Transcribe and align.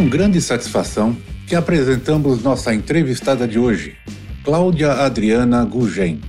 Com 0.00 0.08
grande 0.08 0.40
satisfação 0.40 1.14
que 1.46 1.54
apresentamos 1.54 2.42
nossa 2.42 2.72
entrevistada 2.72 3.46
de 3.46 3.58
hoje, 3.58 3.96
Cláudia 4.42 4.92
Adriana 4.92 5.62
Gugem, 5.62 6.22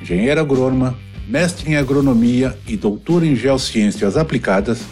engenheira 0.00 0.40
agrônoma, 0.40 0.96
mestre 1.26 1.72
em 1.72 1.74
agronomia 1.74 2.56
e 2.64 2.76
doutora 2.76 3.26
em 3.26 3.34
geociências 3.34 4.16
aplicadas. 4.16 4.82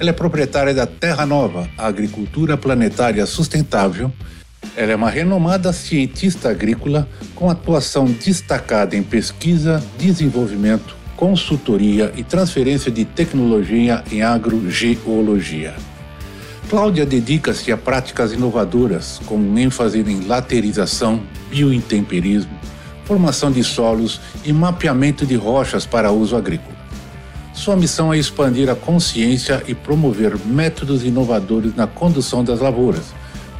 Ela 0.00 0.10
é 0.10 0.12
proprietária 0.12 0.74
da 0.74 0.84
Terra 0.84 1.24
Nova, 1.24 1.70
Agricultura 1.78 2.56
Planetária 2.56 3.24
Sustentável. 3.24 4.12
Ela 4.76 4.90
é 4.90 4.96
uma 4.96 5.08
renomada 5.08 5.72
cientista 5.72 6.50
agrícola 6.50 7.08
com 7.36 7.48
atuação 7.48 8.06
destacada 8.06 8.96
em 8.96 9.02
pesquisa, 9.04 9.80
desenvolvimento, 9.96 10.96
consultoria 11.14 12.12
e 12.16 12.24
transferência 12.24 12.90
de 12.90 13.04
tecnologia 13.04 14.02
em 14.10 14.22
agrogeologia. 14.22 15.72
Cláudia 16.70 17.04
dedica-se 17.04 17.72
a 17.72 17.76
práticas 17.76 18.32
inovadoras, 18.32 19.20
com 19.26 19.58
ênfase 19.58 19.98
em 19.98 20.20
laterização, 20.20 21.20
biointemperismo, 21.50 22.56
formação 23.04 23.50
de 23.50 23.64
solos 23.64 24.20
e 24.44 24.52
mapeamento 24.52 25.26
de 25.26 25.34
rochas 25.34 25.84
para 25.84 26.12
uso 26.12 26.36
agrícola. 26.36 26.76
Sua 27.52 27.74
missão 27.74 28.14
é 28.14 28.18
expandir 28.18 28.70
a 28.70 28.76
consciência 28.76 29.64
e 29.66 29.74
promover 29.74 30.38
métodos 30.46 31.04
inovadores 31.04 31.74
na 31.74 31.88
condução 31.88 32.44
das 32.44 32.60
lavouras, 32.60 33.06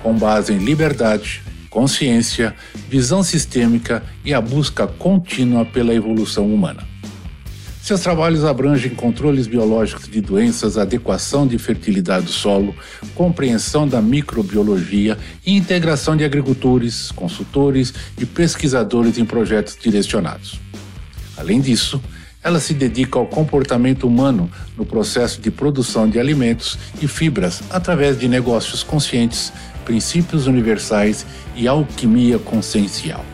com 0.04 0.14
base 0.14 0.52
em 0.52 0.58
liberdade, 0.58 1.42
consciência, 1.68 2.54
visão 2.88 3.24
sistêmica 3.24 4.04
e 4.24 4.32
a 4.32 4.40
busca 4.40 4.86
contínua 4.86 5.64
pela 5.64 5.92
evolução 5.92 6.46
humana. 6.46 6.89
Seus 7.90 8.02
trabalhos 8.02 8.44
abrangem 8.44 8.94
controles 8.94 9.48
biológicos 9.48 10.08
de 10.08 10.20
doenças, 10.20 10.78
adequação 10.78 11.44
de 11.44 11.58
fertilidade 11.58 12.26
do 12.26 12.30
solo, 12.30 12.72
compreensão 13.16 13.88
da 13.88 14.00
microbiologia 14.00 15.18
e 15.44 15.56
integração 15.56 16.16
de 16.16 16.22
agricultores, 16.22 17.10
consultores 17.10 17.92
e 18.16 18.24
pesquisadores 18.24 19.18
em 19.18 19.24
projetos 19.24 19.76
direcionados. 19.76 20.60
Além 21.36 21.60
disso, 21.60 22.00
ela 22.44 22.60
se 22.60 22.74
dedica 22.74 23.18
ao 23.18 23.26
comportamento 23.26 24.06
humano 24.06 24.48
no 24.76 24.86
processo 24.86 25.40
de 25.40 25.50
produção 25.50 26.08
de 26.08 26.20
alimentos 26.20 26.78
e 27.02 27.08
fibras 27.08 27.60
através 27.70 28.16
de 28.16 28.28
negócios 28.28 28.84
conscientes, 28.84 29.52
princípios 29.84 30.46
universais 30.46 31.26
e 31.56 31.66
alquimia 31.66 32.38
consciencial. 32.38 33.24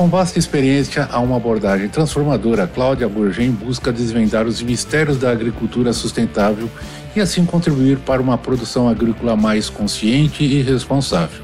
Com 0.00 0.08
vasta 0.08 0.38
experiência 0.38 1.06
a 1.12 1.20
uma 1.20 1.36
abordagem 1.36 1.86
transformadora, 1.86 2.66
Cláudia 2.66 3.06
Bourget 3.06 3.50
busca 3.50 3.92
desvendar 3.92 4.46
os 4.46 4.62
mistérios 4.62 5.18
da 5.18 5.30
agricultura 5.30 5.92
sustentável 5.92 6.70
e 7.14 7.20
assim 7.20 7.44
contribuir 7.44 7.98
para 7.98 8.22
uma 8.22 8.38
produção 8.38 8.88
agrícola 8.88 9.36
mais 9.36 9.68
consciente 9.68 10.42
e 10.42 10.62
responsável. 10.62 11.42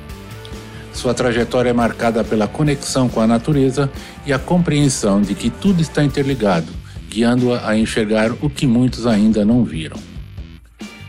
Sua 0.90 1.12
trajetória 1.12 1.68
é 1.68 1.72
marcada 1.74 2.24
pela 2.24 2.48
conexão 2.48 3.10
com 3.10 3.20
a 3.20 3.26
natureza 3.26 3.90
e 4.24 4.32
a 4.32 4.38
compreensão 4.38 5.20
de 5.20 5.34
que 5.34 5.50
tudo 5.50 5.82
está 5.82 6.02
interligado, 6.02 6.72
guiando-a 7.10 7.68
a 7.68 7.76
enxergar 7.76 8.32
o 8.40 8.48
que 8.48 8.66
muitos 8.66 9.06
ainda 9.06 9.44
não 9.44 9.64
viram. 9.64 9.98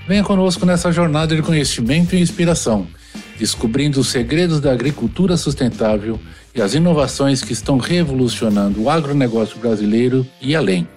Venha 0.06 0.22
conosco 0.22 0.66
nessa 0.66 0.92
jornada 0.92 1.34
de 1.34 1.42
conhecimento 1.42 2.14
e 2.14 2.20
inspiração, 2.20 2.88
descobrindo 3.38 4.00
os 4.00 4.10
segredos 4.10 4.60
da 4.60 4.72
agricultura 4.72 5.38
sustentável 5.38 6.20
e 6.54 6.62
as 6.62 6.74
inovações 6.74 7.44
que 7.44 7.54
estão 7.54 7.78
revolucionando 7.78 8.84
o 8.84 8.90
agronegócio 8.90 9.60
brasileiro 9.60 10.26
e 10.42 10.56
além. 10.56 10.88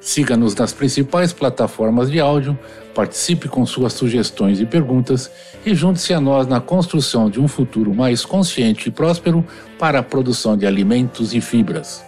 Siga-nos 0.00 0.54
nas 0.54 0.72
principais 0.72 1.32
plataformas 1.32 2.10
de 2.10 2.20
áudio, 2.20 2.58
participe 2.94 3.48
com 3.48 3.64
suas 3.64 3.94
sugestões 3.94 4.60
e 4.60 4.66
perguntas 4.66 5.30
e 5.64 5.74
junte-se 5.74 6.12
a 6.12 6.20
nós 6.20 6.46
na 6.46 6.60
construção 6.60 7.30
de 7.30 7.40
um 7.40 7.48
futuro 7.48 7.94
mais 7.94 8.22
consciente 8.22 8.90
e 8.90 8.92
próspero 8.92 9.42
para 9.78 10.00
a 10.00 10.02
produção 10.02 10.58
de 10.58 10.66
alimentos 10.66 11.34
e 11.34 11.40
fibras. 11.40 12.04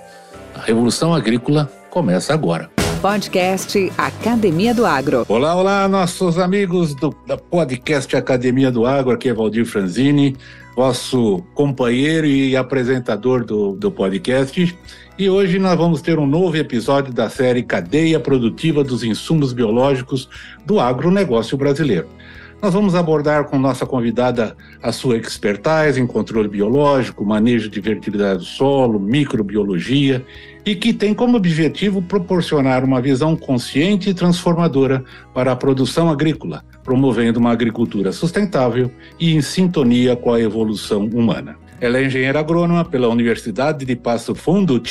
A 0.54 0.60
revolução 0.60 1.14
agrícola 1.14 1.72
começa 1.90 2.34
agora. 2.34 2.75
Podcast 3.00 3.92
Academia 3.96 4.74
do 4.74 4.84
Agro. 4.86 5.24
Olá, 5.28 5.54
olá, 5.54 5.88
nossos 5.88 6.38
amigos 6.38 6.94
do 6.94 7.14
da 7.26 7.36
podcast 7.36 8.16
Academia 8.16 8.70
do 8.70 8.86
Agro. 8.86 9.12
Aqui 9.12 9.28
é 9.28 9.34
Valdir 9.34 9.64
Franzini 9.64 10.36
vosso 10.76 11.42
companheiro 11.54 12.26
e 12.26 12.54
apresentador 12.54 13.42
do, 13.42 13.72
do 13.72 13.90
podcast. 13.90 14.78
E 15.18 15.30
hoje 15.30 15.58
nós 15.58 15.74
vamos 15.74 16.02
ter 16.02 16.18
um 16.18 16.26
novo 16.26 16.54
episódio 16.58 17.14
da 17.14 17.30
série 17.30 17.62
Cadeia 17.62 18.20
Produtiva 18.20 18.84
dos 18.84 19.02
Insumos 19.02 19.54
Biológicos 19.54 20.28
do 20.66 20.78
Agronegócio 20.78 21.56
Brasileiro. 21.56 22.06
Nós 22.60 22.74
vamos 22.74 22.94
abordar 22.94 23.44
com 23.44 23.58
nossa 23.58 23.86
convidada 23.86 24.54
a 24.82 24.92
sua 24.92 25.16
expertise 25.16 25.98
em 25.98 26.06
controle 26.06 26.48
biológico, 26.48 27.24
manejo 27.24 27.70
de 27.70 27.80
fertilidade 27.80 28.40
do 28.40 28.44
solo, 28.44 29.00
microbiologia 29.00 30.24
e 30.66 30.74
que 30.74 30.92
tem 30.92 31.14
como 31.14 31.36
objetivo 31.36 32.02
proporcionar 32.02 32.84
uma 32.84 33.00
visão 33.00 33.36
consciente 33.36 34.10
e 34.10 34.14
transformadora 34.14 35.04
para 35.32 35.52
a 35.52 35.56
produção 35.56 36.10
agrícola, 36.10 36.64
promovendo 36.82 37.38
uma 37.38 37.52
agricultura 37.52 38.10
sustentável 38.10 38.90
e 39.18 39.32
em 39.32 39.40
sintonia 39.40 40.16
com 40.16 40.34
a 40.34 40.40
evolução 40.40 41.06
humana. 41.06 41.56
Ela 41.80 41.98
é 41.98 42.06
engenheira 42.06 42.40
agrônoma 42.40 42.84
pela 42.84 43.08
Universidade 43.08 43.84
de 43.84 43.94
Passo 43.94 44.34
Fundo, 44.34 44.82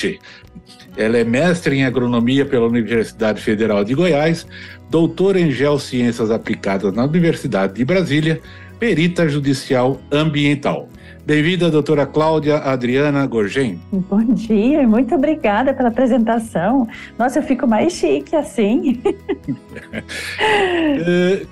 ela 0.96 1.18
é 1.18 1.24
mestre 1.25 1.75
em 1.75 1.84
agronomia 1.84 2.46
pela 2.46 2.68
Universidade 2.68 3.41
Federal 3.41 3.84
de 3.84 3.94
Goiás, 3.94 4.47
doutora 4.90 5.40
em 5.40 5.52
geociências 5.52 6.31
aplicadas 6.31 6.94
na 6.94 7.03
Universidade 7.03 7.74
de 7.74 7.84
Brasília, 7.84 8.40
perita 8.80 9.28
judicial 9.28 10.00
ambiental. 10.12 10.88
Bem-vinda, 11.25 11.72
doutora 11.72 12.06
Cláudia 12.06 12.58
Adriana 12.58 13.25
Gorgem. 13.25 13.81
Bom 13.91 14.22
dia 14.22 14.84
e 14.84 14.86
muito 14.86 15.16
obrigada 15.16 15.74
pela 15.74 15.90
apresentação. 15.90 16.88
Nossa, 17.18 17.40
eu 17.40 17.44
fico 17.44 17.66
mais 17.66 17.94
chique 17.94 18.36
assim. 18.36 19.02
uh, 19.08 19.16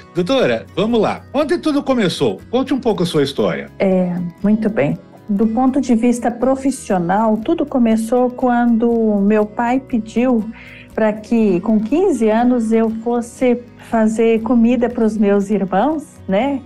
doutora, 0.14 0.68
vamos 0.76 1.02
lá. 1.02 1.24
Onde 1.34 1.58
tudo 1.58 1.82
começou? 1.82 2.40
Conte 2.52 2.72
um 2.72 2.80
pouco 2.80 3.02
a 3.02 3.06
sua 3.08 3.24
história. 3.24 3.72
É, 3.80 4.16
muito 4.44 4.70
bem. 4.70 4.96
Do 5.28 5.48
ponto 5.48 5.82
de 5.82 5.96
vista 5.96 6.30
profissional, 6.30 7.36
tudo 7.38 7.66
começou 7.66 8.30
quando 8.30 9.20
meu 9.22 9.44
pai 9.44 9.80
pediu 9.80 10.48
para 10.94 11.12
que 11.14 11.60
com 11.62 11.80
15 11.80 12.30
anos 12.30 12.72
eu 12.72 12.92
fosse 13.04 13.60
fazer 13.90 14.44
comida 14.44 14.88
para 14.88 15.04
os 15.04 15.18
meus 15.18 15.50
irmãos, 15.50 16.04
né? 16.28 16.62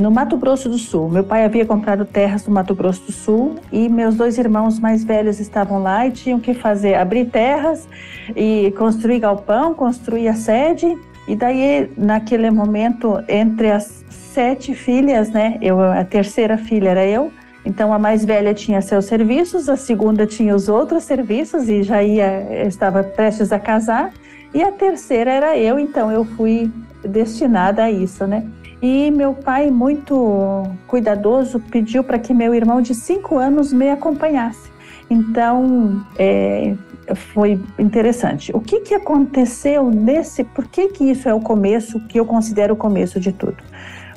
No 0.00 0.10
Mato 0.10 0.36
Grosso 0.36 0.68
do 0.68 0.78
Sul. 0.78 1.08
Meu 1.08 1.22
pai 1.22 1.44
havia 1.44 1.64
comprado 1.64 2.04
terras 2.04 2.46
no 2.46 2.52
Mato 2.52 2.74
Grosso 2.74 3.02
do 3.02 3.12
Sul 3.12 3.54
e 3.70 3.88
meus 3.88 4.16
dois 4.16 4.36
irmãos 4.36 4.78
mais 4.78 5.04
velhos 5.04 5.38
estavam 5.38 5.82
lá 5.82 6.06
e 6.06 6.10
tinham 6.10 6.40
que 6.40 6.54
fazer 6.54 6.94
abrir 6.94 7.26
terras 7.26 7.88
e 8.34 8.72
construir 8.76 9.20
galpão, 9.20 9.74
construir 9.74 10.28
a 10.28 10.34
sede. 10.34 10.86
E 11.28 11.36
daí, 11.36 11.90
naquele 11.96 12.50
momento, 12.50 13.22
entre 13.28 13.70
as 13.70 14.04
sete 14.10 14.74
filhas, 14.74 15.30
né? 15.30 15.56
Eu, 15.62 15.80
a 15.80 16.04
terceira 16.04 16.58
filha 16.58 16.90
era 16.90 17.06
eu. 17.06 17.30
Então 17.64 17.92
a 17.92 17.98
mais 17.98 18.24
velha 18.24 18.54
tinha 18.54 18.80
seus 18.80 19.06
serviços, 19.06 19.68
a 19.68 19.76
segunda 19.76 20.24
tinha 20.24 20.54
os 20.54 20.68
outros 20.68 21.02
serviços 21.02 21.68
e 21.68 21.82
já 21.82 22.00
ia 22.02 22.64
estava 22.64 23.02
prestes 23.02 23.50
a 23.50 23.58
casar 23.58 24.12
e 24.54 24.62
a 24.62 24.70
terceira 24.70 25.30
era 25.30 25.58
eu, 25.58 25.78
então 25.78 26.10
eu 26.10 26.24
fui 26.24 26.70
destinada 27.02 27.84
a 27.84 27.90
isso, 27.90 28.26
né? 28.26 28.46
E 28.82 29.10
meu 29.10 29.32
pai, 29.32 29.70
muito 29.70 30.64
cuidadoso, 30.86 31.60
pediu 31.70 32.04
para 32.04 32.18
que 32.18 32.34
meu 32.34 32.54
irmão 32.54 32.80
de 32.80 32.94
cinco 32.94 33.38
anos 33.38 33.72
me 33.72 33.90
acompanhasse. 33.90 34.70
Então, 35.08 36.04
é, 36.18 36.74
foi 37.14 37.60
interessante. 37.78 38.50
O 38.54 38.60
que, 38.60 38.80
que 38.80 38.94
aconteceu 38.94 39.90
nesse? 39.90 40.44
Por 40.44 40.66
que, 40.66 40.88
que 40.88 41.04
isso 41.04 41.28
é 41.28 41.34
o 41.34 41.40
começo, 41.40 42.00
que 42.06 42.18
eu 42.20 42.26
considero 42.26 42.74
o 42.74 42.76
começo 42.76 43.18
de 43.18 43.32
tudo? 43.32 43.56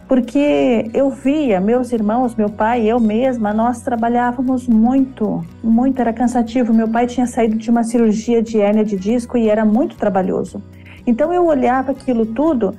porque 0.10 0.90
eu 0.92 1.12
via 1.12 1.62
meus 1.62 1.92
irmãos, 1.92 2.36
meu 2.36 2.50
pai, 2.50 2.84
eu 2.84 3.00
mesma, 3.00 3.54
nós 3.54 3.82
trabalhávamos 3.82 4.68
muito, 4.68 5.46
muito, 5.64 6.02
era 6.02 6.12
cansativo. 6.12 6.74
Meu 6.74 6.88
pai 6.88 7.06
tinha 7.06 7.28
saído 7.28 7.56
de 7.56 7.70
uma 7.70 7.84
cirurgia 7.84 8.42
de 8.42 8.60
hérnia 8.60 8.84
de 8.84 8.98
disco 8.98 9.38
e 9.38 9.48
era 9.48 9.64
muito 9.64 9.96
trabalhoso. 9.98 10.64
Então 11.06 11.32
eu 11.32 11.46
olhava 11.46 11.92
aquilo 11.92 12.26
tudo 12.26 12.74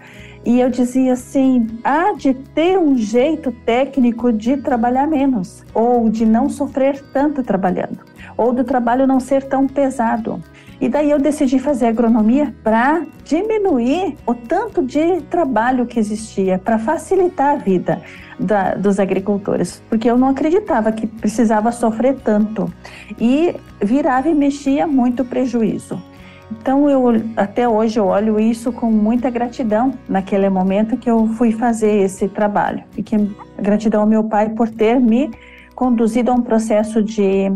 E 0.44 0.60
eu 0.60 0.70
dizia 0.70 1.12
assim: 1.12 1.66
há 1.84 2.12
de 2.12 2.32
ter 2.34 2.78
um 2.78 2.96
jeito 2.96 3.52
técnico 3.64 4.32
de 4.32 4.56
trabalhar 4.56 5.06
menos, 5.06 5.64
ou 5.74 6.08
de 6.08 6.24
não 6.24 6.48
sofrer 6.48 7.02
tanto 7.12 7.42
trabalhando, 7.42 7.98
ou 8.36 8.52
do 8.52 8.64
trabalho 8.64 9.06
não 9.06 9.20
ser 9.20 9.44
tão 9.44 9.66
pesado. 9.66 10.42
E 10.80 10.88
daí 10.88 11.10
eu 11.10 11.18
decidi 11.18 11.58
fazer 11.58 11.88
agronomia 11.88 12.54
para 12.64 13.02
diminuir 13.22 14.16
o 14.26 14.34
tanto 14.34 14.82
de 14.82 15.20
trabalho 15.22 15.84
que 15.84 15.98
existia, 15.98 16.58
para 16.58 16.78
facilitar 16.78 17.54
a 17.54 17.56
vida 17.56 18.00
da, 18.38 18.74
dos 18.74 18.98
agricultores, 18.98 19.82
porque 19.90 20.10
eu 20.10 20.16
não 20.16 20.28
acreditava 20.28 20.90
que 20.90 21.06
precisava 21.06 21.70
sofrer 21.70 22.16
tanto. 22.24 22.72
E 23.20 23.54
virava 23.82 24.30
e 24.30 24.34
mexia 24.34 24.86
muito 24.86 25.22
prejuízo. 25.22 26.02
Então 26.52 26.88
eu 26.88 27.04
até 27.36 27.68
hoje 27.68 27.98
eu 27.98 28.06
olho 28.06 28.38
isso 28.38 28.72
com 28.72 28.90
muita 28.90 29.30
gratidão 29.30 29.92
naquele 30.08 30.48
momento 30.48 30.96
que 30.96 31.10
eu 31.10 31.26
fui 31.28 31.52
fazer 31.52 32.02
esse 32.02 32.28
trabalho 32.28 32.82
e 32.96 33.02
que 33.02 33.16
gratidão 33.58 34.02
ao 34.02 34.06
meu 34.06 34.24
pai 34.24 34.50
por 34.50 34.68
ter 34.68 35.00
me 35.00 35.30
conduzido 35.80 36.30
a 36.30 36.34
um 36.34 36.42
processo 36.42 37.02
de 37.02 37.50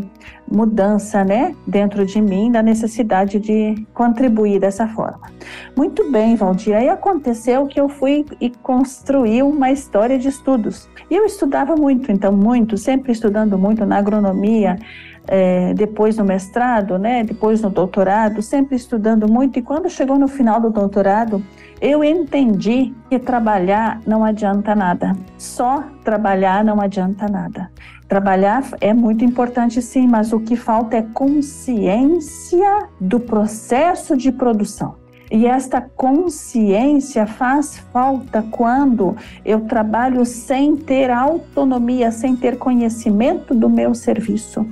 mudança, 0.50 1.22
né, 1.22 1.54
dentro 1.66 2.06
de 2.06 2.22
mim, 2.22 2.50
da 2.50 2.62
necessidade 2.62 3.38
de 3.38 3.86
contribuir 3.92 4.58
dessa 4.58 4.88
forma. 4.88 5.28
Muito 5.76 6.10
bem, 6.10 6.34
Valdir. 6.34 6.74
Aí 6.74 6.88
aconteceu 6.88 7.66
que 7.66 7.78
eu 7.78 7.86
fui 7.86 8.24
e 8.40 8.48
construí 8.48 9.42
uma 9.42 9.70
história 9.70 10.18
de 10.18 10.28
estudos. 10.28 10.88
E 11.10 11.14
eu 11.14 11.26
estudava 11.26 11.76
muito, 11.76 12.10
então 12.10 12.32
muito, 12.32 12.78
sempre 12.78 13.12
estudando 13.12 13.58
muito 13.58 13.84
na 13.84 13.98
agronomia, 13.98 14.78
é, 15.26 15.72
depois 15.74 16.16
no 16.16 16.24
mestrado, 16.24 16.98
né, 16.98 17.24
depois 17.24 17.60
no 17.60 17.70
doutorado, 17.70 18.42
sempre 18.42 18.76
estudando 18.76 19.30
muito. 19.30 19.58
E 19.58 19.62
quando 19.62 19.88
chegou 19.88 20.18
no 20.18 20.28
final 20.28 20.60
do 20.60 20.70
doutorado, 20.70 21.42
eu 21.80 22.04
entendi 22.04 22.94
que 23.08 23.18
trabalhar 23.18 24.00
não 24.06 24.24
adianta 24.24 24.74
nada. 24.74 25.16
Só 25.38 25.84
trabalhar 26.04 26.64
não 26.64 26.80
adianta 26.80 27.28
nada. 27.28 27.70
Trabalhar 28.08 28.62
é 28.80 28.92
muito 28.92 29.24
importante, 29.24 29.80
sim, 29.80 30.06
mas 30.06 30.32
o 30.32 30.40
que 30.40 30.56
falta 30.56 30.96
é 30.96 31.02
consciência 31.02 32.88
do 33.00 33.18
processo 33.18 34.16
de 34.16 34.30
produção. 34.30 35.03
E 35.34 35.48
esta 35.48 35.80
consciência 35.80 37.26
faz 37.26 37.78
falta 37.92 38.40
quando 38.52 39.16
eu 39.44 39.62
trabalho 39.62 40.24
sem 40.24 40.76
ter 40.76 41.10
autonomia, 41.10 42.12
sem 42.12 42.36
ter 42.36 42.56
conhecimento 42.56 43.52
do 43.52 43.68
meu 43.68 43.96
serviço. 43.96 44.64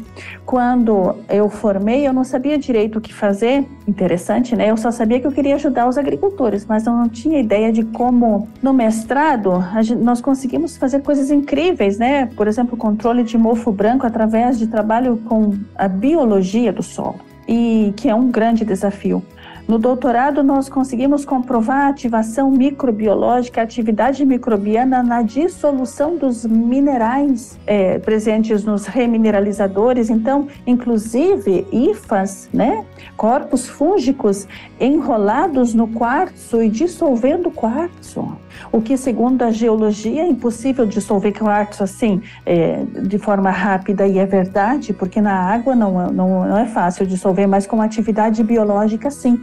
Quando 0.47 1.17
eu 1.29 1.49
formei, 1.51 2.07
eu 2.07 2.13
não 2.13 2.23
sabia 2.23 2.57
direito 2.57 3.01
o 3.01 3.01
que 3.01 3.13
fazer. 3.13 3.67
Interessante, 3.89 4.55
né? 4.55 4.71
Eu 4.71 4.77
só 4.77 4.93
sabia 4.93 5.19
que 5.19 5.27
eu 5.27 5.33
queria 5.33 5.57
ajudar 5.57 5.89
os 5.89 5.99
agricultores, 5.99 6.65
mas 6.65 6.87
eu 6.87 6.93
não 6.93 7.09
tinha 7.09 7.41
ideia 7.41 7.73
de 7.73 7.83
como. 7.83 8.47
No 8.63 8.73
mestrado, 8.73 9.65
nós 10.01 10.21
conseguimos 10.21 10.77
fazer 10.77 11.03
coisas 11.03 11.33
incríveis, 11.33 11.99
né? 11.99 12.27
Por 12.37 12.47
exemplo, 12.47 12.77
controle 12.77 13.25
de 13.25 13.37
mofo 13.37 13.73
branco 13.73 14.07
através 14.07 14.61
de 14.61 14.69
trabalho 14.69 15.21
com 15.29 15.55
a 15.75 15.89
biologia 15.89 16.73
do 16.73 16.85
solo, 16.85 17.19
e 17.49 17.93
que 17.97 18.09
é 18.09 18.15
um 18.15 18.31
grande 18.31 18.65
desafio. 18.65 19.25
No 19.73 19.79
doutorado, 19.79 20.43
nós 20.43 20.69
conseguimos 20.69 21.25
comprovar 21.25 21.87
a 21.87 21.89
ativação 21.89 22.51
microbiológica, 22.51 23.63
a 23.63 23.65
atividade 23.65 24.23
microbiana 24.23 25.03
na 25.03 25.23
dissolução 25.23 26.19
dos 26.19 26.45
minerais 26.45 27.59
é, 27.67 27.99
presentes 27.99 28.65
nos 28.65 28.85
remineralizadores. 28.85 30.11
Então, 30.11 30.47
inclusive, 30.67 31.67
IFAs, 31.73 32.51
né? 32.53 32.85
corpos 33.17 33.67
fúngicos 33.67 34.47
enrolados 34.79 35.73
no 35.73 35.89
quartzo 35.89 36.63
e 36.63 36.69
dissolvendo 36.69 37.51
quartzo. 37.51 38.37
O 38.71 38.83
que, 38.83 38.99
segundo 38.99 39.41
a 39.41 39.51
geologia, 39.51 40.21
é 40.21 40.29
impossível 40.29 40.85
dissolver 40.85 41.33
quartzo 41.33 41.83
assim, 41.83 42.21
é, 42.45 42.85
de 43.07 43.19
forma 43.19 43.51
rápida, 43.51 44.07
e 44.07 44.19
é 44.19 44.27
verdade, 44.27 44.93
porque 44.93 45.19
na 45.19 45.35
água 45.35 45.75
não, 45.75 46.13
não, 46.13 46.47
não 46.47 46.59
é 46.59 46.67
fácil 46.67 47.07
dissolver, 47.07 47.49
mas 47.49 47.67
com 47.67 47.81
atividade 47.81 48.43
biológica, 48.45 49.11
sim. 49.11 49.41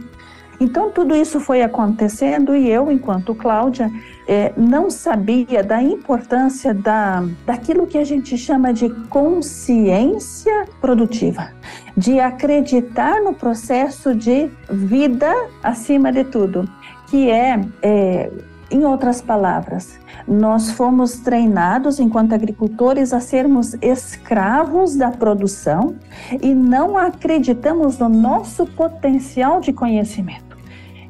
Então, 0.60 0.90
tudo 0.90 1.16
isso 1.16 1.40
foi 1.40 1.62
acontecendo 1.62 2.54
e 2.54 2.68
eu, 2.68 2.92
enquanto 2.92 3.34
Cláudia, 3.34 3.90
é, 4.28 4.52
não 4.56 4.90
sabia 4.90 5.64
da 5.64 5.82
importância 5.82 6.74
da, 6.74 7.24
daquilo 7.46 7.86
que 7.86 7.96
a 7.96 8.04
gente 8.04 8.36
chama 8.36 8.72
de 8.72 8.90
consciência 9.08 10.66
produtiva, 10.78 11.50
de 11.96 12.20
acreditar 12.20 13.22
no 13.22 13.32
processo 13.32 14.14
de 14.14 14.50
vida 14.68 15.34
acima 15.62 16.12
de 16.12 16.24
tudo, 16.24 16.68
que 17.08 17.30
é, 17.30 17.58
é 17.82 18.30
em 18.70 18.84
outras 18.84 19.20
palavras, 19.20 19.98
nós 20.28 20.70
fomos 20.70 21.18
treinados 21.18 21.98
enquanto 21.98 22.34
agricultores 22.34 23.12
a 23.12 23.18
sermos 23.18 23.74
escravos 23.82 24.94
da 24.94 25.10
produção 25.10 25.96
e 26.40 26.54
não 26.54 26.96
acreditamos 26.96 27.98
no 27.98 28.08
nosso 28.08 28.64
potencial 28.64 29.60
de 29.60 29.72
conhecimento. 29.72 30.49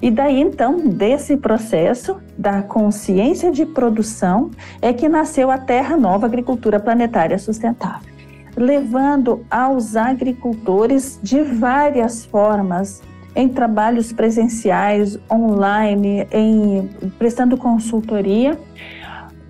E 0.02 0.10
daí 0.10 0.40
então, 0.40 0.78
desse 0.88 1.36
processo 1.36 2.16
da 2.36 2.62
consciência 2.62 3.50
de 3.50 3.66
produção, 3.66 4.50
é 4.80 4.92
que 4.92 5.08
nasceu 5.08 5.50
a 5.50 5.58
Terra 5.58 5.96
Nova 5.96 6.26
Agricultura 6.26 6.80
Planetária 6.80 7.38
Sustentável, 7.38 8.10
levando 8.56 9.44
aos 9.50 9.96
agricultores 9.96 11.20
de 11.22 11.42
várias 11.42 12.24
formas 12.24 13.02
em 13.36 13.48
trabalhos 13.48 14.12
presenciais, 14.12 15.18
online, 15.30 16.26
em 16.32 16.88
prestando 17.18 17.56
consultoria, 17.56 18.58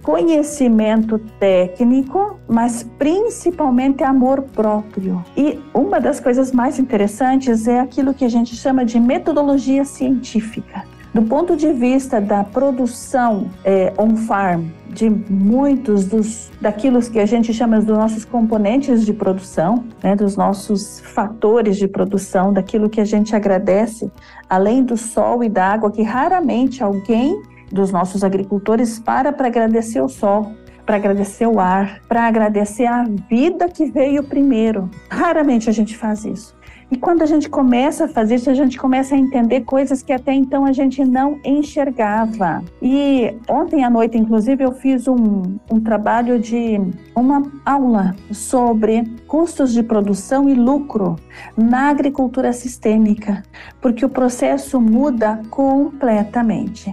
conhecimento 0.03 1.19
técnico, 1.39 2.39
mas 2.49 2.83
principalmente 2.99 4.03
amor 4.03 4.43
próprio. 4.43 5.25
E 5.37 5.59
uma 5.75 6.01
das 6.01 6.21
coisas 6.21 6.53
mais 6.53 6.79
interessantes 6.79 7.67
é 7.69 7.81
aquilo 7.81 8.15
que 8.15 8.25
a 8.25 8.29
gente 8.29 8.57
chama 8.57 8.85
de 8.85 8.99
metodologia 8.99 9.85
científica. 9.85 10.85
Do 11.13 11.23
ponto 11.23 11.57
de 11.57 11.73
vista 11.73 12.21
da 12.21 12.45
produção 12.45 13.51
é, 13.65 13.93
on-farm, 13.99 14.67
de 14.91 15.09
muitos 15.09 16.05
dos 16.05 16.51
daquilo 16.61 17.01
que 17.01 17.19
a 17.19 17.27
gente 17.27 17.55
chama 17.55 17.81
dos 17.81 17.97
nossos 17.97 18.25
componentes 18.25 19.05
de 19.05 19.13
produção, 19.13 19.85
né, 20.03 20.15
dos 20.17 20.37
nossos 20.37 21.01
fatores 21.01 21.77
de 21.77 21.87
produção, 21.87 22.53
daquilo 22.53 22.91
que 22.91 23.01
a 23.01 23.05
gente 23.05 23.35
agradece, 23.35 24.11
além 24.49 24.85
do 24.85 24.97
sol 24.97 25.43
e 25.45 25.49
da 25.49 25.67
água, 25.67 25.91
que 25.91 26.03
raramente 26.03 26.83
alguém 26.83 27.41
dos 27.71 27.91
nossos 27.91 28.25
agricultores 28.25 28.99
para 28.99 29.33
para 29.33 29.47
agradecer 29.47 30.01
o 30.01 30.09
sol, 30.09 30.53
para 30.85 30.97
agradecer 30.97 31.47
o 31.47 31.61
ar, 31.61 32.01
para 32.09 32.27
agradecer 32.27 32.87
a 32.87 33.05
vida 33.29 33.69
que 33.69 33.87
veio 33.87 34.25
primeiro. 34.25 34.91
Raramente 35.09 35.69
a 35.71 35.73
gente 35.73 35.97
faz 35.97 36.25
isso. 36.25 36.59
E 36.91 36.97
quando 36.97 37.23
a 37.23 37.27
gente 37.27 37.49
começa 37.49 38.07
a 38.07 38.09
fazer 38.09 38.35
isso, 38.35 38.51
a 38.51 38.55
gente 38.55 38.77
começa 38.77 39.15
a 39.15 39.19
entender 39.19 39.61
coisas 39.61 40.03
que 40.03 40.13
até 40.13 40.33
então 40.33 40.65
a 40.65 40.73
gente 40.73 41.05
não 41.05 41.39
enxergava. 41.45 42.65
E 42.83 43.33
ontem 43.49 43.85
à 43.85 43.91
noite, 43.91 44.19
inclusive, 44.19 44.65
eu 44.65 44.73
fiz 44.73 45.07
um, 45.07 45.57
um 45.71 45.81
trabalho 45.81 46.41
de 46.41 46.81
uma 47.15 47.43
aula 47.65 48.17
sobre 48.33 49.05
custos 49.29 49.73
de 49.73 49.85
produção 49.85 50.49
e 50.49 50.55
lucro 50.55 51.15
na 51.57 51.91
agricultura 51.91 52.53
sistêmica, 52.53 53.45
porque 53.81 54.05
o 54.05 54.09
processo 54.09 54.81
muda 54.81 55.41
completamente. 55.49 56.93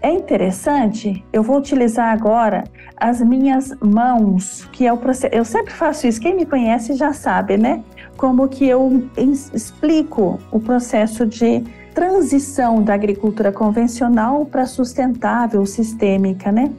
É 0.00 0.12
interessante, 0.12 1.24
eu 1.32 1.42
vou 1.42 1.58
utilizar 1.58 2.12
agora 2.12 2.62
as 2.96 3.20
minhas 3.20 3.74
mãos, 3.80 4.68
que 4.72 4.86
é 4.86 4.92
o 4.92 4.96
processo. 4.96 5.34
Eu 5.34 5.44
sempre 5.44 5.72
faço 5.72 6.06
isso, 6.06 6.20
quem 6.20 6.36
me 6.36 6.46
conhece 6.46 6.94
já 6.94 7.12
sabe, 7.12 7.56
né? 7.56 7.82
Como 8.16 8.48
que 8.48 8.64
eu 8.64 9.08
explico 9.16 10.38
o 10.52 10.60
processo 10.60 11.26
de 11.26 11.64
transição 11.94 12.80
da 12.80 12.94
agricultura 12.94 13.50
convencional 13.50 14.46
para 14.46 14.66
sustentável, 14.66 15.66
sistêmica, 15.66 16.52
né? 16.52 16.70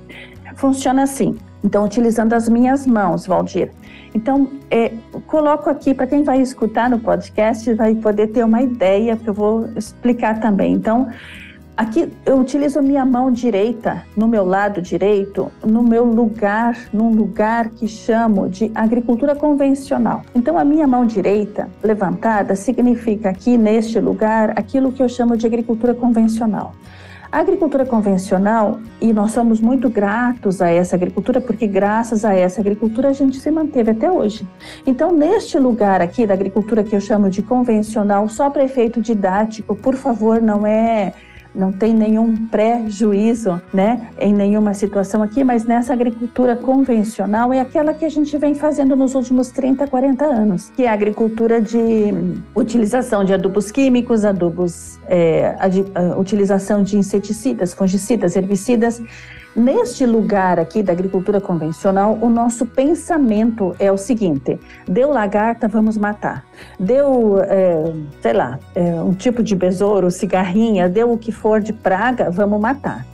Funciona 0.56 1.04
assim. 1.04 1.38
Então, 1.62 1.84
utilizando 1.84 2.32
as 2.32 2.48
minhas 2.48 2.88
mãos, 2.88 3.28
Valdir. 3.28 3.70
Então, 4.16 4.50
é, 4.72 4.94
coloco 5.28 5.70
aqui 5.70 5.94
para 5.94 6.08
quem 6.08 6.24
vai 6.24 6.42
escutar 6.42 6.90
no 6.90 7.00
podcast, 7.00 7.74
vai 7.74 7.96
poder 7.96 8.28
ter 8.28 8.46
uma 8.46 8.62
ideia, 8.62 9.18
que 9.18 9.30
eu 9.30 9.34
vou 9.34 9.68
explicar 9.76 10.40
também. 10.40 10.74
Então, 10.74 11.10
Aqui 11.80 12.12
eu 12.26 12.38
utilizo 12.38 12.78
a 12.78 12.82
minha 12.82 13.06
mão 13.06 13.32
direita, 13.32 14.04
no 14.14 14.28
meu 14.28 14.44
lado 14.44 14.82
direito, 14.82 15.50
no 15.64 15.82
meu 15.82 16.04
lugar, 16.04 16.78
num 16.92 17.10
lugar 17.10 17.70
que 17.70 17.88
chamo 17.88 18.50
de 18.50 18.70
agricultura 18.76 19.34
convencional. 19.34 20.24
Então, 20.36 20.58
a 20.58 20.66
minha 20.66 20.86
mão 20.86 21.06
direita 21.06 21.70
levantada 21.82 22.54
significa 22.54 23.30
aqui 23.30 23.58
neste 23.58 23.98
lugar 23.98 24.60
aquilo 24.60 24.92
que 24.92 25.02
eu 25.02 25.08
chamo 25.08 25.38
de 25.38 25.48
agricultura 25.48 25.94
convencional. 25.94 26.76
A 27.32 27.40
agricultura 27.40 27.86
convencional, 27.86 28.80
e 29.00 29.14
nós 29.14 29.32
somos 29.32 29.62
muito 29.62 29.90
gratos 29.90 30.62
a 30.62 30.70
essa 30.70 30.98
agricultura, 30.98 31.40
porque 31.40 31.66
graças 31.66 32.26
a 32.26 32.34
essa 32.34 32.60
agricultura 32.60 33.08
a 33.08 33.14
gente 33.14 33.40
se 33.40 33.50
manteve 33.52 33.92
até 33.92 34.12
hoje. 34.12 34.46
Então, 34.86 35.14
neste 35.14 35.58
lugar 35.58 36.02
aqui 36.02 36.28
da 36.28 36.34
agricultura 36.34 36.84
que 36.84 36.94
eu 36.94 37.00
chamo 37.00 37.30
de 37.30 37.42
convencional, 37.42 38.28
só 38.28 38.50
para 38.50 38.66
efeito 38.66 39.00
didático, 39.00 39.76
por 39.76 39.96
favor, 39.96 40.42
não 40.42 40.68
é 40.68 41.14
não 41.54 41.72
tem 41.72 41.94
nenhum 41.94 42.48
prejuízo, 42.48 43.62
né, 43.74 44.10
em 44.20 44.34
nenhuma 44.34 44.74
situação 44.74 45.24
aqui, 45.24 45.44
mas 45.44 45.66
nessa 45.66 45.94
agricultura 45.94 46.56
convencional 46.56 47.52
é 47.52 47.60
aquela 47.60 47.94
que 47.94 48.06
a 48.06 48.10
gente 48.10 48.38
vem 48.38 48.54
fazendo 48.54 48.96
nos 48.96 49.16
últimos 49.16 49.50
30, 49.50 49.88
40 49.88 50.26
anos, 50.26 50.72
que 50.76 50.84
é 50.84 50.88
a 50.88 50.94
agricultura 50.94 51.62
de 51.62 52.14
utilização 52.56 53.24
de 53.24 53.34
adubos 53.34 53.72
químicos, 53.72 54.26
adubos, 54.26 55.00
é, 55.08 55.56
a, 55.60 56.00
a 56.00 56.18
utilização 56.18 56.84
de 56.84 56.98
inseticidas, 56.98 57.74
fungicidas, 57.74 58.36
herbicidas, 58.36 59.02
Neste 59.60 60.06
lugar 60.06 60.58
aqui 60.58 60.82
da 60.82 60.94
agricultura 60.94 61.42
convencional, 61.42 62.18
o 62.22 62.30
nosso 62.30 62.66
pensamento 62.66 63.76
é 63.78 63.92
o 63.92 63.98
seguinte: 63.98 64.58
deu 64.88 65.12
lagarta, 65.12 65.68
vamos 65.68 65.98
matar. 65.98 66.46
Deu, 66.80 67.42
é, 67.42 67.92
sei 68.22 68.32
lá, 68.32 68.58
é, 68.74 68.82
um 69.02 69.14
tipo 69.14 69.44
de 69.44 69.58
besouro, 69.58 70.10
cigarrinha, 70.10 70.88
deu 70.88 71.12
o 71.12 71.18
que 71.18 71.34
for 71.34 71.60
de 71.60 71.74
praga, 71.74 72.32
vamos 72.32 72.58
matar. 72.62 73.06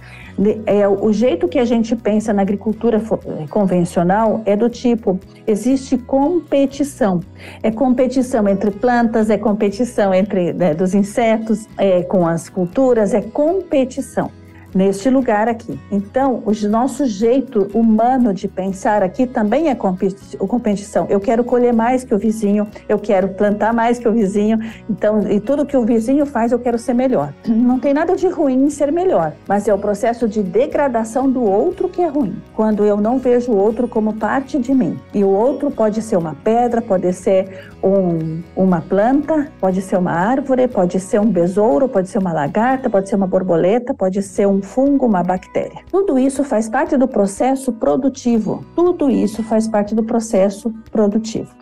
É, 0.67 0.87
o 0.87 1.11
jeito 1.11 1.47
que 1.47 1.57
a 1.57 1.65
gente 1.65 1.95
pensa 1.95 2.31
na 2.31 2.43
agricultura 2.43 3.01
convencional 3.49 4.43
é 4.45 4.55
do 4.55 4.69
tipo: 4.69 5.19
existe 5.47 5.97
competição. 5.97 7.21
É 7.63 7.71
competição 7.71 8.47
entre 8.47 8.69
plantas, 8.69 9.31
é 9.31 9.37
competição 9.39 10.13
entre 10.13 10.53
né, 10.53 10.75
dos 10.75 10.93
insetos, 10.93 11.67
é, 11.75 12.03
com 12.03 12.27
as 12.27 12.49
culturas, 12.49 13.15
é 13.15 13.21
competição 13.21 14.29
neste 14.75 15.09
lugar 15.09 15.47
aqui. 15.47 15.79
Então, 15.89 16.43
o 16.45 16.67
nosso 16.67 17.05
jeito 17.05 17.69
humano 17.73 18.33
de 18.33 18.45
pensar 18.45 19.01
aqui 19.01 19.25
também 19.25 19.69
é 19.69 19.75
competição. 19.75 21.07
Eu 21.09 21.21
quero 21.21 21.45
colher 21.45 21.73
mais 21.73 22.03
que 22.03 22.13
o 22.13 22.17
vizinho, 22.17 22.67
eu 22.89 22.99
quero 22.99 23.29
plantar 23.29 23.73
mais 23.73 23.97
que 23.97 24.07
o 24.07 24.11
vizinho, 24.11 24.59
então, 24.89 25.31
e 25.31 25.39
tudo 25.39 25.65
que 25.65 25.77
o 25.77 25.85
vizinho 25.85 26.25
faz, 26.25 26.51
eu 26.51 26.59
quero 26.59 26.77
ser 26.77 26.93
melhor. 26.93 27.33
Não 27.47 27.79
tem 27.79 27.93
nada 27.93 28.17
de 28.17 28.27
ruim 28.27 28.65
em 28.65 28.69
ser 28.69 28.91
melhor, 28.91 29.31
mas 29.47 29.65
é 29.65 29.73
o 29.73 29.77
processo 29.77 30.27
de 30.27 30.43
degradação 30.43 31.31
do 31.31 31.41
outro 31.41 31.87
que 31.87 32.01
é 32.01 32.07
ruim. 32.07 32.35
Quando 32.53 32.83
eu 32.83 32.97
não 32.97 33.17
vejo 33.17 33.51
o 33.51 33.57
outro 33.57 33.87
como 33.87 34.13
parte 34.13 34.59
de 34.59 34.73
mim. 34.73 34.99
E 35.13 35.23
o 35.23 35.29
outro 35.29 35.71
pode 35.71 36.01
ser 36.01 36.17
uma 36.17 36.35
pedra, 36.43 36.81
pode 36.81 37.13
ser 37.13 37.69
um, 37.81 38.41
uma 38.55 38.81
planta, 38.81 39.47
pode 39.59 39.81
ser 39.81 39.97
uma 39.97 40.11
árvore, 40.11 40.67
pode 40.67 40.99
ser 40.99 41.21
um 41.21 41.29
besouro, 41.29 41.87
pode 41.87 42.09
ser 42.09 42.17
uma 42.17 42.33
lagarta, 42.33 42.89
pode 42.89 43.07
ser 43.07 43.15
uma 43.15 43.27
borboleta, 43.27 43.93
pode 43.93 44.21
ser 44.21 44.47
um 44.47 44.61
fungo, 44.65 45.05
uma 45.05 45.23
bactéria. 45.23 45.81
Tudo 45.89 46.19
isso 46.19 46.43
faz 46.43 46.67
parte 46.67 46.97
do 46.97 47.07
processo 47.07 47.71
produtivo. 47.71 48.65
Tudo 48.75 49.09
isso 49.09 49.41
faz 49.43 49.67
parte 49.67 49.95
do 49.95 50.03
processo 50.03 50.73
produtivo. 50.91 51.55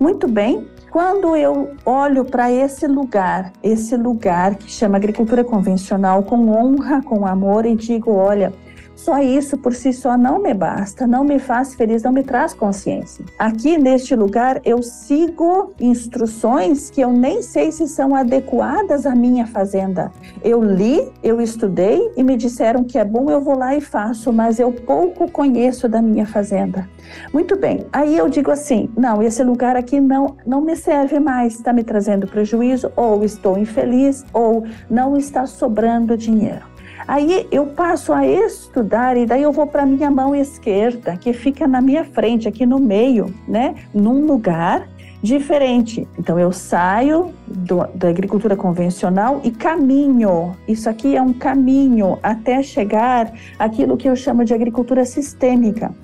Muito 0.00 0.26
bem, 0.26 0.66
quando 0.90 1.36
eu 1.36 1.70
olho 1.84 2.24
para 2.24 2.50
esse 2.50 2.86
lugar, 2.86 3.52
esse 3.62 3.96
lugar 3.96 4.56
que 4.56 4.70
chama 4.70 4.96
agricultura 4.96 5.44
convencional, 5.44 6.22
com 6.22 6.50
honra, 6.50 7.02
com 7.02 7.26
amor, 7.26 7.64
e 7.64 7.76
digo: 7.76 8.12
olha, 8.12 8.52
só 8.96 9.20
isso 9.20 9.58
por 9.58 9.74
si 9.74 9.92
só 9.92 10.16
não 10.16 10.42
me 10.42 10.54
basta, 10.54 11.06
não 11.06 11.22
me 11.22 11.38
faz 11.38 11.74
feliz, 11.74 12.02
não 12.02 12.10
me 12.10 12.24
traz 12.24 12.54
consciência. 12.54 13.24
Aqui 13.38 13.78
neste 13.78 14.16
lugar 14.16 14.60
eu 14.64 14.82
sigo 14.82 15.72
instruções 15.78 16.90
que 16.90 17.02
eu 17.02 17.12
nem 17.12 17.42
sei 17.42 17.70
se 17.70 17.86
são 17.86 18.16
adequadas 18.16 19.06
à 19.06 19.14
minha 19.14 19.46
fazenda. 19.46 20.10
Eu 20.42 20.62
li, 20.62 21.08
eu 21.22 21.40
estudei 21.40 22.10
e 22.16 22.24
me 22.24 22.36
disseram 22.36 22.82
que 22.82 22.98
é 22.98 23.04
bom, 23.04 23.30
eu 23.30 23.40
vou 23.40 23.56
lá 23.56 23.76
e 23.76 23.80
faço, 23.80 24.32
mas 24.32 24.58
eu 24.58 24.72
pouco 24.72 25.30
conheço 25.30 25.88
da 25.88 26.00
minha 26.00 26.26
fazenda. 26.26 26.88
Muito 27.32 27.56
bem, 27.56 27.86
aí 27.92 28.16
eu 28.16 28.28
digo 28.28 28.50
assim: 28.50 28.88
não, 28.96 29.22
esse 29.22 29.44
lugar 29.44 29.76
aqui 29.76 30.00
não, 30.00 30.36
não 30.46 30.60
me 30.60 30.74
serve 30.74 31.20
mais, 31.20 31.54
está 31.54 31.72
me 31.72 31.84
trazendo 31.84 32.26
prejuízo, 32.26 32.90
ou 32.96 33.22
estou 33.22 33.58
infeliz, 33.58 34.24
ou 34.32 34.64
não 34.90 35.16
está 35.16 35.46
sobrando 35.46 36.16
dinheiro. 36.16 36.75
Aí 37.06 37.46
eu 37.52 37.66
passo 37.66 38.12
a 38.12 38.26
estudar 38.26 39.16
e 39.16 39.26
daí 39.26 39.42
eu 39.42 39.52
vou 39.52 39.66
para 39.66 39.84
a 39.84 39.86
minha 39.86 40.10
mão 40.10 40.34
esquerda, 40.34 41.16
que 41.16 41.32
fica 41.32 41.66
na 41.66 41.80
minha 41.80 42.04
frente, 42.04 42.48
aqui 42.48 42.66
no 42.66 42.78
meio, 42.78 43.32
né? 43.46 43.76
Num 43.94 44.26
lugar 44.26 44.88
diferente. 45.22 46.06
Então 46.18 46.38
eu 46.38 46.52
saio 46.52 47.32
do, 47.46 47.86
da 47.94 48.08
agricultura 48.08 48.56
convencional 48.56 49.40
e 49.44 49.50
caminho. 49.50 50.56
Isso 50.66 50.88
aqui 50.88 51.16
é 51.16 51.22
um 51.22 51.32
caminho 51.32 52.18
até 52.22 52.62
chegar 52.62 53.32
àquilo 53.58 53.96
que 53.96 54.08
eu 54.08 54.16
chamo 54.16 54.44
de 54.44 54.52
agricultura 54.52 55.04
sistêmica. 55.04 55.94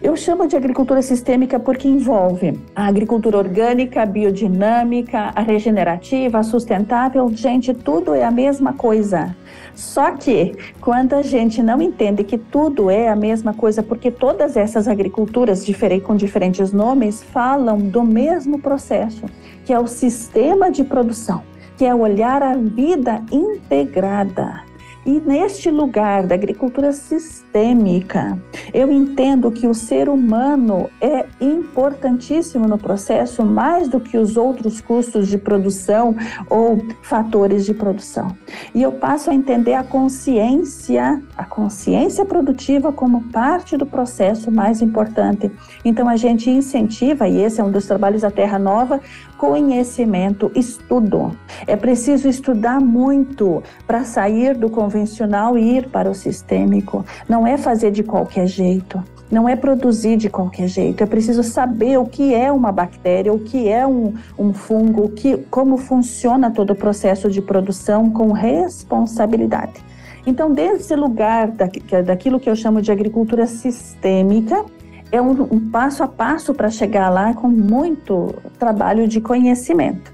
Eu 0.00 0.16
chamo 0.16 0.46
de 0.46 0.56
agricultura 0.56 1.02
sistêmica 1.02 1.58
porque 1.58 1.88
envolve 1.88 2.56
a 2.74 2.86
agricultura 2.86 3.36
orgânica, 3.36 4.02
a 4.02 4.06
biodinâmica, 4.06 5.32
a 5.34 5.40
regenerativa, 5.40 6.38
a 6.38 6.44
sustentável. 6.44 7.28
Gente, 7.30 7.74
tudo 7.74 8.14
é 8.14 8.22
a 8.22 8.30
mesma 8.30 8.72
coisa. 8.72 9.34
Só 9.78 10.10
que 10.10 10.56
quando 10.80 11.14
a 11.14 11.22
gente 11.22 11.62
não 11.62 11.80
entende 11.80 12.24
que 12.24 12.36
tudo 12.36 12.90
é 12.90 13.08
a 13.08 13.14
mesma 13.14 13.54
coisa, 13.54 13.80
porque 13.80 14.10
todas 14.10 14.56
essas 14.56 14.88
agriculturas 14.88 15.64
com 16.00 16.16
diferentes 16.16 16.72
nomes 16.72 17.22
falam 17.22 17.78
do 17.78 18.02
mesmo 18.02 18.58
processo, 18.58 19.24
que 19.64 19.72
é 19.72 19.78
o 19.78 19.86
sistema 19.86 20.68
de 20.68 20.82
produção, 20.82 21.44
que 21.76 21.84
é 21.84 21.94
olhar 21.94 22.42
a 22.42 22.54
vida 22.54 23.22
integrada. 23.30 24.67
E 25.08 25.20
neste 25.20 25.70
lugar 25.70 26.26
da 26.26 26.34
agricultura 26.34 26.92
sistêmica, 26.92 28.38
eu 28.74 28.92
entendo 28.92 29.50
que 29.50 29.66
o 29.66 29.72
ser 29.72 30.06
humano 30.06 30.90
é 31.00 31.24
importantíssimo 31.40 32.68
no 32.68 32.76
processo 32.76 33.42
mais 33.42 33.88
do 33.88 34.00
que 34.00 34.18
os 34.18 34.36
outros 34.36 34.82
custos 34.82 35.26
de 35.26 35.38
produção 35.38 36.14
ou 36.50 36.84
fatores 37.00 37.64
de 37.64 37.72
produção. 37.72 38.36
E 38.74 38.82
eu 38.82 38.92
passo 38.92 39.30
a 39.30 39.34
entender 39.34 39.72
a 39.72 39.82
consciência, 39.82 41.22
a 41.38 41.44
consciência 41.46 42.26
produtiva 42.26 42.92
como 42.92 43.22
parte 43.32 43.78
do 43.78 43.86
processo 43.86 44.50
mais 44.50 44.82
importante. 44.82 45.50
Então 45.86 46.06
a 46.06 46.16
gente 46.16 46.50
incentiva, 46.50 47.26
e 47.26 47.40
esse 47.40 47.62
é 47.62 47.64
um 47.64 47.70
dos 47.70 47.86
trabalhos 47.86 48.20
da 48.20 48.30
Terra 48.30 48.58
Nova, 48.58 49.00
conhecimento, 49.38 50.50
estudo. 50.54 51.30
É 51.66 51.76
preciso 51.76 52.28
estudar 52.28 52.80
muito 52.80 53.62
para 53.86 54.04
sair 54.04 54.56
do 54.56 54.68
convencional 54.68 55.56
e 55.56 55.78
ir 55.78 55.88
para 55.88 56.10
o 56.10 56.14
sistêmico. 56.14 57.06
Não 57.28 57.46
é 57.46 57.56
fazer 57.56 57.92
de 57.92 58.02
qualquer 58.02 58.48
jeito. 58.48 59.02
Não 59.30 59.48
é 59.48 59.54
produzir 59.54 60.16
de 60.16 60.30
qualquer 60.30 60.68
jeito, 60.68 61.02
é 61.02 61.06
preciso 61.06 61.42
saber 61.42 61.98
o 61.98 62.06
que 62.06 62.34
é 62.34 62.50
uma 62.50 62.72
bactéria, 62.72 63.30
o 63.30 63.38
que 63.38 63.68
é 63.68 63.86
um, 63.86 64.14
um 64.38 64.54
fungo, 64.54 65.04
o 65.04 65.08
que, 65.10 65.36
como 65.50 65.76
funciona 65.76 66.50
todo 66.50 66.70
o 66.70 66.74
processo 66.74 67.30
de 67.30 67.42
produção 67.42 68.08
com 68.08 68.32
responsabilidade. 68.32 69.84
Então, 70.26 70.50
desse 70.50 70.96
lugar 70.96 71.48
da, 71.48 71.68
daquilo 72.02 72.40
que 72.40 72.48
eu 72.48 72.56
chamo 72.56 72.80
de 72.80 72.90
agricultura 72.90 73.46
sistêmica, 73.46 74.64
é 75.10 75.20
um, 75.20 75.30
um 75.50 75.70
passo 75.70 76.02
a 76.02 76.08
passo 76.08 76.54
para 76.54 76.70
chegar 76.70 77.08
lá 77.08 77.34
com 77.34 77.48
muito 77.48 78.34
trabalho 78.58 79.08
de 79.08 79.20
conhecimento. 79.20 80.12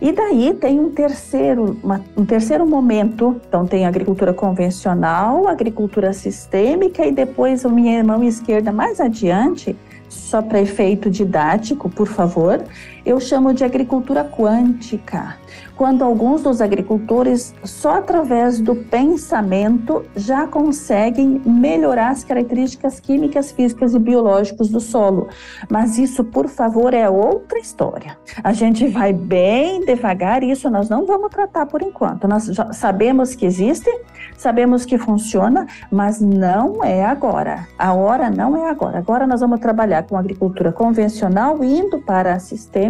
E 0.00 0.12
daí 0.12 0.52
tem 0.54 0.78
um 0.78 0.90
terceiro, 0.90 1.78
uma, 1.82 2.02
um 2.16 2.24
terceiro 2.24 2.66
momento. 2.66 3.40
Então 3.48 3.66
tem 3.66 3.86
agricultura 3.86 4.32
convencional, 4.32 5.48
agricultura 5.48 6.12
sistêmica 6.12 7.06
e 7.06 7.12
depois 7.12 7.64
a 7.64 7.68
minha 7.68 8.04
mão 8.04 8.22
esquerda 8.22 8.70
mais 8.70 9.00
adiante, 9.00 9.74
só 10.08 10.42
para 10.42 10.60
efeito 10.60 11.10
didático, 11.10 11.88
por 11.88 12.06
favor, 12.06 12.62
eu 13.06 13.20
chamo 13.20 13.54
de 13.54 13.64
agricultura 13.64 14.24
quântica 14.24 15.36
quando 15.76 16.02
alguns 16.02 16.42
dos 16.42 16.60
agricultores, 16.62 17.54
só 17.62 17.98
através 17.98 18.58
do 18.58 18.74
pensamento, 18.74 20.04
já 20.16 20.46
conseguem 20.46 21.40
melhorar 21.44 22.08
as 22.08 22.24
características 22.24 22.98
químicas, 22.98 23.52
físicas 23.52 23.94
e 23.94 23.98
biológicas 23.98 24.70
do 24.70 24.80
solo. 24.80 25.28
Mas 25.70 25.98
isso, 25.98 26.24
por 26.24 26.48
favor, 26.48 26.94
é 26.94 27.08
outra 27.10 27.58
história. 27.58 28.16
A 28.42 28.54
gente 28.54 28.86
vai 28.88 29.12
bem 29.12 29.84
devagar, 29.84 30.42
isso 30.42 30.70
nós 30.70 30.88
não 30.88 31.04
vamos 31.04 31.30
tratar 31.30 31.66
por 31.66 31.82
enquanto. 31.82 32.26
Nós 32.26 32.50
sabemos 32.72 33.34
que 33.34 33.44
existe, 33.44 33.90
sabemos 34.36 34.86
que 34.86 34.96
funciona, 34.96 35.66
mas 35.90 36.22
não 36.22 36.82
é 36.82 37.04
agora. 37.04 37.68
A 37.78 37.92
hora 37.92 38.30
não 38.30 38.56
é 38.56 38.70
agora. 38.70 38.98
Agora 38.98 39.26
nós 39.26 39.40
vamos 39.40 39.60
trabalhar 39.60 40.04
com 40.04 40.16
agricultura 40.16 40.72
convencional, 40.72 41.62
indo 41.62 41.98
para 42.00 42.32
a 42.32 42.38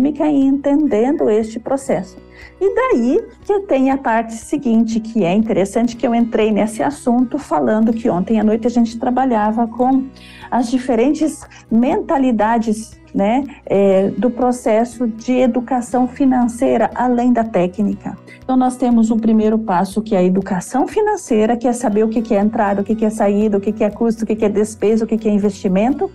sistêmica 0.07 0.27
e 0.29 0.45
entendendo 0.45 1.29
este 1.29 1.59
processo. 1.59 2.17
E 2.61 2.75
daí 2.75 3.25
que 3.45 3.61
tem 3.61 3.91
a 3.91 3.99
parte 3.99 4.35
seguinte, 4.35 5.01
que 5.01 5.25
é 5.25 5.33
interessante 5.33 5.97
que 5.97 6.07
eu 6.07 6.15
entrei 6.15 6.51
nesse 6.51 6.83
assunto 6.83 7.39
falando 7.39 7.93
que 7.93 8.09
ontem 8.09 8.39
à 8.41 8.45
noite 8.45 8.67
a 8.67 8.71
gente 8.71 8.99
trabalhava 8.99 9.67
com 9.67 10.07
as 10.51 10.71
diferentes 10.71 11.47
mentalidades 11.71 12.99
né, 13.15 13.45
é, 13.65 14.11
do 14.11 14.31
processo 14.31 15.07
de 15.07 15.33
educação 15.33 16.07
financeira, 16.07 16.91
além 16.95 17.33
da 17.33 17.43
técnica. 17.43 18.17
Então, 18.45 18.57
nós 18.57 18.77
temos 18.77 19.11
o 19.11 19.17
primeiro 19.17 19.59
passo, 19.59 20.03
que 20.03 20.15
é 20.15 20.19
a 20.19 20.23
educação 20.23 20.87
financeira, 20.87 21.57
que 21.57 21.67
é 21.67 21.73
saber 21.73 22.05
o 22.05 22.09
que 22.09 22.35
é 22.35 22.39
entrada, 22.39 22.83
o 22.83 22.85
que 22.85 23.05
é 23.05 23.11
saída, 23.11 23.57
o 23.57 23.61
que 23.61 23.83
é 23.83 23.91
custo, 23.91 24.25
o 24.25 24.27
que 24.27 24.45
é 24.45 24.49
despesa, 24.49 25.05
o 25.05 25.09
que 25.09 25.27
é 25.27 25.33
investimento. 25.33 26.11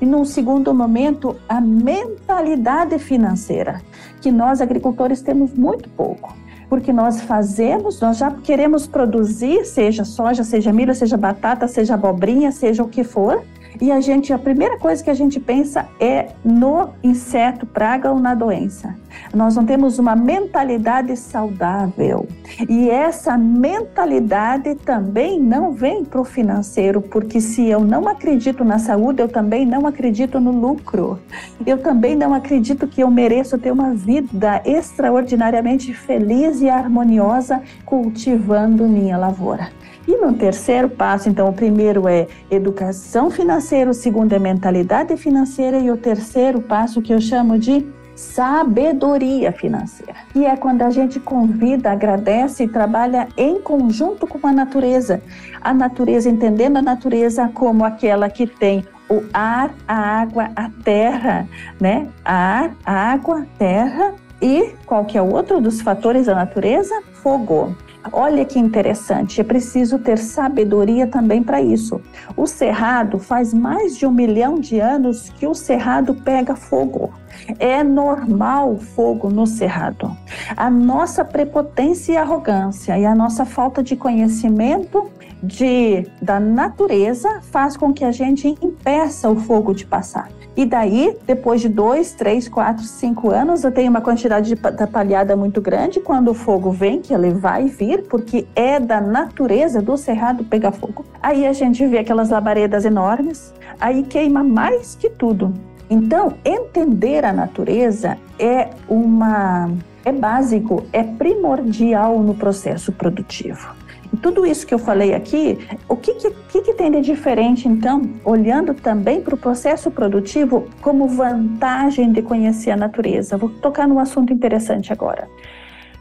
E 0.00 0.06
num 0.06 0.24
segundo 0.24 0.74
momento, 0.74 1.36
a 1.48 1.60
mentalidade 1.60 2.98
financeira, 2.98 3.80
que 4.20 4.30
nós 4.30 4.60
agricultores 4.60 5.22
temos 5.22 5.52
muito 5.54 5.88
pouco. 5.90 6.34
porque 6.68 6.92
nós 6.92 7.20
fazemos, 7.20 8.00
nós 8.00 8.18
já 8.18 8.30
queremos 8.30 8.86
produzir, 8.86 9.64
seja 9.64 10.04
soja, 10.04 10.42
seja 10.42 10.72
milho, 10.72 10.94
seja 10.94 11.16
batata, 11.16 11.68
seja 11.68 11.94
abobrinha, 11.94 12.50
seja 12.50 12.82
o 12.82 12.88
que 12.88 13.04
for, 13.04 13.44
e 13.80 13.90
a 13.90 14.00
gente, 14.00 14.32
a 14.32 14.38
primeira 14.38 14.78
coisa 14.78 15.02
que 15.02 15.10
a 15.10 15.14
gente 15.14 15.40
pensa 15.40 15.86
é 15.98 16.28
no 16.44 16.90
inseto, 17.02 17.66
praga 17.66 18.10
ou 18.10 18.20
na 18.20 18.34
doença. 18.34 18.96
Nós 19.32 19.56
não 19.56 19.64
temos 19.64 19.98
uma 19.98 20.14
mentalidade 20.16 21.16
saudável. 21.16 22.26
E 22.68 22.88
essa 22.90 23.36
mentalidade 23.36 24.74
também 24.76 25.40
não 25.40 25.72
vem 25.72 26.04
para 26.04 26.20
o 26.20 26.24
financeiro, 26.24 27.00
porque 27.00 27.40
se 27.40 27.66
eu 27.66 27.80
não 27.80 28.08
acredito 28.08 28.64
na 28.64 28.78
saúde, 28.78 29.22
eu 29.22 29.28
também 29.28 29.66
não 29.66 29.86
acredito 29.86 30.40
no 30.40 30.50
lucro. 30.50 31.18
Eu 31.66 31.78
também 31.78 32.14
não 32.14 32.34
acredito 32.34 32.86
que 32.86 33.02
eu 33.02 33.10
mereço 33.10 33.58
ter 33.58 33.72
uma 33.72 33.94
vida 33.94 34.62
extraordinariamente 34.64 35.92
feliz 35.92 36.60
e 36.60 36.68
harmoniosa 36.68 37.62
cultivando 37.84 38.86
minha 38.88 39.16
lavoura. 39.16 39.68
E 40.06 40.16
no 40.16 40.34
terceiro 40.34 40.88
passo, 40.88 41.28
então, 41.28 41.48
o 41.48 41.52
primeiro 41.52 42.06
é 42.08 42.26
educação 42.50 43.30
financeira, 43.30 43.90
o 43.90 43.94
segundo 43.94 44.32
é 44.32 44.38
mentalidade 44.38 45.16
financeira 45.16 45.78
e 45.78 45.90
o 45.90 45.96
terceiro 45.96 46.60
passo 46.60 47.00
que 47.00 47.12
eu 47.12 47.20
chamo 47.20 47.58
de 47.58 47.86
sabedoria 48.14 49.50
financeira. 49.52 50.14
E 50.34 50.44
é 50.44 50.56
quando 50.56 50.82
a 50.82 50.90
gente 50.90 51.18
convida, 51.18 51.90
agradece 51.90 52.64
e 52.64 52.68
trabalha 52.68 53.28
em 53.36 53.60
conjunto 53.60 54.26
com 54.26 54.46
a 54.46 54.52
natureza. 54.52 55.20
A 55.60 55.74
natureza, 55.74 56.28
entendendo 56.28 56.76
a 56.76 56.82
natureza 56.82 57.50
como 57.52 57.84
aquela 57.84 58.30
que 58.30 58.46
tem 58.46 58.84
o 59.08 59.22
ar, 59.32 59.74
a 59.86 60.20
água, 60.20 60.50
a 60.54 60.70
terra, 60.82 61.48
né? 61.80 62.08
Ar, 62.24 62.74
água, 62.84 63.46
terra 63.58 64.14
e 64.40 64.74
qual 64.86 65.04
que 65.04 65.18
é 65.18 65.22
o 65.22 65.32
outro 65.32 65.60
dos 65.60 65.80
fatores 65.80 66.26
da 66.26 66.34
natureza? 66.34 66.94
Fogo. 67.14 67.74
Olha 68.12 68.44
que 68.44 68.58
interessante, 68.58 69.40
é 69.40 69.44
preciso 69.44 69.98
ter 69.98 70.18
sabedoria 70.18 71.06
também 71.06 71.42
para 71.42 71.60
isso. 71.62 72.00
O 72.36 72.46
cerrado 72.46 73.18
faz 73.18 73.54
mais 73.54 73.96
de 73.96 74.06
um 74.06 74.10
milhão 74.10 74.58
de 74.58 74.78
anos 74.78 75.30
que 75.30 75.46
o 75.46 75.54
cerrado 75.54 76.14
pega 76.14 76.54
fogo. 76.54 77.12
É 77.58 77.82
normal 77.82 78.76
fogo 78.76 79.30
no 79.30 79.46
cerrado. 79.46 80.16
A 80.56 80.68
nossa 80.70 81.24
prepotência 81.24 82.12
e 82.12 82.16
arrogância 82.16 82.98
e 82.98 83.04
a 83.06 83.14
nossa 83.14 83.44
falta 83.44 83.82
de 83.82 83.96
conhecimento 83.96 85.10
de, 85.46 86.06
da 86.20 86.40
natureza 86.40 87.40
faz 87.42 87.76
com 87.76 87.92
que 87.92 88.04
a 88.04 88.10
gente 88.10 88.48
impeça 88.62 89.28
o 89.30 89.36
fogo 89.36 89.74
de 89.74 89.86
passar. 89.86 90.28
E 90.56 90.64
daí, 90.64 91.16
depois 91.26 91.60
de 91.60 91.68
dois, 91.68 92.12
três, 92.12 92.48
quatro, 92.48 92.84
cinco 92.84 93.30
anos, 93.30 93.64
eu 93.64 93.72
tenho 93.72 93.90
uma 93.90 94.00
quantidade 94.00 94.54
de 94.54 94.56
palhada 94.86 95.36
muito 95.36 95.60
grande. 95.60 95.98
Quando 95.98 96.30
o 96.30 96.34
fogo 96.34 96.70
vem, 96.70 97.00
que 97.00 97.12
ele 97.12 97.30
vai 97.30 97.66
vir, 97.66 98.04
porque 98.04 98.46
é 98.54 98.78
da 98.78 99.00
natureza 99.00 99.82
do 99.82 99.96
cerrado 99.96 100.44
pegar 100.44 100.70
fogo. 100.70 101.04
Aí 101.20 101.44
a 101.44 101.52
gente 101.52 101.84
vê 101.86 101.98
aquelas 101.98 102.30
labaredas 102.30 102.84
enormes, 102.84 103.52
aí 103.80 104.04
queima 104.04 104.44
mais 104.44 104.94
que 104.94 105.10
tudo. 105.10 105.52
Então, 105.90 106.34
entender 106.44 107.24
a 107.24 107.32
natureza 107.32 108.16
é 108.38 108.70
uma 108.88 109.70
é 110.04 110.12
básico, 110.12 110.84
é 110.92 111.02
primordial 111.02 112.20
no 112.20 112.34
processo 112.34 112.92
produtivo 112.92 113.83
tudo 114.16 114.44
isso 114.46 114.66
que 114.66 114.74
eu 114.74 114.78
falei 114.78 115.14
aqui, 115.14 115.58
o 115.88 115.96
que, 115.96 116.14
que, 116.14 116.62
que, 116.62 116.74
tem 116.74 116.90
de 116.90 117.00
diferente, 117.00 117.68
então, 117.68 118.02
olhando 118.24 118.74
também 118.74 119.20
para 119.20 119.34
o 119.34 119.38
processo 119.38 119.90
produtivo 119.90 120.66
como 120.80 121.08
vantagem 121.08 122.12
de 122.12 122.22
conhecer 122.22 122.70
a 122.70 122.76
natureza? 122.76 123.36
Vou 123.36 123.48
tocar 123.48 123.88
num 123.88 123.98
assunto 123.98 124.32
interessante 124.32 124.92
agora. 124.92 125.28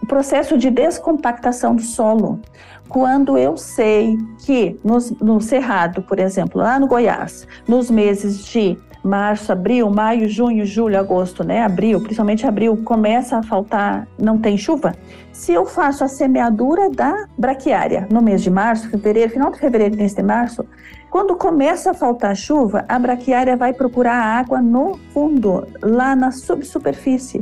O 0.01 0.05
processo 0.05 0.57
de 0.57 0.69
descompactação 0.69 1.75
do 1.75 1.81
solo. 1.81 2.41
Quando 2.89 3.37
eu 3.37 3.55
sei 3.55 4.17
que 4.45 4.77
no, 4.83 4.97
no 5.21 5.39
Cerrado, 5.39 6.01
por 6.01 6.19
exemplo, 6.19 6.61
lá 6.61 6.77
no 6.77 6.87
Goiás, 6.87 7.47
nos 7.67 7.89
meses 7.89 8.45
de 8.45 8.77
março, 9.03 9.51
abril, 9.51 9.89
maio, 9.89 10.29
junho, 10.29 10.65
julho, 10.65 10.97
agosto, 10.97 11.43
né? 11.43 11.61
Abril, 11.61 11.99
principalmente 12.01 12.47
abril, 12.47 12.77
começa 12.83 13.37
a 13.37 13.43
faltar, 13.43 14.07
não 14.17 14.37
tem 14.37 14.57
chuva. 14.57 14.95
Se 15.31 15.51
eu 15.51 15.65
faço 15.65 16.03
a 16.03 16.07
semeadura 16.07 16.89
da 16.89 17.27
braquiária 17.37 18.07
no 18.11 18.21
mês 18.21 18.41
de 18.41 18.49
março, 18.49 18.89
fevereiro, 18.89 19.31
final 19.31 19.51
de 19.51 19.59
fevereiro, 19.59 19.95
início 19.95 20.17
de 20.17 20.23
março, 20.23 20.65
quando 21.09 21.35
começa 21.35 21.91
a 21.91 21.93
faltar 21.93 22.35
chuva, 22.35 22.85
a 22.87 22.97
braquiária 22.97 23.55
vai 23.55 23.73
procurar 23.73 24.15
água 24.15 24.61
no 24.61 24.97
fundo, 25.13 25.67
lá 25.81 26.15
na 26.15 26.31
subsuperfície, 26.31 27.41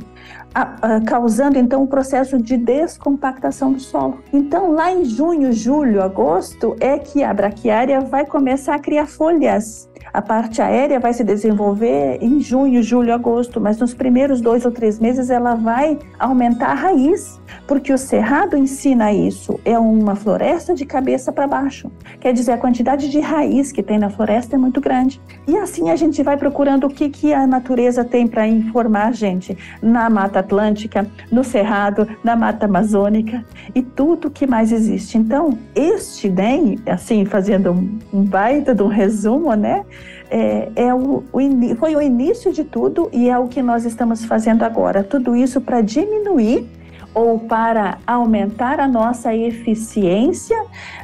a, 0.53 0.95
a, 0.95 1.01
causando 1.01 1.57
então 1.57 1.83
um 1.83 1.87
processo 1.87 2.37
de 2.37 2.57
descompactação 2.57 3.71
do 3.71 3.79
solo. 3.79 4.19
Então, 4.33 4.73
lá 4.73 4.91
em 4.91 5.05
junho, 5.05 5.53
julho, 5.53 6.01
agosto, 6.01 6.75
é 6.79 6.97
que 6.97 7.23
a 7.23 7.33
braquiária 7.33 8.01
vai 8.01 8.25
começar 8.25 8.75
a 8.75 8.79
criar 8.79 9.05
folhas 9.05 9.89
a 10.13 10.21
parte 10.21 10.61
aérea 10.61 10.99
vai 10.99 11.13
se 11.13 11.23
desenvolver 11.23 12.17
em 12.21 12.39
junho, 12.39 12.83
julho, 12.83 13.13
agosto, 13.13 13.61
mas 13.61 13.77
nos 13.77 13.93
primeiros 13.93 14.41
dois 14.41 14.65
ou 14.65 14.71
três 14.71 14.99
meses 14.99 15.29
ela 15.29 15.55
vai 15.55 15.97
aumentar 16.19 16.71
a 16.71 16.73
raiz, 16.73 17.39
porque 17.67 17.93
o 17.93 17.97
cerrado 17.97 18.57
ensina 18.57 19.13
isso. 19.13 19.59
É 19.63 19.77
uma 19.77 20.15
floresta 20.15 20.73
de 20.73 20.85
cabeça 20.85 21.31
para 21.31 21.47
baixo. 21.47 21.91
Quer 22.19 22.33
dizer, 22.33 22.51
a 22.51 22.57
quantidade 22.57 23.09
de 23.09 23.19
raiz 23.19 23.71
que 23.71 23.81
tem 23.81 23.97
na 23.97 24.09
floresta 24.09 24.55
é 24.55 24.59
muito 24.59 24.81
grande. 24.81 25.21
E 25.47 25.57
assim 25.57 25.89
a 25.89 25.95
gente 25.95 26.21
vai 26.23 26.37
procurando 26.37 26.87
o 26.87 26.89
que, 26.89 27.09
que 27.09 27.33
a 27.33 27.47
natureza 27.47 28.03
tem 28.03 28.27
para 28.27 28.47
informar 28.47 29.07
a 29.07 29.11
gente 29.11 29.57
na 29.81 30.09
Mata 30.09 30.39
Atlântica, 30.39 31.07
no 31.31 31.43
Cerrado, 31.43 32.07
na 32.23 32.35
Mata 32.35 32.65
Amazônica 32.65 33.45
e 33.73 33.81
tudo 33.81 34.29
que 34.29 34.45
mais 34.45 34.71
existe. 34.71 35.17
Então, 35.17 35.57
este 35.75 36.29
DEM, 36.29 36.77
assim, 36.85 37.25
fazendo 37.25 37.71
um 38.13 38.23
baita 38.23 38.75
de 38.75 38.83
um 38.83 38.87
resumo, 38.87 39.53
né? 39.53 39.83
É, 40.31 40.71
é 40.75 40.93
o, 40.93 41.23
o, 41.31 41.75
foi 41.77 41.95
o 41.95 42.01
início 42.01 42.53
de 42.53 42.63
tudo 42.63 43.09
e 43.11 43.29
é 43.29 43.37
o 43.37 43.47
que 43.47 43.61
nós 43.61 43.85
estamos 43.85 44.23
fazendo 44.23 44.63
agora. 44.63 45.03
Tudo 45.03 45.35
isso 45.35 45.59
para 45.59 45.81
diminuir 45.81 46.65
ou 47.13 47.39
para 47.39 47.97
aumentar 48.07 48.79
a 48.79 48.87
nossa 48.87 49.35
eficiência, 49.35 50.57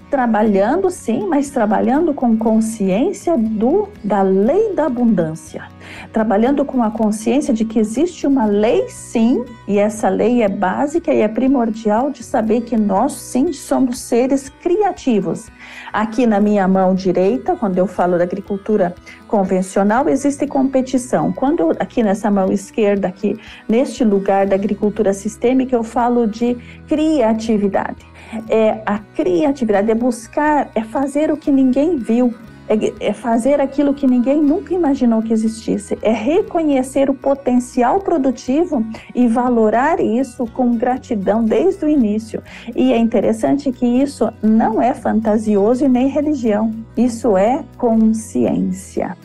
trabalhando 0.09 0.89
sim, 0.89 1.27
mas 1.27 1.49
trabalhando 1.49 2.13
com 2.13 2.37
consciência 2.37 3.37
do, 3.37 3.89
da 4.01 4.21
lei 4.21 4.73
da 4.73 4.85
abundância. 4.85 5.65
Trabalhando 6.13 6.63
com 6.63 6.81
a 6.81 6.89
consciência 6.89 7.53
de 7.53 7.65
que 7.65 7.77
existe 7.77 8.25
uma 8.25 8.45
lei 8.45 8.87
sim, 8.87 9.43
e 9.67 9.77
essa 9.77 10.07
lei 10.07 10.41
é 10.41 10.47
básica 10.47 11.13
e 11.13 11.19
é 11.19 11.27
primordial 11.27 12.09
de 12.09 12.23
saber 12.23 12.61
que 12.61 12.77
nós 12.77 13.13
sim 13.13 13.51
somos 13.51 13.99
seres 13.99 14.47
criativos. 14.47 15.49
Aqui 15.91 16.25
na 16.25 16.39
minha 16.39 16.67
mão 16.67 16.93
direita, 16.93 17.55
quando 17.55 17.77
eu 17.77 17.87
falo 17.87 18.17
da 18.17 18.23
agricultura 18.23 18.93
convencional, 19.27 20.07
existe 20.09 20.45
competição. 20.45 21.31
Quando 21.31 21.71
aqui 21.79 22.03
nessa 22.03 22.29
mão 22.29 22.51
esquerda, 22.51 23.07
aqui 23.07 23.39
neste 23.67 24.03
lugar 24.03 24.45
da 24.45 24.55
agricultura 24.55 25.13
sistêmica, 25.13 25.75
eu 25.75 25.83
falo 25.83 26.27
de 26.27 26.55
criatividade. 26.87 28.05
É 28.49 28.81
a 28.85 28.99
criatividade 28.99 29.89
é 29.89 29.95
buscar, 29.95 30.69
é 30.75 30.81
fazer 30.81 31.31
o 31.31 31.37
que 31.37 31.49
ninguém 31.49 31.97
viu, 31.97 32.33
é, 32.67 33.07
é 33.09 33.13
fazer 33.13 33.59
aquilo 33.59 33.93
que 33.93 34.07
ninguém 34.07 34.41
nunca 34.41 34.73
imaginou 34.73 35.21
que 35.21 35.33
existisse, 35.33 35.97
é 36.01 36.11
reconhecer 36.11 37.09
o 37.09 37.13
potencial 37.13 37.99
produtivo 37.99 38.85
e 39.15 39.27
valorar 39.27 39.99
isso 39.99 40.45
com 40.47 40.75
gratidão 40.75 41.43
desde 41.43 41.85
o 41.85 41.89
início. 41.89 42.41
E 42.75 42.91
é 42.91 42.97
interessante 42.97 43.71
que 43.71 43.85
isso 43.85 44.31
não 44.41 44.81
é 44.81 44.93
fantasioso 44.93 45.85
e 45.85 45.89
nem 45.89 46.07
religião, 46.07 46.71
isso 46.95 47.37
é 47.37 47.63
consciência. 47.77 49.15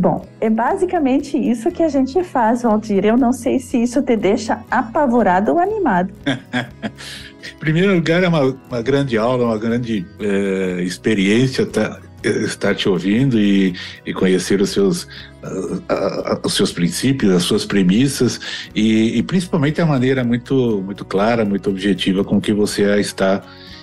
Bom, 0.00 0.24
é 0.40 0.48
basicamente 0.48 1.36
isso 1.36 1.70
que 1.70 1.82
a 1.82 1.88
gente 1.88 2.24
faz, 2.24 2.62
Valdir. 2.62 3.04
Eu 3.04 3.18
não 3.18 3.34
sei 3.34 3.58
se 3.58 3.82
isso 3.82 4.00
te 4.00 4.16
deixa 4.16 4.60
apavorado 4.70 5.52
ou 5.52 5.58
animado. 5.58 6.10
em 6.24 7.58
primeiro 7.58 7.94
lugar, 7.94 8.22
é 8.22 8.28
uma, 8.28 8.56
uma 8.70 8.80
grande 8.80 9.18
aula, 9.18 9.44
uma 9.44 9.58
grande 9.58 10.06
é, 10.18 10.82
experiência 10.82 11.66
tá, 11.66 12.00
estar 12.22 12.74
te 12.74 12.88
ouvindo 12.88 13.38
e, 13.38 13.74
e 14.04 14.12
conhecer 14.12 14.60
os 14.60 14.70
seus, 14.70 15.04
uh, 15.04 15.76
uh, 15.76 16.40
os 16.44 16.54
seus 16.54 16.72
princípios, 16.72 17.32
as 17.32 17.42
suas 17.42 17.64
premissas 17.64 18.40
e, 18.74 19.18
e, 19.18 19.22
principalmente 19.22 19.80
a 19.80 19.86
maneira 19.86 20.22
muito, 20.24 20.82
muito 20.84 21.04
clara, 21.04 21.44
muito 21.44 21.70
objetiva 21.70 22.24
com 22.24 22.40
que 22.40 22.52
você 22.52 22.82
está 23.00 23.42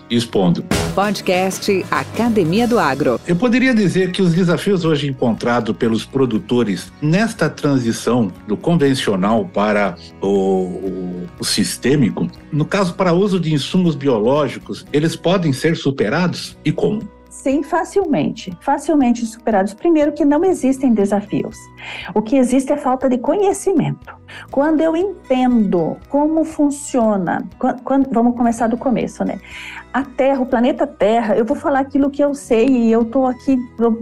expondo. 0.09 0.63
Podcast 0.95 1.85
Academia 1.91 2.67
do 2.67 2.79
Agro. 2.79 3.19
Eu 3.27 3.35
poderia 3.35 3.73
dizer 3.73 4.11
que 4.11 4.21
os 4.21 4.33
desafios 4.33 4.85
hoje 4.85 5.07
encontrados 5.07 5.75
pelos 5.75 6.05
produtores 6.05 6.91
nesta 7.01 7.49
transição 7.49 8.31
do 8.47 8.55
convencional 8.55 9.45
para 9.45 9.95
o, 10.21 10.27
o, 10.27 11.27
o 11.39 11.43
sistêmico, 11.43 12.29
no 12.51 12.65
caso 12.65 12.93
para 12.93 13.13
uso 13.13 13.39
de 13.39 13.53
insumos 13.53 13.95
biológicos, 13.95 14.85
eles 14.93 15.15
podem 15.15 15.51
ser 15.51 15.75
superados 15.75 16.57
e 16.63 16.71
como? 16.71 17.16
Sim, 17.37 17.61
facilmente. 17.61 18.51
Facilmente 18.61 19.23
superados. 19.23 19.71
Primeiro, 19.71 20.11
que 20.11 20.25
não 20.25 20.43
existem 20.43 20.91
desafios. 20.91 21.55
O 22.15 22.21
que 22.21 22.35
existe 22.35 22.73
é 22.73 22.77
falta 22.77 23.07
de 23.07 23.19
conhecimento. 23.19 24.17
Quando 24.49 24.81
eu 24.81 24.97
entendo 24.97 25.97
como 26.09 26.43
funciona, 26.43 27.47
quando, 27.59 27.81
quando, 27.83 28.09
vamos 28.11 28.35
começar 28.35 28.65
do 28.65 28.75
começo, 28.75 29.23
né? 29.23 29.39
A 29.93 30.03
Terra, 30.03 30.41
o 30.41 30.47
planeta 30.47 30.87
Terra, 30.87 31.37
eu 31.37 31.45
vou 31.45 31.55
falar 31.55 31.79
aquilo 31.79 32.09
que 32.09 32.23
eu 32.23 32.33
sei 32.33 32.67
e 32.67 32.91
eu 32.91 33.03
estou 33.03 33.27
aqui 33.27 33.55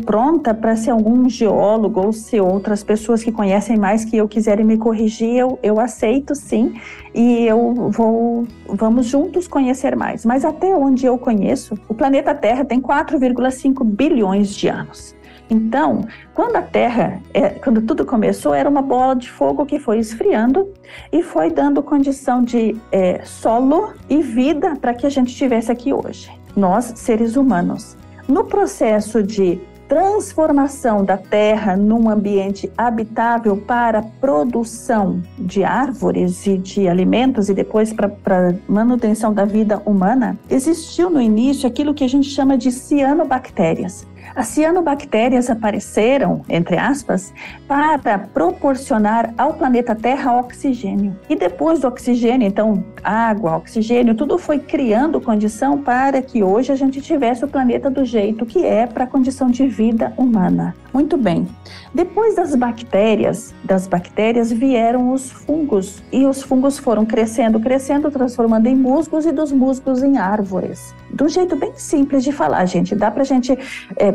pronta 0.05 0.53
para 0.53 0.75
ser 0.77 0.91
algum 0.91 1.29
geólogo 1.29 2.01
ou 2.01 2.13
se 2.13 2.39
outras 2.39 2.83
pessoas 2.83 3.21
que 3.21 3.33
conhecem 3.33 3.77
mais 3.77 4.05
que 4.05 4.15
eu 4.15 4.27
quiserem 4.29 4.65
me 4.65 4.77
corrigir, 4.77 5.35
eu, 5.35 5.59
eu 5.61 5.79
aceito 5.79 6.33
sim 6.33 6.73
e 7.15 7.47
eu 7.47 7.89
vou, 7.89 8.45
vamos 8.67 9.05
juntos 9.05 9.47
conhecer 9.47 9.95
mais. 9.95 10.25
Mas 10.25 10.43
até 10.43 10.75
onde 10.75 11.05
eu 11.05 11.17
conheço, 11.17 11.79
o 11.87 11.93
planeta 11.93 12.35
Terra 12.35 12.65
tem 12.65 12.81
4,5 12.81 13.85
bilhões 13.85 14.53
de 14.53 14.67
anos. 14.67 15.15
Então, 15.49 16.05
quando 16.33 16.57
a 16.57 16.61
Terra, 16.61 17.21
é, 17.33 17.49
quando 17.51 17.81
tudo 17.83 18.03
começou, 18.03 18.53
era 18.53 18.69
uma 18.69 18.81
bola 18.81 19.15
de 19.15 19.31
fogo 19.31 19.65
que 19.65 19.79
foi 19.79 19.99
esfriando 19.99 20.67
e 21.11 21.23
foi 21.23 21.49
dando 21.51 21.81
condição 21.81 22.43
de 22.43 22.75
é, 22.91 23.21
solo 23.23 23.93
e 24.09 24.21
vida 24.21 24.75
para 24.75 24.93
que 24.93 25.05
a 25.05 25.09
gente 25.09 25.29
estivesse 25.29 25.71
aqui 25.71 25.93
hoje, 25.93 26.29
nós, 26.55 26.93
seres 26.95 27.37
humanos. 27.37 27.95
No 28.27 28.43
processo 28.43 29.21
de 29.21 29.61
transformação 29.87 31.03
da 31.03 31.17
terra 31.17 31.75
num 31.77 32.09
ambiente 32.09 32.71
habitável 32.77 33.57
para 33.57 34.01
produção 34.01 35.21
de 35.37 35.63
árvores 35.63 36.45
e 36.47 36.57
de 36.57 36.87
alimentos 36.87 37.49
e 37.49 37.53
depois 37.53 37.93
para 37.93 38.55
manutenção 38.67 39.33
da 39.33 39.45
vida 39.45 39.81
humana, 39.85 40.37
existiu 40.49 41.09
no 41.09 41.21
início 41.21 41.67
aquilo 41.67 41.93
que 41.93 42.03
a 42.03 42.09
gente 42.09 42.29
chama 42.29 42.57
de 42.57 42.71
cianobactérias. 42.71 44.07
As 44.35 44.47
cianobactérias 44.47 45.49
apareceram, 45.49 46.41
entre 46.49 46.77
aspas, 46.77 47.33
para 47.67 48.19
proporcionar 48.19 49.33
ao 49.37 49.53
planeta 49.53 49.95
Terra 49.95 50.37
oxigênio. 50.37 51.15
E 51.29 51.37
depois 51.37 51.79
do 51.79 51.87
oxigênio, 51.87 52.45
então, 52.45 52.83
água, 53.01 53.55
oxigênio, 53.55 54.13
tudo 54.13 54.37
foi 54.37 54.59
criando 54.59 55.21
condição 55.21 55.77
para 55.77 56.21
que 56.21 56.43
hoje 56.43 56.71
a 56.71 56.75
gente 56.75 57.01
tivesse 57.01 57.45
o 57.45 57.47
planeta 57.47 57.89
do 57.89 58.03
jeito 58.03 58.45
que 58.45 58.65
é 58.65 58.85
para 58.85 59.05
a 59.05 59.07
condição 59.07 59.49
de 59.49 59.67
vida 59.67 60.13
humana. 60.17 60.75
Muito 60.93 61.15
bem. 61.15 61.47
Depois 61.93 62.35
das 62.35 62.55
bactérias, 62.55 63.53
das 63.63 63.87
bactérias 63.87 64.51
vieram 64.51 65.13
os 65.13 65.31
fungos 65.31 66.03
e 66.11 66.25
os 66.25 66.41
fungos 66.41 66.77
foram 66.77 67.05
crescendo, 67.05 67.59
crescendo, 67.59 68.11
transformando 68.11 68.67
em 68.67 68.75
musgos 68.75 69.25
e 69.25 69.31
dos 69.31 69.51
musgos 69.51 70.03
em 70.03 70.17
árvores. 70.17 70.93
Um 71.21 71.29
jeito 71.29 71.55
bem 71.55 71.71
simples 71.75 72.23
de 72.23 72.31
falar, 72.31 72.65
gente. 72.65 72.93
Dá 72.95 73.09
para 73.09 73.23
gente 73.23 73.57
é, 73.97 74.11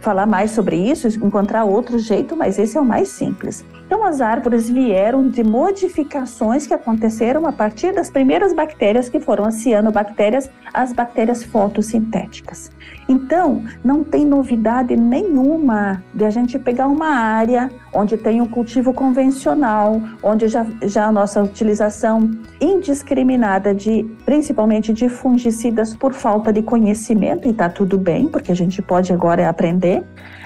falar 0.00 0.26
mais 0.26 0.50
sobre 0.52 0.76
isso, 0.76 1.06
encontrar 1.08 1.64
outro 1.64 1.98
jeito, 1.98 2.36
mas 2.36 2.58
esse 2.58 2.76
é 2.76 2.80
o 2.80 2.84
mais 2.84 3.08
simples. 3.08 3.64
Então, 3.90 4.04
as 4.04 4.20
árvores 4.20 4.70
vieram 4.70 5.28
de 5.28 5.42
modificações 5.42 6.64
que 6.64 6.72
aconteceram 6.72 7.44
a 7.44 7.50
partir 7.50 7.92
das 7.92 8.08
primeiras 8.08 8.52
bactérias, 8.52 9.08
que 9.08 9.18
foram 9.18 9.44
as 9.44 9.54
cianobactérias, 9.54 10.48
as 10.72 10.92
bactérias 10.92 11.42
fotossintéticas. 11.42 12.70
Então, 13.08 13.64
não 13.82 14.04
tem 14.04 14.24
novidade 14.24 14.94
nenhuma 14.94 16.04
de 16.14 16.24
a 16.24 16.30
gente 16.30 16.56
pegar 16.56 16.86
uma 16.86 17.08
área 17.08 17.68
onde 17.92 18.16
tem 18.16 18.40
um 18.40 18.46
cultivo 18.46 18.94
convencional, 18.94 20.00
onde 20.22 20.46
já, 20.46 20.64
já 20.84 21.06
a 21.06 21.12
nossa 21.12 21.42
utilização 21.42 22.30
indiscriminada 22.60 23.74
de, 23.74 24.08
principalmente 24.24 24.92
de 24.92 25.08
fungicidas 25.08 25.96
por 25.96 26.12
falta 26.12 26.52
de 26.52 26.62
conhecimento, 26.62 27.48
e 27.48 27.50
está 27.50 27.68
tudo 27.68 27.98
bem, 27.98 28.28
porque 28.28 28.52
a 28.52 28.56
gente 28.56 28.80
pode 28.80 29.12
agora 29.12 29.48
aprender, 29.48 30.04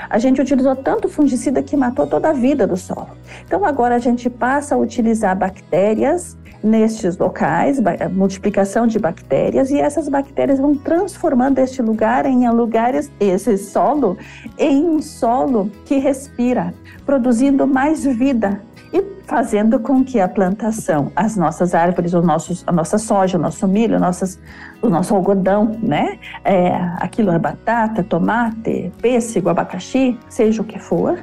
a 0.09 0.19
gente 0.19 0.41
utilizou 0.41 0.77
tanto 0.77 1.09
fungicida 1.09 1.63
que 1.63 1.77
matou 1.77 2.07
toda 2.07 2.31
a 2.31 2.33
vida 2.33 2.67
do 2.67 2.77
solo. 2.77 3.11
Então 3.47 3.65
agora 3.65 3.97
a 3.97 3.99
gente 3.99 4.29
passa 4.31 4.75
a 4.75 4.79
utilizar 4.79 5.37
bactérias 5.37 6.37
nestes 6.63 7.19
locais, 7.19 7.79
multiplicação 8.11 8.87
de 8.87 8.99
bactérias, 8.99 9.71
e 9.71 9.79
essas 9.79 10.09
bactérias 10.09 10.59
vão 10.59 10.75
transformando 10.75 11.59
este 11.59 11.83
lugar 11.83 12.25
em 12.25 12.49
lugares, 12.49 13.11
esse 13.21 13.59
solo, 13.59 14.17
em 14.59 14.83
um 14.83 15.03
solo 15.03 15.71
que 15.85 15.99
respira, 15.99 16.73
produzindo 17.05 17.67
mais 17.67 18.05
vida 18.05 18.61
e 18.95 19.03
fazendo 19.27 19.81
com 19.81 20.05
que 20.05 20.21
a 20.21 20.29
plantação, 20.29 21.11
as 21.17 21.37
nossas 21.37 21.75
árvores, 21.75 22.15
os 22.15 22.25
nossos, 22.25 22.63
a 22.65 22.71
nossa 22.71 22.97
soja, 22.97 23.37
o 23.37 23.41
nosso 23.41 23.67
milho, 23.67 23.99
nossas, 23.99 24.39
o 24.81 24.89
nosso 24.89 25.13
algodão, 25.17 25.77
né? 25.83 26.17
É, 26.45 26.73
aquilo 26.99 27.33
é 27.33 27.39
batata, 27.39 28.05
tomate, 28.05 28.93
pêssego, 29.03 29.49
abacaxi, 29.49 30.17
seja 30.29 30.63
o 30.63 30.65
que 30.65 30.79
for, 30.79 31.19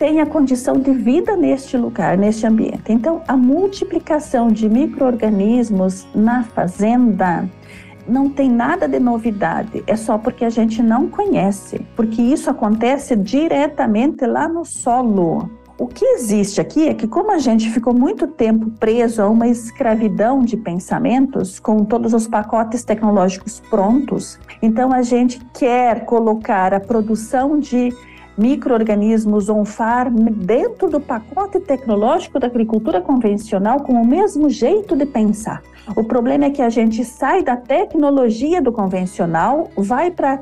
tenha 0.00 0.26
condição 0.26 0.80
de 0.80 0.90
vida 0.92 1.36
neste 1.36 1.76
lugar, 1.76 2.18
neste 2.18 2.44
ambiente. 2.44 2.90
Então, 2.90 3.22
a 3.28 3.36
multiplicação 3.36 4.48
de 4.48 4.68
micro-organismos 4.68 6.04
na 6.12 6.42
fazenda 6.42 7.48
não 8.08 8.28
tem 8.28 8.50
nada 8.50 8.88
de 8.88 8.98
novidade, 8.98 9.84
é 9.86 9.94
só 9.94 10.18
porque 10.18 10.44
a 10.44 10.50
gente 10.50 10.82
não 10.82 11.08
conhece, 11.08 11.86
porque 11.94 12.20
isso 12.20 12.50
acontece 12.50 13.14
diretamente 13.14 14.26
lá 14.26 14.48
no 14.48 14.64
solo. 14.64 15.48
O 15.82 15.88
que 15.88 16.04
existe 16.04 16.60
aqui 16.60 16.88
é 16.88 16.94
que, 16.94 17.08
como 17.08 17.32
a 17.32 17.38
gente 17.38 17.68
ficou 17.68 17.92
muito 17.92 18.28
tempo 18.28 18.70
preso 18.78 19.20
a 19.20 19.28
uma 19.28 19.48
escravidão 19.48 20.38
de 20.38 20.56
pensamentos, 20.56 21.58
com 21.58 21.84
todos 21.84 22.14
os 22.14 22.28
pacotes 22.28 22.84
tecnológicos 22.84 23.58
prontos, 23.68 24.38
então 24.62 24.92
a 24.92 25.02
gente 25.02 25.44
quer 25.52 26.04
colocar 26.04 26.72
a 26.72 26.78
produção 26.78 27.58
de 27.58 27.92
microorganismos 28.38 29.48
on-farm 29.48 30.14
dentro 30.36 30.88
do 30.88 31.00
pacote 31.00 31.58
tecnológico 31.58 32.38
da 32.38 32.46
agricultura 32.46 33.00
convencional 33.00 33.80
com 33.80 33.94
o 33.94 34.06
mesmo 34.06 34.48
jeito 34.48 34.96
de 34.96 35.04
pensar. 35.04 35.64
O 35.96 36.04
problema 36.04 36.44
é 36.44 36.50
que 36.50 36.62
a 36.62 36.70
gente 36.70 37.04
sai 37.04 37.42
da 37.42 37.56
tecnologia 37.56 38.62
do 38.62 38.70
convencional, 38.70 39.68
vai 39.76 40.12
para 40.12 40.38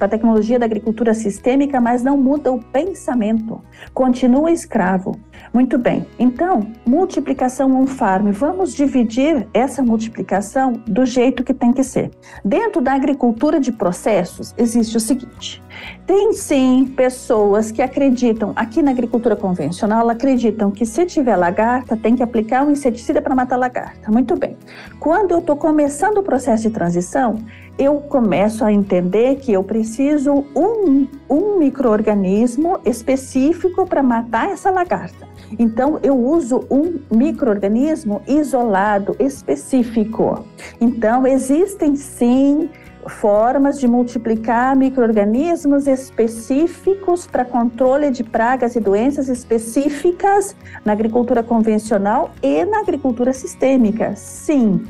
a 0.00 0.08
tecnologia 0.08 0.58
da 0.58 0.66
agricultura 0.66 1.12
sistêmica, 1.14 1.80
mas 1.80 2.02
não 2.02 2.16
muda 2.16 2.52
o 2.52 2.62
pensamento. 2.62 3.60
Continua 3.92 4.52
escravo. 4.52 5.18
Muito 5.52 5.78
bem. 5.78 6.06
Então, 6.18 6.70
multiplicação 6.86 7.80
on-farm. 7.80 8.30
Vamos 8.30 8.74
dividir 8.74 9.48
essa 9.52 9.82
multiplicação 9.82 10.74
do 10.86 11.04
jeito 11.06 11.42
que 11.42 11.54
tem 11.54 11.72
que 11.72 11.82
ser. 11.82 12.10
Dentro 12.44 12.80
da 12.80 12.92
agricultura 12.92 13.58
de 13.58 13.72
processos, 13.72 14.54
existe 14.58 14.96
o 14.96 15.00
seguinte: 15.00 15.62
tem 16.06 16.32
sim 16.32 16.92
pessoas 16.96 17.70
que 17.70 17.80
acreditam, 17.80 18.52
aqui 18.54 18.82
na 18.82 18.90
agricultura 18.90 19.36
convencional, 19.36 20.08
acreditam 20.08 20.70
que 20.70 20.84
se 20.84 21.06
tiver 21.06 21.36
lagarta, 21.36 21.96
tem 21.96 22.14
que 22.14 22.22
aplicar 22.22 22.64
um 22.64 22.70
inseticida 22.70 23.22
para 23.22 23.34
matar 23.34 23.56
lagarta. 23.56 24.10
Muito 24.10 24.36
bem. 24.36 24.56
Quando 24.98 25.32
eu 25.32 25.38
estou 25.38 25.56
começando 25.56 26.18
o 26.18 26.22
processo 26.22 26.64
de 26.64 26.70
transição, 26.70 27.38
eu 27.78 27.96
começo 28.00 28.64
a 28.64 28.72
entender 28.72 29.36
que 29.36 29.52
eu 29.52 29.62
preciso 29.62 30.44
um, 30.54 31.06
um 31.30 31.58
microorganismo 31.58 32.80
específico 32.84 33.86
para 33.86 34.02
matar 34.02 34.50
essa 34.50 34.70
lagarta. 34.70 35.28
Então, 35.58 36.00
eu 36.02 36.18
uso 36.18 36.66
um 36.70 36.98
microorganismo 37.10 38.20
isolado, 38.26 39.14
específico. 39.18 40.44
Então, 40.80 41.26
existem 41.26 41.94
sim 41.94 42.68
formas 43.08 43.78
de 43.78 43.88
multiplicar 43.88 44.76
microrganismos 44.76 45.86
específicos 45.86 47.26
para 47.26 47.44
controle 47.44 48.10
de 48.10 48.22
pragas 48.22 48.76
e 48.76 48.80
doenças 48.80 49.28
específicas 49.28 50.54
na 50.84 50.92
agricultura 50.92 51.42
convencional 51.42 52.30
e 52.42 52.64
na 52.64 52.80
agricultura 52.80 53.32
sistêmica. 53.32 54.14
Sim. 54.16 54.84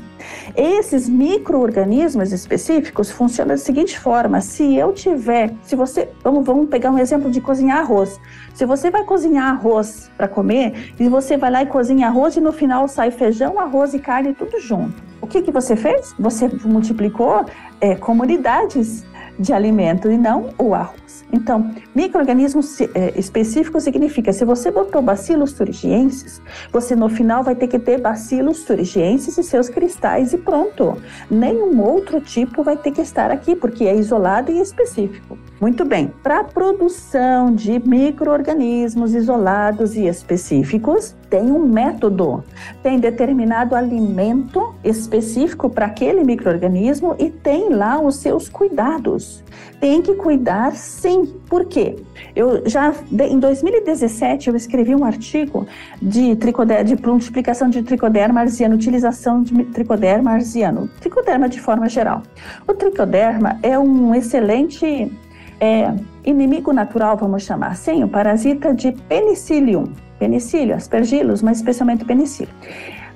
Esses 0.55 1.07
microorganismos 1.07 2.31
específicos 2.33 3.09
funcionam 3.09 3.55
da 3.55 3.57
seguinte 3.57 3.97
forma: 3.97 4.41
se 4.41 4.75
eu 4.75 4.91
tiver, 4.91 5.53
se 5.63 5.75
você, 5.75 6.09
vamos, 6.23 6.45
vamos 6.45 6.69
pegar 6.69 6.91
um 6.91 6.99
exemplo 6.99 7.31
de 7.31 7.39
cozinhar 7.39 7.79
arroz. 7.79 8.19
Se 8.53 8.65
você 8.65 8.91
vai 8.91 9.03
cozinhar 9.05 9.47
arroz 9.49 10.11
para 10.17 10.27
comer 10.27 10.93
e 10.99 11.07
você 11.07 11.37
vai 11.37 11.49
lá 11.49 11.63
e 11.63 11.67
cozinha 11.67 12.07
arroz 12.07 12.35
e 12.35 12.41
no 12.41 12.51
final 12.51 12.87
sai 12.87 13.11
feijão, 13.11 13.59
arroz 13.59 13.93
e 13.93 13.99
carne 13.99 14.33
tudo 14.33 14.59
junto 14.59 15.08
o 15.21 15.27
que, 15.27 15.41
que 15.41 15.51
você 15.51 15.75
fez? 15.75 16.13
Você 16.19 16.49
multiplicou 16.63 17.45
é, 17.81 17.95
comunidades 17.95 19.05
de 19.39 19.53
alimento 19.53 20.11
e 20.11 20.17
não 20.17 20.49
o 20.57 20.73
arroz. 20.75 21.25
Então, 21.31 21.73
microorganismo 21.95 22.61
é, 22.93 23.17
específico 23.17 23.79
significa 23.79 24.33
se 24.33 24.43
você 24.43 24.69
botou 24.69 25.01
bacilos 25.01 25.53
turigienses, 25.53 26.41
você 26.71 26.95
no 26.95 27.07
final 27.07 27.41
vai 27.41 27.55
ter 27.55 27.67
que 27.67 27.79
ter 27.79 28.01
bacilos 28.01 28.63
turigienses 28.63 29.37
e 29.37 29.43
seus 29.43 29.69
cristais 29.69 30.33
e 30.33 30.37
pronto. 30.37 30.97
Nenhum 31.31 31.81
outro 31.81 32.19
tipo 32.19 32.63
vai 32.63 32.75
ter 32.75 32.91
que 32.91 33.01
estar 33.01 33.31
aqui 33.31 33.55
porque 33.55 33.85
é 33.85 33.95
isolado 33.95 34.51
e 34.51 34.59
específico. 34.59 35.37
Muito 35.59 35.83
bem. 35.83 36.13
Para 36.23 36.39
a 36.39 36.43
produção 36.43 37.53
de 37.53 37.79
micro-organismos 37.85 39.13
isolados 39.13 39.93
e 39.97 40.07
específicos, 40.07 41.13
tem 41.29 41.51
um 41.51 41.67
método, 41.67 42.41
tem 42.81 42.97
determinado 42.97 43.75
alimento 43.75 44.73
específico 44.85 45.69
para 45.69 45.87
aquele 45.87 46.23
microorganismo 46.23 47.13
e 47.19 47.29
tem 47.29 47.69
lá 47.69 47.99
os 47.99 48.15
seus 48.15 48.47
cuidados. 48.47 49.43
Tem 49.81 50.01
que 50.01 50.15
cuidar 50.15 50.73
sim. 50.75 51.25
Por 51.49 51.65
quê? 51.65 51.97
Eu 52.33 52.63
já 52.65 52.93
em 53.11 53.37
2017 53.37 54.49
eu 54.49 54.55
escrevi 54.55 54.95
um 54.95 55.03
artigo 55.03 55.67
de 56.01 56.35
de 56.35 57.05
multiplicação 57.05 57.69
de 57.69 57.83
tricoderma 57.83 58.41
arsiano, 58.41 58.75
utilização 58.75 59.43
de 59.43 59.65
tricoderma 59.65 60.31
arsiano, 60.31 60.89
tricoderma 61.01 61.49
de 61.49 61.59
forma 61.59 61.89
geral. 61.89 62.23
O 62.65 62.73
tricoderma 62.73 63.59
é 63.61 63.77
um 63.77 64.15
excelente 64.15 65.11
é, 65.59 65.93
inimigo 66.23 66.71
natural, 66.73 67.17
vamos 67.17 67.43
chamar 67.43 67.71
assim, 67.71 68.03
o 68.03 68.07
parasita 68.07 68.73
de 68.73 68.91
penicillium 68.91 69.91
penicílio, 70.19 70.75
aspergilos, 70.75 71.41
mas 71.41 71.57
especialmente 71.57 72.03
penicílio. 72.05 72.53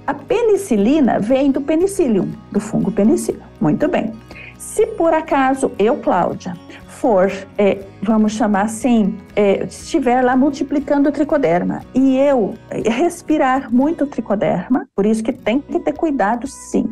A 0.07 0.13
penicilina 0.13 1.19
vem 1.19 1.51
do 1.51 1.61
penicillium, 1.61 2.31
do 2.51 2.59
fungo 2.59 2.91
penicillium. 2.91 3.43
Muito 3.59 3.87
bem. 3.87 4.11
Se 4.57 4.87
por 4.87 5.13
acaso 5.13 5.71
eu, 5.77 5.97
Cláudia, 5.97 6.55
for, 6.87 7.31
é, 7.57 7.79
vamos 8.01 8.33
chamar 8.33 8.63
assim, 8.63 9.17
é, 9.35 9.65
estiver 9.65 10.21
lá 10.21 10.35
multiplicando 10.35 11.09
o 11.09 11.11
tricoderma 11.11 11.81
e 11.93 12.17
eu 12.17 12.53
respirar 12.85 13.73
muito 13.73 14.07
tricoderma, 14.07 14.87
por 14.95 15.05
isso 15.05 15.21
que 15.21 15.33
tem 15.33 15.59
que 15.59 15.79
ter 15.79 15.93
cuidado 15.93 16.47
sim 16.47 16.82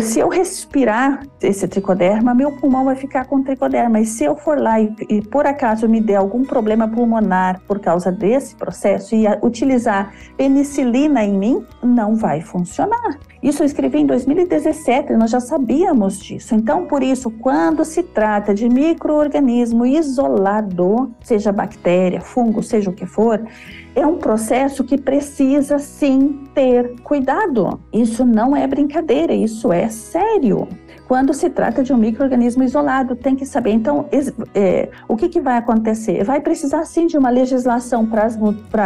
se 0.00 0.20
eu 0.20 0.28
respirar 0.28 1.22
esse 1.40 1.66
tricoderma, 1.66 2.34
meu 2.34 2.52
pulmão 2.52 2.84
vai 2.84 2.94
ficar 2.94 3.24
com 3.24 3.42
tricoderma. 3.42 4.00
E 4.00 4.04
se 4.04 4.24
eu 4.24 4.36
for 4.36 4.58
lá 4.58 4.78
e, 4.80 4.94
e, 5.08 5.22
por 5.22 5.46
acaso 5.46 5.88
me 5.88 6.00
der 6.00 6.16
algum 6.16 6.44
problema 6.44 6.86
pulmonar 6.86 7.60
por 7.66 7.80
causa 7.80 8.12
desse 8.12 8.54
processo 8.54 9.14
e 9.14 9.24
utilizar 9.42 10.12
penicilina 10.36 11.24
em 11.24 11.32
mim, 11.32 11.66
não 11.82 12.14
vai 12.14 12.42
funcionar. 12.42 13.18
Isso 13.42 13.62
eu 13.62 13.66
escrevi 13.66 13.98
em 13.98 14.06
2017, 14.06 15.12
nós 15.14 15.30
já 15.30 15.40
sabíamos 15.40 16.18
disso. 16.18 16.54
Então, 16.54 16.86
por 16.86 17.02
isso, 17.02 17.30
quando 17.30 17.84
se 17.84 18.02
trata 18.02 18.52
de 18.52 18.68
microorganismo 18.68 19.86
isolado, 19.86 21.12
seja 21.22 21.52
bactéria, 21.52 22.20
fungo, 22.20 22.62
seja 22.62 22.90
o 22.90 22.92
que 22.92 23.06
for, 23.06 23.40
é 23.98 24.06
um 24.06 24.16
processo 24.16 24.84
que 24.84 24.96
precisa 24.96 25.78
sim 25.78 26.44
ter 26.54 26.94
cuidado. 27.02 27.80
Isso 27.92 28.24
não 28.24 28.56
é 28.56 28.66
brincadeira, 28.66 29.34
isso 29.34 29.72
é 29.72 29.88
sério. 29.88 30.68
Quando 31.08 31.32
se 31.34 31.48
trata 31.50 31.82
de 31.82 31.92
um 31.92 31.96
microorganismo 31.96 32.62
isolado, 32.62 33.16
tem 33.16 33.34
que 33.34 33.44
saber. 33.44 33.70
Então, 33.72 34.06
é, 34.54 34.90
o 35.08 35.16
que, 35.16 35.28
que 35.28 35.40
vai 35.40 35.56
acontecer? 35.56 36.22
Vai 36.22 36.40
precisar 36.40 36.84
sim 36.84 37.06
de 37.06 37.16
uma 37.16 37.30
legislação 37.30 38.06
para 38.06 38.26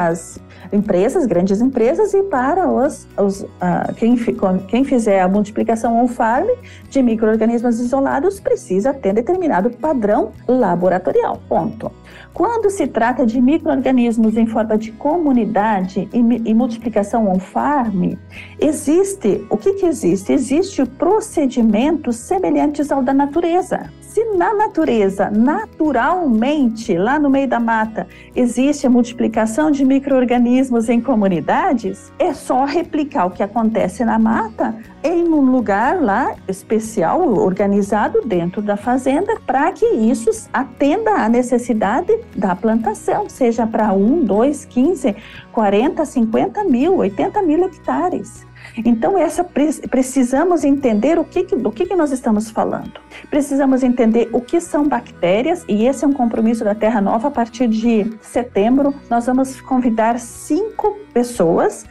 as 0.09 0.41
empresas, 0.73 1.27
grandes 1.27 1.61
empresas, 1.61 2.15
e 2.15 2.23
para 2.23 2.71
os, 2.71 3.07
os 3.19 3.43
uh, 3.43 3.93
quem, 3.97 4.17
quem 4.69 4.85
fizer 4.85 5.21
a 5.21 5.29
multiplicação 5.29 6.01
on-farm 6.01 6.47
de 6.89 7.03
microorganismos 7.03 7.81
isolados 7.81 8.39
precisa 8.41 8.95
ter 8.95 9.13
determinado 9.13 9.69
padrão 9.71 10.31
laboratorial. 10.47 11.43
Ponto. 11.49 11.91
Quando 12.35 12.71
se 12.71 12.87
trata 12.87 13.27
de 13.27 13.41
microorganismos 13.41 14.37
em 14.37 14.47
forma 14.47 14.79
de 14.79 14.91
comunidade 14.93 16.09
e, 16.13 16.19
e 16.19 16.55
multiplicação 16.55 17.29
on-farm, 17.29 18.15
existe, 18.59 19.45
o 19.51 19.57
que, 19.57 19.75
que 19.75 19.87
existe? 19.87 20.33
Existe 20.33 20.85
procedimentos 20.87 22.17
semelhantes 22.17 22.91
ao 22.91 23.03
da 23.03 23.13
natureza. 23.13 23.91
Se 24.13 24.23
na 24.37 24.53
natureza, 24.53 25.31
naturalmente, 25.31 26.99
lá 26.99 27.19
no 27.19 27.31
meio 27.31 27.49
da 27.49 27.59
mata, 27.59 28.07
existe 28.37 28.87
a 28.87 28.91
multiplicação 28.91 29.71
de 29.71 29.87
micro-organismos 29.87 30.91
em 30.91 31.01
comunidades, 31.01 32.13
é 32.19 32.35
só 32.35 32.67
replicar 32.67 33.25
o 33.25 33.31
que 33.31 33.43
acontece 33.43 34.05
na 34.05 34.19
mata 34.19 34.77
em 35.03 35.25
um 35.25 35.41
lugar 35.41 35.99
lá 36.03 36.35
especial, 36.47 37.27
organizado 37.27 38.21
dentro 38.27 38.61
da 38.61 38.77
fazenda, 38.77 39.41
para 39.47 39.73
que 39.73 39.87
isso 39.87 40.29
atenda 40.53 41.13
à 41.13 41.27
necessidade 41.27 42.15
da 42.37 42.55
plantação, 42.55 43.31
seja 43.31 43.67
para 43.67 43.95
um, 43.95 44.23
dois, 44.23 44.67
quinze, 44.67 45.17
quarenta, 45.53 46.05
cinquenta 46.05 46.63
mil, 46.65 46.99
oitenta 46.99 47.41
mil 47.41 47.65
hectares. 47.65 48.47
Então, 48.77 49.19
essa 49.19 49.45
precisamos 49.45 50.65
entender 50.65 51.19
o 51.19 51.25
que, 51.25 51.45
do 51.57 51.71
que, 51.71 51.95
nós 51.95 52.11
estamos 52.11 52.51
falando. 52.51 53.01
Precisamos 53.29 53.83
entender 53.83 54.29
o 54.33 54.41
que 54.41 54.61
são 54.61 54.89
bactérias, 54.89 55.65
e 55.69 55.87
esse 55.87 56.05
é 56.05 56.09
um 56.09 56.13
compromisso 56.13 56.65
da 56.65 56.75
Terra 56.75 57.01
Nova. 57.01 57.29
A 57.29 57.31
partir 57.31 57.69
de 57.69 58.11
setembro, 58.23 58.95
nós 59.11 59.27
vamos 59.27 59.61
convidar 59.61 60.19
cinco 60.19 60.99
pessoas 61.13 61.85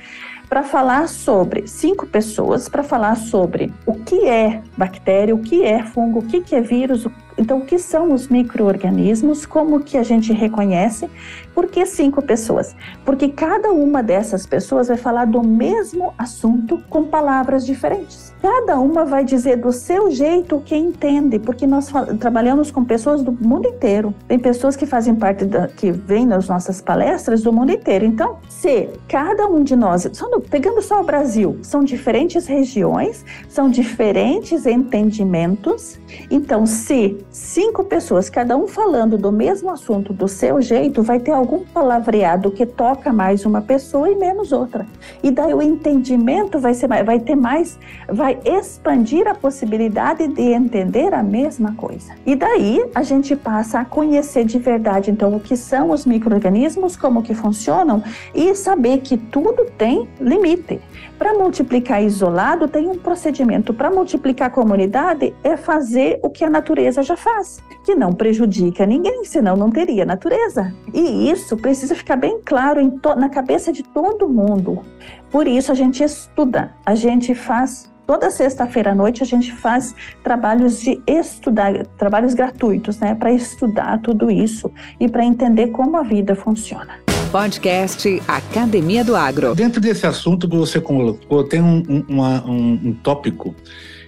para 0.49 0.63
falar 0.63 1.07
sobre 1.07 1.65
cinco 1.65 2.05
pessoas 2.05 2.67
para 2.67 2.83
falar 2.83 3.15
sobre 3.15 3.73
o 3.85 3.93
que 3.93 4.27
é 4.27 4.61
bactéria, 4.77 5.33
o 5.33 5.39
que 5.39 5.63
é 5.63 5.81
fungo, 5.81 6.19
o 6.19 6.23
que 6.23 6.53
é 6.53 6.59
vírus, 6.59 7.07
então 7.37 7.59
o 7.59 7.65
que 7.65 7.77
são 7.77 8.13
os 8.13 8.27
microorganismos, 8.27 9.45
como 9.45 9.79
que 9.79 9.97
a 9.97 10.03
gente 10.03 10.33
reconhece 10.33 11.09
por 11.53 11.67
que 11.67 11.85
cinco 11.85 12.21
pessoas? 12.21 12.75
Porque 13.03 13.27
cada 13.27 13.71
uma 13.71 14.01
dessas 14.01 14.45
pessoas 14.45 14.87
vai 14.87 14.97
falar 14.97 15.25
do 15.25 15.43
mesmo 15.43 16.13
assunto 16.17 16.81
com 16.89 17.03
palavras 17.03 17.65
diferentes. 17.65 18.33
Cada 18.41 18.79
uma 18.79 19.05
vai 19.05 19.23
dizer 19.23 19.57
do 19.57 19.71
seu 19.71 20.09
jeito 20.09 20.55
o 20.55 20.61
que 20.61 20.75
entende, 20.75 21.37
porque 21.37 21.67
nós 21.67 21.91
trabalhamos 22.19 22.71
com 22.71 22.83
pessoas 22.83 23.21
do 23.21 23.31
mundo 23.31 23.67
inteiro. 23.67 24.15
Tem 24.27 24.39
pessoas 24.39 24.75
que 24.75 24.85
fazem 24.85 25.13
parte 25.13 25.45
da, 25.45 25.67
que 25.67 25.91
vêm 25.91 26.25
nas 26.25 26.47
nossas 26.47 26.81
palestras 26.81 27.43
do 27.43 27.53
mundo 27.53 27.71
inteiro. 27.71 28.05
Então, 28.05 28.37
se 28.49 28.89
cada 29.07 29.45
um 29.47 29.63
de 29.63 29.75
nós, 29.75 30.09
só 30.13 30.29
no, 30.29 30.41
pegando 30.41 30.81
só 30.81 31.01
o 31.01 31.03
Brasil, 31.03 31.59
são 31.61 31.83
diferentes 31.83 32.47
regiões, 32.47 33.23
são 33.47 33.69
diferentes 33.69 34.65
entendimentos. 34.65 35.99
Então, 36.29 36.65
se 36.65 37.20
cinco 37.29 37.83
pessoas, 37.83 38.29
cada 38.29 38.57
um 38.57 38.67
falando 38.67 39.17
do 39.17 39.31
mesmo 39.31 39.69
assunto 39.69 40.13
do 40.13 40.27
seu 40.27 40.61
jeito, 40.61 41.03
vai 41.03 41.19
ter 41.19 41.31
algum 41.31 41.59
palavreado 41.65 42.51
que 42.51 42.65
toca 42.65 43.13
mais 43.13 43.45
uma 43.45 43.61
pessoa 43.61 44.09
e 44.09 44.15
menos 44.15 44.51
outra. 44.51 44.85
E 45.21 45.29
daí 45.31 45.53
o 45.53 45.61
entendimento 45.61 46.59
vai 46.59 46.73
ser 46.73 46.87
vai 46.87 47.19
ter 47.19 47.35
mais, 47.35 47.77
vai 48.07 48.37
expandir 48.43 49.27
a 49.27 49.35
possibilidade 49.35 50.27
de 50.27 50.41
entender 50.41 51.13
a 51.13 51.23
mesma 51.23 51.73
coisa. 51.75 52.13
E 52.25 52.35
daí 52.35 52.85
a 52.93 53.03
gente 53.03 53.35
passa 53.35 53.79
a 53.79 53.85
conhecer 53.85 54.45
de 54.45 54.59
verdade 54.59 55.11
então 55.11 55.35
o 55.35 55.39
que 55.39 55.55
são 55.55 55.91
os 55.91 56.05
microrganismos, 56.05 56.95
como 56.95 57.23
que 57.23 57.33
funcionam 57.33 58.03
e 58.33 58.53
saber 58.55 58.99
que 58.99 59.17
tudo 59.17 59.65
tem 59.77 60.07
limite. 60.19 60.81
Para 61.17 61.33
multiplicar 61.33 62.03
isolado 62.03 62.67
tem 62.67 62.87
um 62.87 62.97
procedimento, 62.97 63.73
para 63.73 63.91
multiplicar 63.91 64.49
comunidade 64.51 65.33
é 65.43 65.55
fazer 65.55 66.19
o 66.23 66.29
que 66.29 66.43
a 66.43 66.49
natureza 66.49 67.03
já 67.03 67.10
faz, 67.15 67.61
que 67.83 67.95
não 67.95 68.13
prejudica 68.13 68.85
ninguém, 68.85 69.23
senão 69.25 69.55
não 69.55 69.69
teria 69.69 70.05
natureza. 70.05 70.73
E 70.93 71.29
isso 71.29 71.57
precisa 71.57 71.95
ficar 71.95 72.15
bem 72.15 72.39
claro 72.45 72.81
na 73.17 73.29
cabeça 73.29 73.71
de 73.71 73.83
todo 73.83 74.27
mundo. 74.27 74.81
Por 75.29 75.47
isso 75.47 75.71
a 75.71 75.75
gente 75.75 76.03
estuda, 76.03 76.73
a 76.85 76.95
gente 76.95 77.33
faz 77.33 77.91
toda 78.05 78.29
sexta-feira 78.29 78.91
à 78.91 78.95
noite 78.95 79.23
a 79.23 79.25
gente 79.25 79.53
faz 79.53 79.95
trabalhos 80.21 80.81
de 80.81 81.01
estudar, 81.07 81.85
trabalhos 81.97 82.33
gratuitos, 82.33 82.99
né, 82.99 83.15
para 83.15 83.31
estudar 83.31 84.01
tudo 84.01 84.29
isso 84.29 84.69
e 84.99 85.07
para 85.07 85.23
entender 85.23 85.67
como 85.67 85.95
a 85.95 86.03
vida 86.03 86.35
funciona. 86.35 86.95
Podcast 87.31 88.21
Academia 88.27 89.05
do 89.05 89.15
Agro. 89.15 89.55
Dentro 89.55 89.79
desse 89.79 90.05
assunto 90.05 90.49
que 90.49 90.57
você 90.57 90.81
colocou, 90.81 91.45
tem 91.45 91.61
um, 91.61 91.81
um, 91.87 92.05
uma, 92.09 92.45
um, 92.45 92.73
um 92.83 92.93
tópico 93.01 93.55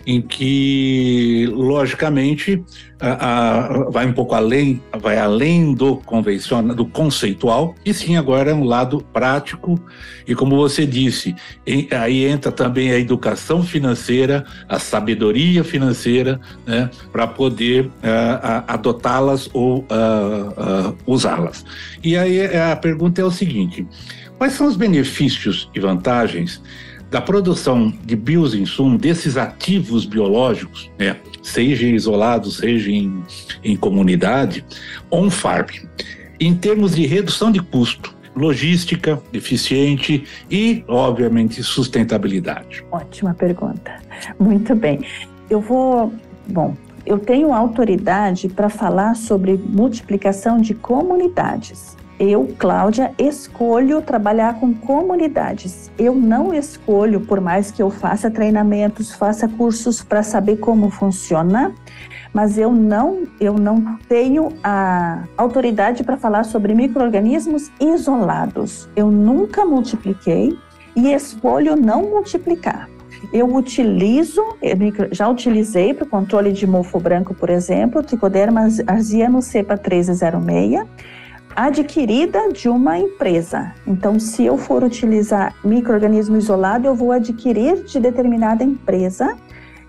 em 0.06 0.22
que, 0.22 1.48
logicamente, 1.52 2.64
a, 3.00 3.66
a, 3.66 3.90
vai 3.90 4.06
um 4.06 4.14
pouco 4.14 4.34
além, 4.34 4.82
vai 5.00 5.18
além 5.18 5.74
do 5.74 5.98
convencional, 5.98 6.76
do 6.76 6.86
conceitual, 6.86 7.76
e 7.86 7.94
sim 7.94 8.16
agora 8.16 8.52
é 8.52 8.54
um 8.54 8.64
lado 8.64 9.04
prático. 9.14 9.80
E 10.28 10.34
como 10.36 10.56
você 10.56 10.86
disse, 10.86 11.36
em, 11.66 11.88
aí 11.92 12.26
entra 12.26 12.52
também 12.52 12.92
a 12.92 13.00
educação 13.00 13.64
financeira, 13.64 14.46
a 14.68 14.80
sabedoria 14.80 15.64
financeira, 15.64 16.40
né, 16.66 16.90
para 17.12 17.28
poder 17.28 17.86
uh, 17.86 18.64
adotá-las 18.68 19.50
ou 19.54 19.80
uh, 19.80 20.90
uh, 20.90 20.98
usá-las. 21.06 21.66
E 22.04 22.18
aí 22.18 22.56
a 22.56 22.76
pergunta 22.76 23.22
é 23.22 23.26
o 23.26 23.32
seguinte: 23.32 23.86
quais 24.38 24.54
são 24.54 24.68
os 24.68 24.76
benefícios 24.76 25.70
e 25.74 25.80
vantagens? 25.80 26.62
Da 27.14 27.22
produção 27.22 27.94
de 28.04 28.16
bioinsumos, 28.16 29.00
desses 29.00 29.38
ativos 29.38 30.04
biológicos, 30.04 30.90
né, 30.98 31.16
seja 31.44 31.86
isolados, 31.86 32.58
seja 32.58 32.90
em, 32.90 33.24
em 33.64 33.78
comunidade, 33.78 34.66
on-farm, 35.12 35.68
em 36.40 36.56
termos 36.56 36.96
de 36.96 37.06
redução 37.06 37.52
de 37.52 37.60
custo, 37.62 38.16
logística 38.36 39.22
eficiente 39.32 40.24
e, 40.50 40.84
obviamente, 40.88 41.62
sustentabilidade? 41.62 42.84
Ótima 42.92 43.36
pergunta. 43.36 43.94
Muito 44.40 44.74
bem. 44.74 45.02
Eu 45.48 45.62
vou. 45.62 46.12
Bom, 46.48 46.76
eu 47.06 47.20
tenho 47.20 47.54
autoridade 47.54 48.50
para 48.50 48.70
falar 48.70 49.16
sobre 49.16 49.54
multiplicação 49.54 50.60
de 50.60 50.74
comunidades. 50.74 51.96
Eu, 52.20 52.54
Cláudia, 52.58 53.12
escolho 53.18 54.02
trabalhar 54.02 54.60
com 54.60 54.74
comunidades. 54.74 55.92
Eu 55.98 56.16
não 56.16 56.54
escolho, 56.54 57.22
por 57.22 57.42
mais 57.42 57.72
que 57.72 57.82
eu 57.82 57.90
faça 57.90 58.30
treinamentos, 58.30 59.12
faça 59.12 59.48
cursos 59.48 60.04
para 60.04 60.22
saber 60.22 60.58
como 60.58 60.90
funciona, 60.90 61.74
mas 62.32 62.58
eu 62.58 62.72
não, 62.72 63.24
eu 63.40 63.54
não 63.54 63.98
tenho 64.08 64.50
a 64.64 65.24
autoridade 65.36 66.04
para 66.04 66.18
falar 66.18 66.44
sobre 66.44 66.74
microrganismos 66.74 67.72
isolados. 67.80 68.88
Eu 68.96 69.10
nunca 69.12 69.66
multipliquei 69.66 70.58
e 70.96 71.12
escolho 71.12 71.76
não 71.76 72.04
multiplicar. 72.04 72.90
Eu 73.32 73.56
utilizo, 73.56 74.42
já 75.12 75.28
utilizei 75.28 75.94
para 75.94 76.06
o 76.06 76.10
controle 76.10 76.52
de 76.52 76.68
mofo 76.68 77.00
branco, 77.00 77.34
por 77.34 77.50
exemplo, 77.50 78.04
Tricoderma 78.04 78.68
arziano 78.86 79.42
cepa 79.42 79.76
1306, 79.76 80.86
adquirida 81.56 82.52
de 82.52 82.68
uma 82.70 82.98
empresa. 82.98 83.74
Então, 83.86 84.20
se 84.20 84.46
eu 84.46 84.58
for 84.58 84.84
utilizar 84.84 85.56
microorganismo 85.64 86.38
isolado, 86.38 86.88
eu 86.88 86.96
vou 86.96 87.12
adquirir 87.12 87.84
de 87.84 88.00
determinada 88.00 88.64
empresa. 88.64 89.38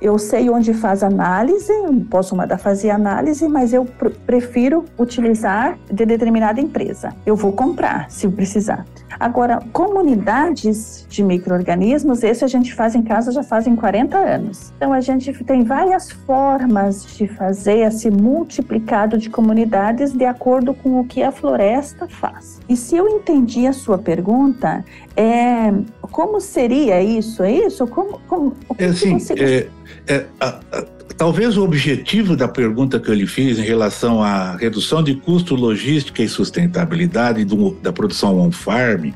Eu 0.05 0.19
sei 0.19 0.51
onde 0.51 0.75
faz 0.75 1.03
análise, 1.03 1.73
posso 2.11 2.37
mandar 2.37 2.59
fazer 2.59 2.91
análise, 2.91 3.49
mas 3.49 3.73
eu 3.73 3.87
pr 3.87 4.11
prefiro 4.27 4.85
utilizar 4.99 5.79
de 5.91 6.05
determinada 6.05 6.61
empresa. 6.61 7.09
Eu 7.25 7.35
vou 7.35 7.53
comprar 7.53 8.11
se 8.11 8.29
precisar. 8.29 8.85
Agora, 9.19 9.61
comunidades 9.73 11.07
de 11.09 11.23
micro-organismos, 11.23 12.23
esse 12.23 12.45
a 12.45 12.49
gente 12.49 12.75
faz 12.75 12.95
em 12.95 13.03
casa 13.03 13.33
já 13.33 13.43
fazem 13.43 13.75
40 13.75 14.19
anos. 14.19 14.73
Então, 14.77 14.93
a 14.93 15.01
gente 15.01 15.33
tem 15.45 15.65
várias 15.65 16.11
formas 16.11 17.17
de 17.17 17.27
fazer 17.27 17.79
esse 17.79 18.11
multiplicado 18.11 19.17
de 19.17 19.31
comunidades 19.31 20.13
de 20.13 20.27
acordo 20.27 20.75
com 20.75 21.01
o 21.01 21.05
que 21.07 21.23
a 21.23 21.33
floresta 21.33 22.07
faz. 22.09 22.61
E 22.69 22.77
se 22.77 22.97
eu 22.97 23.09
entendi 23.09 23.67
a 23.67 23.73
sua 23.73 23.97
pergunta, 23.97 24.85
é, 25.17 25.73
como 26.11 26.41
seria 26.41 27.03
isso? 27.03 27.43
É 27.43 27.53
isso? 27.67 27.87
Como, 27.87 28.21
como, 28.27 28.57
é 28.79 28.87
assim, 28.87 29.19
é, 29.39 29.67
é, 30.07 30.25
a, 30.41 30.61
a, 30.73 30.85
talvez 31.17 31.57
o 31.57 31.65
objetivo 31.65 32.37
da 32.37 32.49
pergunta 32.49 32.99
que 32.99 33.09
eu 33.09 33.15
lhe 33.15 33.27
fiz 33.27 33.59
em 33.59 33.63
relação 33.63 34.23
à 34.23 34.57
redução 34.57 35.03
de 35.03 35.15
custo, 35.15 35.55
logística 35.55 36.23
e 36.23 36.29
sustentabilidade 36.29 37.45
do, 37.45 37.73
da 37.83 37.93
produção 37.93 38.39
on-farm, 38.41 39.13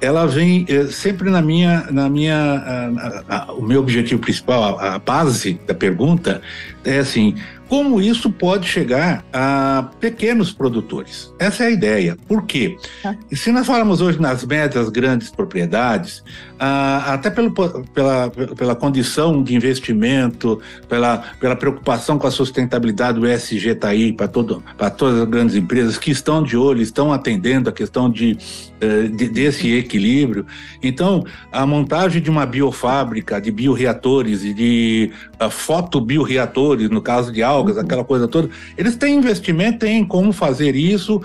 ela 0.00 0.26
vem 0.26 0.66
é, 0.68 0.86
sempre 0.86 1.30
na 1.30 1.40
minha, 1.40 1.86
na 1.90 2.08
minha, 2.08 3.22
a, 3.28 3.52
o 3.52 3.62
meu 3.62 3.80
objetivo 3.80 4.20
principal, 4.20 4.78
a, 4.80 4.98
base 4.98 5.60
da 5.66 5.74
pergunta 5.74 6.42
é 6.84 6.98
assim, 6.98 7.34
como 7.72 8.02
isso 8.02 8.30
pode 8.30 8.68
chegar 8.68 9.24
a 9.32 9.88
pequenos 9.98 10.52
produtores. 10.52 11.32
Essa 11.38 11.64
é 11.64 11.66
a 11.68 11.70
ideia. 11.70 12.18
Por 12.28 12.44
quê? 12.44 12.76
Ah. 13.02 13.14
E 13.30 13.34
se 13.34 13.50
nós 13.50 13.66
falamos 13.66 14.02
hoje 14.02 14.20
nas 14.20 14.44
médias 14.44 14.90
grandes 14.90 15.30
propriedades, 15.30 16.22
ah, 16.58 17.14
até 17.14 17.30
pelo, 17.30 17.50
pela, 17.50 18.30
pela 18.30 18.74
condição 18.74 19.42
de 19.42 19.54
investimento, 19.54 20.60
pela, 20.88 21.24
pela 21.40 21.56
preocupação 21.56 22.18
com 22.18 22.26
a 22.26 22.30
sustentabilidade 22.30 23.18
do 23.18 23.26
ESG 23.26 23.70
está 23.70 23.88
aí 23.88 24.12
para 24.12 24.28
todas 24.28 25.22
as 25.22 25.28
grandes 25.28 25.56
empresas 25.56 25.96
que 25.96 26.10
estão 26.10 26.42
de 26.42 26.56
olho, 26.56 26.82
estão 26.82 27.10
atendendo 27.10 27.70
a 27.70 27.72
questão 27.72 28.10
de, 28.10 28.36
eh, 28.82 29.04
de, 29.04 29.28
desse 29.28 29.72
equilíbrio. 29.74 30.44
Então, 30.82 31.24
a 31.50 31.64
montagem 31.64 32.20
de 32.20 32.28
uma 32.28 32.44
biofábrica, 32.44 33.40
de 33.40 33.50
bioreatores 33.50 34.44
e 34.44 34.52
de 34.52 35.10
uh, 35.40 35.48
fotobioreatores, 35.48 36.71
no 36.76 37.00
caso 37.00 37.32
de 37.32 37.42
algas, 37.42 37.76
uhum. 37.76 37.82
aquela 37.82 38.04
coisa 38.04 38.28
toda. 38.28 38.48
Eles 38.76 38.96
têm 38.96 39.16
investimento, 39.16 39.80
têm 39.80 40.04
como 40.04 40.32
fazer 40.32 40.74
isso, 40.74 41.20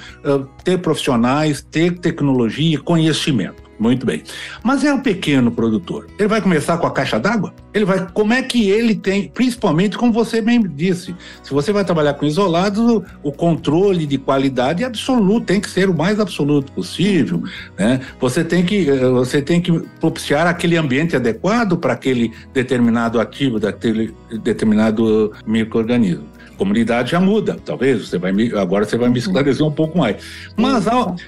ter 0.63 0.79
profissionais, 0.79 1.61
ter 1.61 1.99
tecnologia, 1.99 2.79
conhecimento. 2.79 3.66
Muito 3.79 4.05
bem. 4.05 4.23
Mas 4.63 4.83
é 4.83 4.93
o 4.93 5.01
pequeno 5.01 5.51
produtor. 5.51 6.07
Ele 6.17 6.27
vai 6.27 6.41
começar 6.41 6.77
com 6.77 6.87
a 6.87 6.91
caixa 6.91 7.19
d'água? 7.19 7.53
Ele 7.73 7.85
vai. 7.85 8.07
Como 8.11 8.33
é 8.33 8.41
que 8.41 8.69
ele 8.69 8.95
tem, 8.95 9.29
principalmente 9.29 9.97
como 9.97 10.11
você 10.11 10.41
bem 10.41 10.61
disse, 10.61 11.15
se 11.43 11.53
você 11.53 11.71
vai 11.71 11.85
trabalhar 11.85 12.15
com 12.15 12.25
isolados, 12.25 12.79
o, 12.79 13.03
o 13.21 13.31
controle 13.31 14.05
de 14.07 14.17
qualidade 14.17 14.83
é 14.83 14.87
absoluto, 14.87 15.45
tem 15.45 15.61
que 15.61 15.69
ser 15.69 15.89
o 15.89 15.93
mais 15.93 16.19
absoluto 16.19 16.71
possível. 16.71 17.43
Né? 17.77 18.01
Você 18.19 18.43
tem 18.43 18.65
que 18.65 18.89
eh, 18.89 19.09
você 19.09 19.41
tem 19.41 19.61
que 19.61 19.71
propiciar 19.99 20.47
aquele 20.47 20.75
ambiente 20.75 21.15
adequado 21.15 21.77
para 21.77 21.93
aquele 21.93 22.33
determinado 22.53 23.19
ativo, 23.19 23.59
daquele 23.59 24.13
determinado 24.43 25.33
microorganismo 25.45 26.36
comunidade 26.57 27.11
já 27.11 27.19
muda, 27.19 27.57
talvez 27.63 28.09
você 28.09 28.17
vai 28.17 28.31
me, 28.31 28.53
agora 28.53 28.85
você 28.85 28.97
vai 28.97 29.09
me 29.09 29.19
esclarecer 29.19 29.65
um 29.65 29.71
pouco 29.71 29.97
mais. 29.97 30.17
Mas 30.57 30.85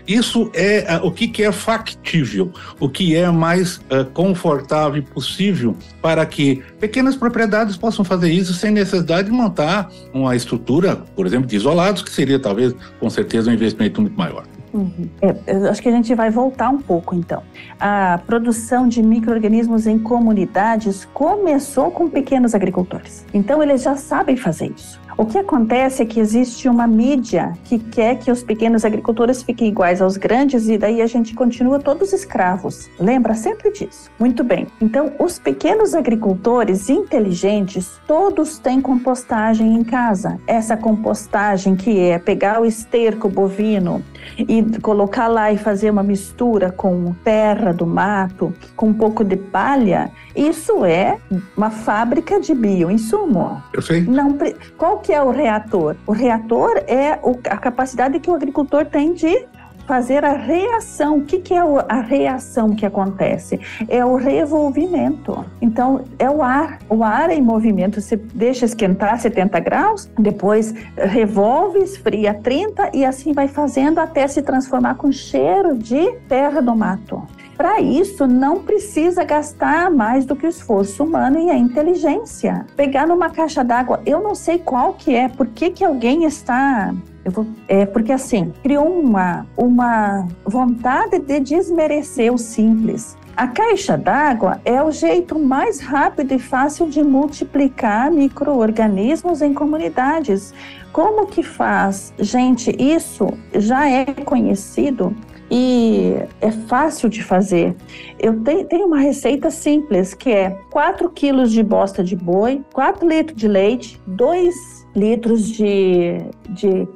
isso 0.07 0.49
é 0.53 0.99
o 1.03 1.11
que, 1.11 1.27
que 1.27 1.43
é 1.43 1.51
factível, 1.51 2.51
o 2.79 2.89
que 2.89 3.15
é 3.15 3.29
mais 3.29 3.77
uh, 3.77 4.05
confortável 4.13 5.03
possível 5.03 5.75
para 6.01 6.25
que 6.25 6.63
pequenas 6.79 7.15
propriedades 7.15 7.77
possam 7.77 8.03
fazer 8.03 8.31
isso 8.31 8.53
sem 8.53 8.71
necessidade 8.71 9.29
de 9.29 9.33
montar 9.33 9.89
uma 10.13 10.35
estrutura, 10.35 10.95
por 11.15 11.25
exemplo, 11.25 11.47
de 11.47 11.55
isolados, 11.55 12.01
que 12.01 12.11
seria 12.11 12.39
talvez 12.39 12.73
com 12.99 13.09
certeza 13.09 13.49
um 13.49 13.53
investimento 13.53 14.01
muito 14.01 14.17
maior. 14.17 14.43
Uhum. 14.73 15.09
É, 15.21 15.69
acho 15.69 15.81
que 15.81 15.89
a 15.89 15.91
gente 15.91 16.13
vai 16.13 16.29
voltar 16.29 16.69
um 16.69 16.77
pouco 16.77 17.15
então. 17.15 17.41
A 17.79 18.19
produção 18.25 18.87
de 18.87 19.01
micro-organismos 19.01 19.87
em 19.87 19.97
comunidades 19.97 21.07
começou 21.13 21.91
com 21.91 22.09
pequenos 22.09 22.53
agricultores. 22.53 23.25
Então 23.33 23.63
eles 23.63 23.81
já 23.81 23.95
sabem 23.95 24.37
fazer 24.37 24.71
isso. 24.75 24.99
O 25.19 25.25
que 25.25 25.37
acontece 25.37 26.01
é 26.01 26.05
que 26.05 26.17
existe 26.17 26.69
uma 26.69 26.87
mídia 26.87 27.51
que 27.65 27.77
quer 27.77 28.17
que 28.19 28.31
os 28.31 28.41
pequenos 28.41 28.85
agricultores 28.85 29.43
fiquem 29.43 29.67
iguais 29.67 30.01
aos 30.01 30.15
grandes 30.15 30.69
e 30.69 30.77
daí 30.77 31.01
a 31.01 31.07
gente 31.07 31.33
continua 31.35 31.77
todos 31.77 32.13
escravos. 32.13 32.89
Lembra 32.97 33.33
sempre 33.33 33.69
disso. 33.69 34.09
Muito 34.17 34.45
bem. 34.45 34.65
Então, 34.79 35.11
os 35.19 35.37
pequenos 35.37 35.93
agricultores 35.93 36.89
inteligentes, 36.89 37.99
todos 38.07 38.59
têm 38.59 38.79
compostagem 38.79 39.75
em 39.75 39.83
casa. 39.83 40.39
Essa 40.47 40.77
compostagem 40.77 41.75
que 41.75 41.99
é 41.99 42.17
pegar 42.17 42.61
o 42.61 42.65
esterco 42.65 43.27
bovino 43.27 44.01
e 44.37 44.63
colocar 44.79 45.27
lá 45.27 45.51
e 45.51 45.57
fazer 45.57 45.89
uma 45.89 46.03
mistura 46.03 46.71
com 46.71 47.13
terra 47.25 47.73
do 47.73 47.85
mato, 47.85 48.53
com 48.73 48.87
um 48.87 48.93
pouco 48.93 49.25
de 49.25 49.35
palha, 49.35 50.11
isso 50.39 50.85
é 50.85 51.17
uma 51.57 51.69
fábrica 51.69 52.39
de 52.39 52.53
bioinsumo. 52.53 53.61
Eu 53.73 53.81
sei. 53.81 54.01
Não, 54.01 54.37
qual 54.77 54.99
que 54.99 55.11
é 55.11 55.21
o 55.21 55.31
reator? 55.31 55.95
O 56.07 56.11
reator 56.11 56.77
é 56.87 57.19
a 57.49 57.57
capacidade 57.57 58.19
que 58.19 58.29
o 58.29 58.35
agricultor 58.35 58.85
tem 58.85 59.13
de 59.13 59.45
fazer 59.89 60.23
a 60.23 60.33
reação. 60.33 61.17
O 61.17 61.25
que, 61.25 61.39
que 61.39 61.51
é 61.51 61.61
a 61.89 61.99
reação 61.99 62.75
que 62.75 62.85
acontece? 62.85 63.59
É 63.87 64.05
o 64.05 64.15
revolvimento. 64.15 65.43
Então, 65.59 66.05
é 66.19 66.29
o 66.29 66.43
ar. 66.43 66.77
O 66.87 67.03
ar 67.03 67.31
é 67.31 67.33
em 67.33 67.41
movimento. 67.41 67.99
Você 67.99 68.15
deixa 68.15 68.65
esquentar 68.65 69.19
70 69.19 69.59
graus, 69.59 70.07
depois 70.19 70.75
revolve, 70.95 71.79
esfria 71.79 72.35
30 72.35 72.91
e 72.93 73.03
assim 73.03 73.33
vai 73.33 73.47
fazendo 73.47 73.97
até 73.97 74.27
se 74.27 74.43
transformar 74.43 74.93
com 74.93 75.11
cheiro 75.11 75.75
de 75.75 76.11
terra 76.27 76.61
do 76.61 76.75
mato. 76.75 77.27
Para 77.59 77.81
isso, 77.81 78.25
não 78.25 78.63
precisa 78.63 79.25
gastar 79.25 79.91
mais 79.91 80.23
do 80.25 80.33
que 80.33 80.45
o 80.45 80.49
esforço 80.49 81.03
humano 81.03 81.37
e 81.37 81.49
a 81.49 81.57
inteligência. 81.57 82.65
Pegar 82.77 83.05
numa 83.05 83.29
caixa 83.29 83.65
d'água, 83.65 84.01
eu 84.05 84.21
não 84.21 84.33
sei 84.33 84.59
qual 84.59 84.93
que 84.93 85.13
é, 85.13 85.27
por 85.27 85.45
que, 85.47 85.69
que 85.69 85.83
alguém 85.83 86.23
está 86.23 86.95
Vou, 87.25 87.45
é 87.67 87.85
porque 87.85 88.13
assim, 88.13 88.53
criou 88.63 88.87
uma, 88.87 89.45
uma 89.57 90.25
vontade 90.45 91.19
de 91.19 91.41
desmerecer 91.41 92.33
o 92.33 92.37
simples. 92.37 93.17
A 93.35 93.45
caixa 93.45 93.97
d'água 93.97 94.61
é 94.63 94.81
o 94.81 94.89
jeito 94.89 95.37
mais 95.37 95.81
rápido 95.81 96.33
e 96.33 96.39
fácil 96.39 96.89
de 96.89 97.03
multiplicar 97.03 98.09
micro-organismos 98.09 99.41
em 99.41 99.53
comunidades. 99.53 100.53
Como 100.93 101.27
que 101.27 101.43
faz? 101.43 102.13
Gente, 102.17 102.73
isso 102.81 103.27
já 103.53 103.89
é 103.89 104.05
conhecido 104.05 105.13
e 105.49 106.15
é 106.41 106.51
fácil 106.51 107.09
de 107.09 107.23
fazer. 107.23 107.75
Eu 108.19 108.43
te, 108.43 108.63
tenho 108.65 108.87
uma 108.87 108.99
receita 108.99 109.49
simples 109.49 110.13
que 110.13 110.31
é 110.31 110.51
4 110.71 111.09
quilos 111.09 111.51
de 111.51 111.63
bosta 111.63 112.03
de 112.03 112.15
boi, 112.15 112.63
4 112.73 113.07
litros 113.07 113.37
de 113.37 113.47
leite, 113.47 113.99
2 114.05 114.53
litros 114.95 115.47
de, 115.49 116.17
de 116.49 116.87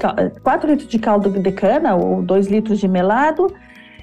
4 0.44 0.70
litros 0.70 0.88
de 0.88 1.00
caldo 1.00 1.30
de 1.30 1.52
cana 1.52 1.96
ou 1.96 2.22
2 2.22 2.48
litros 2.48 2.80
de 2.80 2.88
melado, 2.88 3.54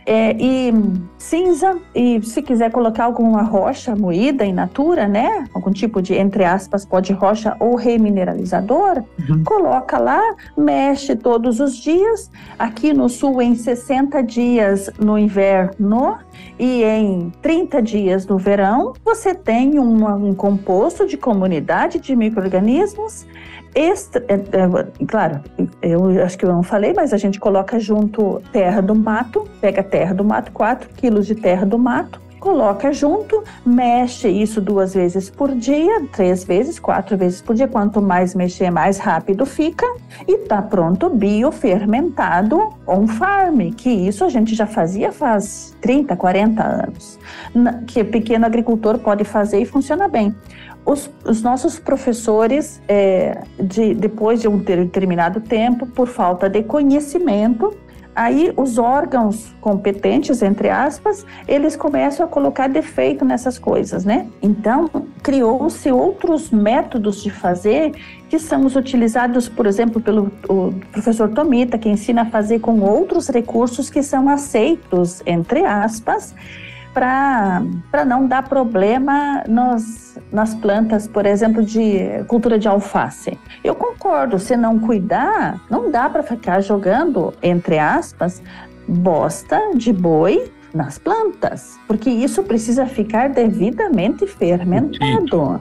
é, 0.06 0.36
e 0.38 0.72
cinza, 1.18 1.78
e 1.94 2.20
se 2.22 2.42
quiser 2.42 2.70
colocar 2.70 3.04
alguma 3.04 3.42
rocha 3.42 3.94
moída 3.94 4.44
em 4.44 4.52
natura, 4.52 5.06
né? 5.06 5.44
Algum 5.52 5.70
tipo 5.70 6.00
de, 6.00 6.14
entre 6.14 6.44
aspas, 6.44 6.84
pó 6.84 7.00
de 7.00 7.12
rocha 7.12 7.56
ou 7.60 7.74
remineralizador, 7.74 9.02
uhum. 9.28 9.44
coloca 9.44 9.98
lá, 9.98 10.22
mexe 10.56 11.14
todos 11.14 11.60
os 11.60 11.76
dias. 11.76 12.30
Aqui 12.58 12.92
no 12.92 13.08
sul, 13.08 13.40
em 13.42 13.54
60 13.54 14.22
dias 14.22 14.90
no 14.98 15.18
inverno 15.18 16.18
e 16.58 16.82
em 16.82 17.30
30 17.42 17.82
dias 17.82 18.26
no 18.26 18.38
verão, 18.38 18.92
você 19.04 19.34
tem 19.34 19.78
um 19.78 20.34
composto 20.34 21.06
de 21.06 21.16
comunidade 21.16 21.98
de 21.98 22.16
micro-organismos 22.16 23.26
Extra, 23.74 24.24
é, 24.28 24.34
é, 24.34 25.06
claro, 25.06 25.40
eu 25.80 26.24
acho 26.24 26.36
que 26.36 26.44
eu 26.44 26.52
não 26.52 26.62
falei, 26.62 26.92
mas 26.92 27.12
a 27.12 27.16
gente 27.16 27.38
coloca 27.38 27.78
junto 27.78 28.42
terra 28.52 28.80
do 28.80 28.94
mato, 28.94 29.48
pega 29.60 29.82
terra 29.82 30.12
do 30.12 30.24
mato, 30.24 30.50
4 30.52 30.88
quilos 30.96 31.26
de 31.26 31.34
terra 31.34 31.64
do 31.64 31.78
mato, 31.78 32.20
coloca 32.40 32.92
junto, 32.92 33.44
mexe 33.64 34.26
isso 34.26 34.60
duas 34.60 34.94
vezes 34.94 35.30
por 35.30 35.54
dia, 35.54 36.06
três 36.10 36.42
vezes, 36.42 36.80
quatro 36.80 37.16
vezes 37.16 37.40
por 37.42 37.54
dia. 37.54 37.68
Quanto 37.68 38.00
mais 38.00 38.34
mexer, 38.34 38.70
mais 38.70 38.98
rápido 38.98 39.44
fica. 39.44 39.86
E 40.26 40.38
tá 40.38 40.60
pronto 40.62 41.10
biofermentado 41.10 42.72
on 42.86 43.06
farm, 43.06 43.70
que 43.76 43.90
isso 43.90 44.24
a 44.24 44.28
gente 44.28 44.54
já 44.54 44.66
fazia 44.66 45.12
faz 45.12 45.76
30, 45.82 46.16
40 46.16 46.62
anos. 46.62 47.18
Que 47.86 48.02
pequeno 48.02 48.46
agricultor 48.46 48.98
pode 48.98 49.24
fazer 49.24 49.60
e 49.60 49.66
funciona 49.66 50.08
bem. 50.08 50.34
Os, 50.84 51.10
os, 51.24 51.42
nossos 51.42 51.78
professores, 51.78 52.80
é, 52.88 53.42
de, 53.58 53.94
depois 53.94 54.40
de 54.40 54.48
um 54.48 54.58
determinado 54.58 55.40
tempo, 55.40 55.86
por 55.86 56.08
falta 56.08 56.48
de 56.48 56.62
conhecimento, 56.62 57.76
Aí 58.14 58.52
os 58.56 58.76
órgãos 58.76 59.54
competentes, 59.60 60.42
entre 60.42 60.68
aspas, 60.68 61.24
eles 61.46 61.76
começam 61.76 62.26
a 62.26 62.28
colocar 62.28 62.68
defeito 62.68 63.24
nessas 63.24 63.58
coisas, 63.58 64.04
né? 64.04 64.26
Então, 64.42 64.90
criou-se 65.22 65.90
outros 65.92 66.50
métodos 66.50 67.22
de 67.22 67.30
fazer 67.30 67.92
que 68.28 68.38
são 68.38 68.66
os 68.66 68.74
utilizados, 68.74 69.48
por 69.48 69.64
exemplo, 69.64 70.00
pelo 70.00 70.30
professor 70.90 71.30
Tomita, 71.30 71.78
que 71.78 71.88
ensina 71.88 72.22
a 72.22 72.26
fazer 72.26 72.58
com 72.58 72.80
outros 72.80 73.28
recursos 73.28 73.88
que 73.88 74.02
são 74.02 74.28
aceitos, 74.28 75.22
entre 75.24 75.64
aspas, 75.64 76.34
para 76.92 78.04
não 78.06 78.26
dar 78.26 78.48
problema 78.48 79.42
nos, 79.48 80.18
nas 80.32 80.54
plantas, 80.54 81.06
por 81.06 81.26
exemplo, 81.26 81.62
de 81.62 82.24
cultura 82.26 82.58
de 82.58 82.68
alface. 82.68 83.38
Eu 83.62 83.74
concordo, 83.74 84.38
se 84.38 84.56
não 84.56 84.78
cuidar, 84.78 85.60
não 85.70 85.90
dá 85.90 86.08
para 86.08 86.22
ficar 86.22 86.60
jogando, 86.60 87.32
entre 87.42 87.78
aspas, 87.78 88.42
bosta 88.86 89.70
de 89.74 89.92
boi 89.92 90.50
nas 90.74 90.98
plantas, 90.98 91.78
porque 91.86 92.08
isso 92.08 92.42
precisa 92.42 92.86
ficar 92.86 93.28
devidamente 93.30 94.26
fermentado. 94.26 95.60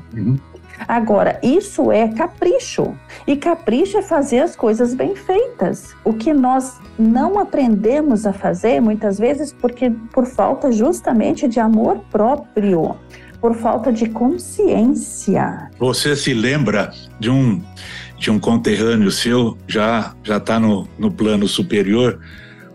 Agora, 0.87 1.39
isso 1.43 1.91
é 1.91 2.07
capricho. 2.07 2.95
E 3.27 3.35
capricho 3.35 3.97
é 3.97 4.01
fazer 4.01 4.39
as 4.39 4.55
coisas 4.55 4.93
bem 4.93 5.15
feitas. 5.15 5.95
O 6.03 6.13
que 6.13 6.33
nós 6.33 6.79
não 6.97 7.39
aprendemos 7.39 8.25
a 8.25 8.33
fazer 8.33 8.81
muitas 8.81 9.17
vezes 9.17 9.53
porque 9.53 9.91
por 10.13 10.25
falta 10.25 10.71
justamente 10.71 11.47
de 11.47 11.59
amor 11.59 11.99
próprio, 12.11 12.95
por 13.39 13.55
falta 13.55 13.91
de 13.91 14.09
consciência. 14.09 15.69
Você 15.79 16.15
se 16.15 16.33
lembra 16.33 16.91
de 17.19 17.29
um 17.29 17.61
de 18.17 18.29
um 18.29 18.37
conterrâneo 18.37 19.09
seu, 19.09 19.57
já 19.65 20.13
já 20.23 20.37
está 20.37 20.59
no, 20.59 20.85
no 20.97 21.09
plano 21.09 21.47
superior, 21.47 22.19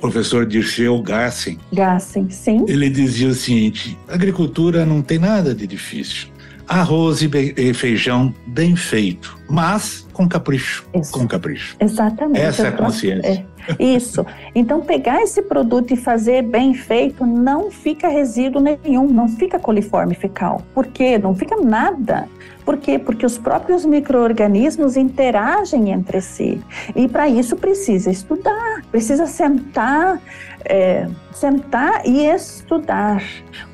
professor 0.01 0.47
Dirceu 0.47 1.03
Gassen. 1.03 1.59
Gassen, 1.71 2.31
sim. 2.31 2.65
Ele 2.67 2.89
dizia 2.89 3.29
o 3.29 3.35
seguinte: 3.35 3.99
agricultura 4.09 4.87
não 4.87 5.03
tem 5.03 5.19
nada 5.19 5.55
de 5.55 5.67
difícil 5.67 6.34
arroz 6.69 7.21
e 7.23 7.75
feijão 7.75 8.35
bem 8.47 8.75
feito, 8.77 9.39
mas 9.49 10.07
com 10.13 10.29
capricho. 10.29 10.87
Isso. 10.95 11.13
Com 11.13 11.27
capricho. 11.27 11.77
Exatamente. 11.81 12.41
Essa 12.41 12.63
é 12.63 12.69
a 12.69 12.73
consciência. 12.73 13.47
Isso. 13.79 14.25
Então, 14.55 14.81
pegar 14.81 15.23
esse 15.23 15.43
produto 15.43 15.93
e 15.93 15.97
fazer 15.97 16.43
bem 16.43 16.75
feito 16.75 17.25
não 17.27 17.71
fica 17.71 18.09
resíduo 18.09 18.61
nenhum, 18.61 19.07
não 19.09 19.29
fica 19.29 19.59
coliforme 19.59 20.15
fecal. 20.15 20.63
Por 20.75 20.87
quê? 20.87 21.19
Não 21.19 21.35
fica 21.35 21.57
nada. 21.57 22.29
Por 22.65 22.79
quê? 22.79 22.99
Porque 22.99 23.27
os 23.27 23.37
próprios 23.37 23.85
micro-organismos 23.85 24.97
interagem 24.97 25.91
entre 25.91 26.21
si. 26.21 26.61
E 26.97 27.07
para 27.07 27.29
isso 27.29 27.57
precisa 27.57 28.11
estudar, 28.11 28.83
precisa 28.91 29.27
sentar, 29.27 30.19
é, 30.65 31.07
sentar 31.31 32.07
e 32.07 32.25
estudar. 32.25 33.23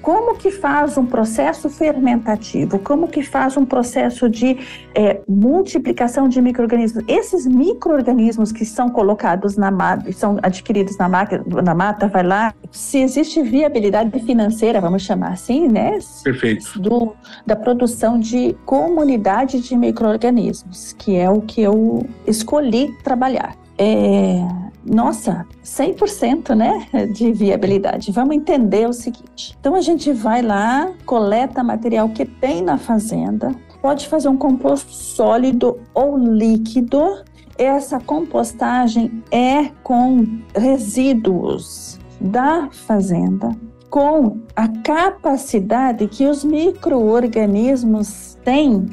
Como 0.02 0.34
que 0.34 0.50
faz 0.50 0.98
um 0.98 1.06
processo 1.06 1.70
fermentativo? 1.70 2.80
Como 2.80 3.06
que 3.06 3.22
faz 3.22 3.56
um 3.56 3.64
processo 3.64 4.28
de 4.28 4.58
é, 4.92 5.20
multiplicação 5.28 6.28
de 6.28 6.42
micro-organismos? 6.42 7.04
Esses 7.06 7.46
micro-organismos 7.46 8.50
que 8.50 8.64
são 8.64 8.88
colocados 8.88 9.56
na 9.56 9.70
mata, 9.80 10.12
são 10.12 10.38
adquiridos 10.42 10.96
na, 10.98 11.08
na 11.08 11.74
mata, 11.74 12.06
vai 12.08 12.22
lá, 12.22 12.54
se 12.70 12.98
existe 12.98 13.42
viabilidade 13.42 14.18
financeira, 14.20 14.80
vamos 14.80 15.02
chamar 15.02 15.32
assim, 15.32 15.68
né? 15.68 15.98
Perfeito. 16.22 16.78
Do, 16.78 17.14
da 17.46 17.56
produção 17.56 18.18
de 18.18 18.54
comunidade 18.66 19.60
de 19.60 19.76
micro-organismos, 19.76 20.92
que 20.92 21.16
é 21.16 21.30
o 21.30 21.40
que 21.40 21.62
eu 21.62 22.06
escolhi 22.26 22.94
trabalhar. 23.02 23.54
É, 23.78 24.44
nossa, 24.84 25.46
100% 25.64 26.54
né, 26.54 27.06
de 27.14 27.32
viabilidade. 27.32 28.12
Vamos 28.12 28.36
entender 28.36 28.88
o 28.88 28.92
seguinte. 28.92 29.56
Então 29.58 29.74
a 29.74 29.80
gente 29.80 30.12
vai 30.12 30.42
lá, 30.42 30.90
coleta 31.06 31.62
material 31.62 32.08
que 32.10 32.24
tem 32.24 32.62
na 32.62 32.76
fazenda, 32.76 33.54
pode 33.80 34.08
fazer 34.08 34.28
um 34.28 34.36
composto 34.36 34.92
sólido 34.92 35.78
ou 35.94 36.18
líquido. 36.18 37.24
Essa 37.58 38.00
compostagem 38.00 39.22
é 39.30 39.70
com 39.82 40.40
resíduos 40.54 41.98
da 42.20 42.68
fazenda, 42.70 43.56
com 43.88 44.38
a 44.54 44.68
capacidade 44.68 46.06
que 46.06 46.26
os 46.26 46.44
micro-organismos 46.44 48.38
têm. 48.44 48.88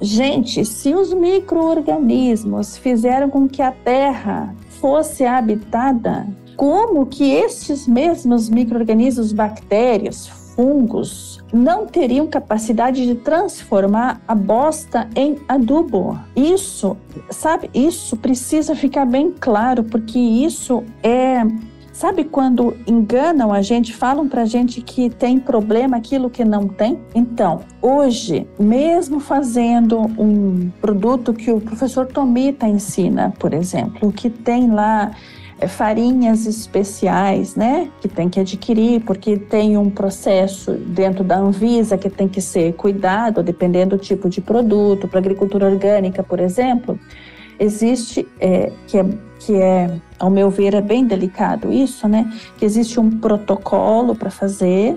Gente, 0.00 0.64
se 0.64 0.94
os 0.94 1.12
micro-organismos 1.14 2.76
fizeram 2.76 3.30
com 3.30 3.48
que 3.48 3.62
a 3.62 3.70
terra 3.70 4.54
fosse 4.80 5.24
habitada, 5.24 6.26
como 6.56 7.06
que 7.06 7.30
esses 7.30 7.86
mesmos 7.86 8.48
micro-organismos, 8.48 9.32
bactérias, 9.32 10.41
fungos, 10.54 11.42
não 11.52 11.86
teriam 11.86 12.26
capacidade 12.26 13.06
de 13.06 13.14
transformar 13.14 14.20
a 14.26 14.34
bosta 14.34 15.08
em 15.14 15.38
adubo. 15.48 16.18
Isso, 16.34 16.96
sabe, 17.30 17.70
isso 17.74 18.16
precisa 18.16 18.74
ficar 18.74 19.04
bem 19.04 19.32
claro, 19.38 19.84
porque 19.84 20.18
isso 20.18 20.82
é 21.02 21.42
Sabe 21.92 22.24
quando 22.24 22.74
enganam 22.86 23.52
a 23.52 23.60
gente, 23.60 23.94
falam 23.94 24.26
pra 24.26 24.46
gente 24.46 24.80
que 24.80 25.10
tem 25.10 25.38
problema 25.38 25.98
aquilo 25.98 26.30
que 26.30 26.42
não 26.42 26.66
tem? 26.66 26.98
Então, 27.14 27.60
hoje, 27.82 28.48
mesmo 28.58 29.20
fazendo 29.20 30.00
um 30.18 30.70
produto 30.80 31.34
que 31.34 31.50
o 31.50 31.60
professor 31.60 32.06
Tomita 32.06 32.66
ensina, 32.66 33.34
por 33.38 33.52
exemplo, 33.52 34.10
que 34.10 34.30
tem 34.30 34.70
lá 34.70 35.12
farinhas 35.68 36.46
especiais, 36.46 37.54
né, 37.54 37.90
que 38.00 38.08
tem 38.08 38.28
que 38.28 38.40
adquirir, 38.40 39.02
porque 39.04 39.36
tem 39.36 39.76
um 39.76 39.90
processo 39.90 40.72
dentro 40.72 41.22
da 41.22 41.38
Anvisa 41.38 41.96
que 41.96 42.10
tem 42.10 42.28
que 42.28 42.40
ser 42.40 42.74
cuidado, 42.74 43.42
dependendo 43.42 43.96
do 43.96 44.02
tipo 44.02 44.28
de 44.28 44.40
produto. 44.40 45.08
Para 45.08 45.18
agricultura 45.18 45.66
orgânica, 45.66 46.22
por 46.22 46.40
exemplo, 46.40 46.98
existe, 47.58 48.26
é, 48.40 48.72
que 48.86 48.98
é 48.98 49.04
que 49.44 49.56
é, 49.56 49.90
ao 50.18 50.30
meu 50.30 50.50
ver, 50.50 50.74
é 50.74 50.80
bem 50.80 51.04
delicado 51.04 51.72
isso, 51.72 52.06
né? 52.06 52.32
Que 52.56 52.64
existe 52.64 53.00
um 53.00 53.10
protocolo 53.10 54.14
para 54.14 54.30
fazer, 54.30 54.96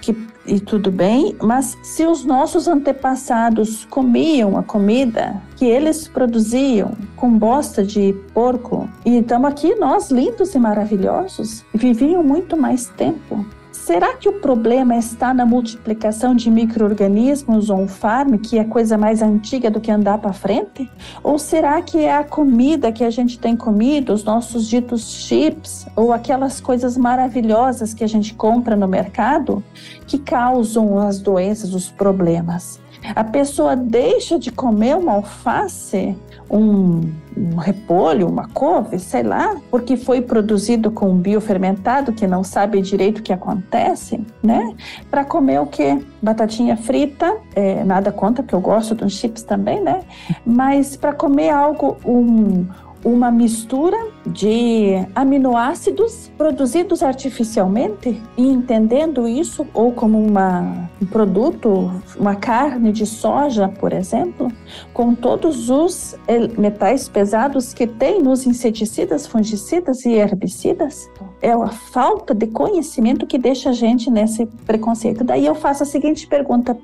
que, 0.00 0.14
e 0.46 0.60
tudo 0.60 0.90
bem, 0.90 1.36
mas 1.42 1.76
se 1.82 2.06
os 2.06 2.24
nossos 2.24 2.66
antepassados 2.68 3.84
comiam 3.84 4.56
a 4.56 4.62
comida 4.62 5.40
que 5.56 5.64
eles 5.64 6.08
produziam 6.08 6.92
com 7.16 7.30
bosta 7.30 7.84
de 7.84 8.14
porco, 8.34 8.88
e 9.04 9.18
estamos 9.18 9.50
aqui 9.50 9.74
nós 9.76 10.10
lindos 10.10 10.54
e 10.54 10.58
maravilhosos, 10.58 11.64
viviam 11.74 12.22
muito 12.22 12.56
mais 12.56 12.86
tempo. 12.88 13.44
Será 13.72 14.14
que 14.14 14.28
o 14.28 14.34
problema 14.34 14.96
está 14.96 15.32
na 15.32 15.46
multiplicação 15.46 16.34
de 16.34 16.50
micro-organismos 16.50 17.70
ou 17.70 17.78
um 17.78 17.88
farm, 17.88 18.36
que 18.36 18.58
é 18.58 18.64
coisa 18.64 18.98
mais 18.98 19.22
antiga 19.22 19.70
do 19.70 19.80
que 19.80 19.90
andar 19.90 20.18
para 20.18 20.34
frente? 20.34 20.90
Ou 21.22 21.38
será 21.38 21.80
que 21.80 21.98
é 21.98 22.14
a 22.14 22.22
comida 22.22 22.92
que 22.92 23.02
a 23.02 23.08
gente 23.08 23.38
tem 23.38 23.56
comido, 23.56 24.12
os 24.12 24.24
nossos 24.24 24.68
ditos 24.68 25.10
chips, 25.14 25.86
ou 25.96 26.12
aquelas 26.12 26.60
coisas 26.60 26.98
maravilhosas 26.98 27.94
que 27.94 28.04
a 28.04 28.06
gente 28.06 28.34
compra 28.34 28.76
no 28.76 28.86
mercado, 28.86 29.64
que 30.06 30.18
causam 30.18 30.98
as 30.98 31.18
doenças, 31.18 31.72
os 31.72 31.90
problemas? 31.90 32.78
A 33.16 33.24
pessoa 33.24 33.74
deixa 33.74 34.38
de 34.38 34.52
comer 34.52 34.96
uma 34.96 35.12
alface 35.12 36.14
um, 36.50 37.00
um 37.36 37.56
repolho, 37.56 38.28
uma 38.28 38.48
couve, 38.48 38.98
sei 38.98 39.22
lá, 39.22 39.56
porque 39.70 39.96
foi 39.96 40.20
produzido 40.20 40.90
com 40.90 41.14
biofermentado, 41.14 42.12
que 42.12 42.26
não 42.26 42.44
sabe 42.44 42.80
direito 42.80 43.18
o 43.18 43.22
que 43.22 43.32
acontece, 43.32 44.20
né? 44.42 44.74
Para 45.10 45.24
comer 45.24 45.60
o 45.60 45.66
quê? 45.66 45.98
Batatinha 46.20 46.76
frita, 46.76 47.36
é, 47.54 47.82
nada 47.84 48.12
contra, 48.12 48.42
porque 48.42 48.54
eu 48.54 48.60
gosto 48.60 49.04
uns 49.04 49.12
chips 49.12 49.42
também, 49.42 49.80
né? 49.80 50.02
Mas 50.44 50.96
para 50.96 51.12
comer 51.12 51.50
algo, 51.50 51.96
um, 52.04 52.66
uma 53.04 53.30
mistura 53.30 53.96
de 54.26 54.94
aminoácidos 55.14 56.30
produzidos 56.38 57.02
artificialmente 57.02 58.20
e 58.36 58.46
entendendo 58.46 59.26
isso 59.26 59.66
ou 59.74 59.92
como 59.92 60.24
uma, 60.24 60.88
um 61.00 61.06
produto, 61.06 61.90
uma 62.16 62.36
carne 62.36 62.92
de 62.92 63.04
soja, 63.04 63.68
por 63.68 63.92
exemplo, 63.92 64.48
com 64.92 65.14
todos 65.14 65.68
os 65.70 66.16
metais 66.56 67.08
pesados 67.08 67.74
que 67.74 67.86
tem 67.86 68.22
nos 68.22 68.46
inseticidas, 68.46 69.26
fungicidas 69.26 70.04
e 70.04 70.12
herbicidas, 70.12 71.10
é 71.40 71.50
a 71.50 71.68
falta 71.68 72.34
de 72.34 72.46
conhecimento 72.46 73.26
que 73.26 73.38
deixa 73.38 73.70
a 73.70 73.72
gente 73.72 74.10
nesse 74.10 74.46
preconceito. 74.66 75.24
Daí 75.24 75.44
eu 75.44 75.54
faço 75.54 75.82
a 75.82 75.86
seguinte 75.86 76.26
pergunta 76.26 76.76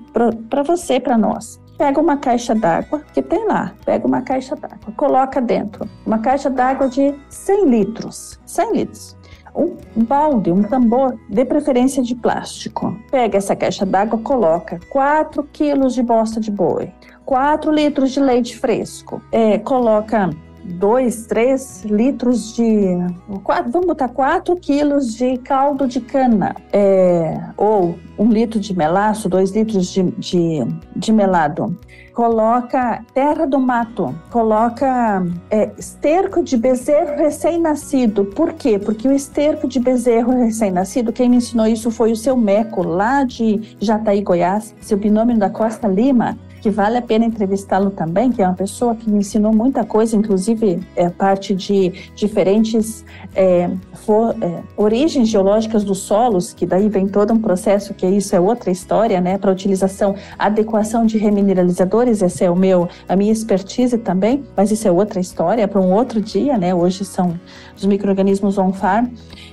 para 0.51 0.63
você, 0.63 0.99
para 0.99 1.17
nós 1.17 1.61
pega 1.79 2.01
uma 2.01 2.17
caixa 2.17 2.55
d'água 2.55 3.01
que 3.15 3.23
tem 3.23 3.47
lá, 3.47 3.73
pega 3.87 4.07
uma 4.07 4.21
caixa 4.21 4.57
d'água, 4.57 4.93
coloca 4.97 5.41
dentro, 5.41 5.89
uma 6.05 6.19
caixa 6.19 6.51
d'água 6.51 6.89
de 6.89 7.15
100 7.31 7.71
litros, 7.71 8.39
100 8.45 8.73
litros. 8.73 9.17
Um 9.55 10.05
balde, 10.05 10.53
um 10.53 10.63
tambor, 10.63 11.19
de 11.29 11.45
preferência 11.45 12.03
de 12.03 12.15
plástico. 12.15 12.97
Pega 13.11 13.39
essa 13.39 13.57
caixa 13.57 13.85
d'água, 13.87 14.19
coloca 14.21 14.79
4 14.91 15.43
quilos 15.53 15.95
de 15.95 16.03
bosta 16.03 16.39
de 16.39 16.51
boi, 16.51 16.93
4 17.25 17.73
litros 17.73 18.11
de 18.13 18.21
leite 18.21 18.57
fresco, 18.57 19.23
é, 19.33 19.59
coloca 19.59 20.31
2, 20.69 21.27
3 21.27 21.85
litros 21.85 22.55
de. 22.55 22.97
Quatro, 23.43 23.71
vamos 23.71 23.87
botar 23.87 24.09
4 24.09 24.55
quilos 24.57 25.15
de 25.15 25.39
caldo 25.39 25.87
de 25.87 26.01
cana, 26.01 26.55
é, 26.73 27.41
ou 27.57 27.99
um 28.19 28.29
litro 28.29 28.61
de 28.61 28.77
melaço, 28.77 29.29
2 29.29 29.53
litros 29.53 29.89
de, 29.89 30.03
de, 30.19 30.67
de, 30.95 31.13
melado. 31.13 31.77
Coloca 32.13 33.05
terra 33.15 33.47
do 33.47 33.61
mato, 33.61 34.13
coloca 34.31 35.25
é, 35.51 35.71
esterco 35.79 36.43
de 36.43 36.57
bezerro 36.57 37.17
recém-nascido. 37.17 38.25
Por 38.25 38.55
quê? 38.55 38.79
Porque 38.79 39.07
o 39.07 39.13
esterco 39.13 39.69
de 39.69 39.79
bezerro 39.79 40.33
recém-nascido, 40.33 41.13
quem 41.13 41.29
me 41.29 41.37
ensinou 41.37 41.67
isso 41.67 41.91
foi 41.93 42.11
o 42.11 42.17
seu 42.17 42.37
Meco, 42.37 42.83
lá 42.83 43.23
de 43.23 43.77
Jataí, 43.81 44.21
Goiás, 44.21 44.75
seu 44.81 44.99
binômio 44.99 45.39
da 45.39 45.49
Costa 45.49 45.87
Lima 45.87 46.37
que 46.61 46.71
vale 46.71 46.97
a 46.97 47.03
pena 47.03 47.25
entrevistá-lo 47.25 47.91
também, 47.91 48.31
que 48.31 48.43
é 48.43 48.47
uma 48.47 48.55
pessoa 48.55 48.95
que 48.95 49.09
me 49.11 49.19
ensinou 49.19 49.53
muita 49.53 49.85
coisa, 49.85 50.17
inclusive 50.17 50.81
é, 50.97 51.09
parte 51.09 51.55
de 51.55 51.93
diferentes 52.15 53.05
é, 53.35 53.71
for, 53.95 54.35
é, 54.41 54.63
origens 54.77 55.29
geológicas 55.29 55.85
dos 55.85 55.99
solos, 55.99 56.53
que 56.53 56.67
daí 56.67 56.89
vem 56.89 57.07
todo 57.07 57.33
um 57.33 57.41
processo, 57.41 57.95
que 57.95 58.07
isso 58.07 58.35
é 58.35 58.41
outra 58.41 58.71
história, 58.71 59.21
né, 59.21 59.39
para 59.39 59.53
utilização, 59.53 60.15
adequação 60.39 61.07
de 61.07 61.19
remineralizadores, 61.19 62.23
essa 62.23 62.45
é 62.45 62.51
o 62.51 62.57
meu, 62.57 62.89
a 63.09 63.15
minha 63.15 63.33
expertise 63.33 63.99
também, 63.99 64.45
mas 64.57 64.71
isso 64.71 64.87
é 64.89 64.91
outra 64.91 65.21
história, 65.21 65.69
para 65.69 65.81
um 65.81 65.93
outro 65.93 66.21
dia, 66.21 66.57
né, 66.57 66.75
hoje 66.75 67.05
são 67.05 67.39
os 67.77 67.85
micro-organismos 67.85 68.59
on-farm. 68.59 69.09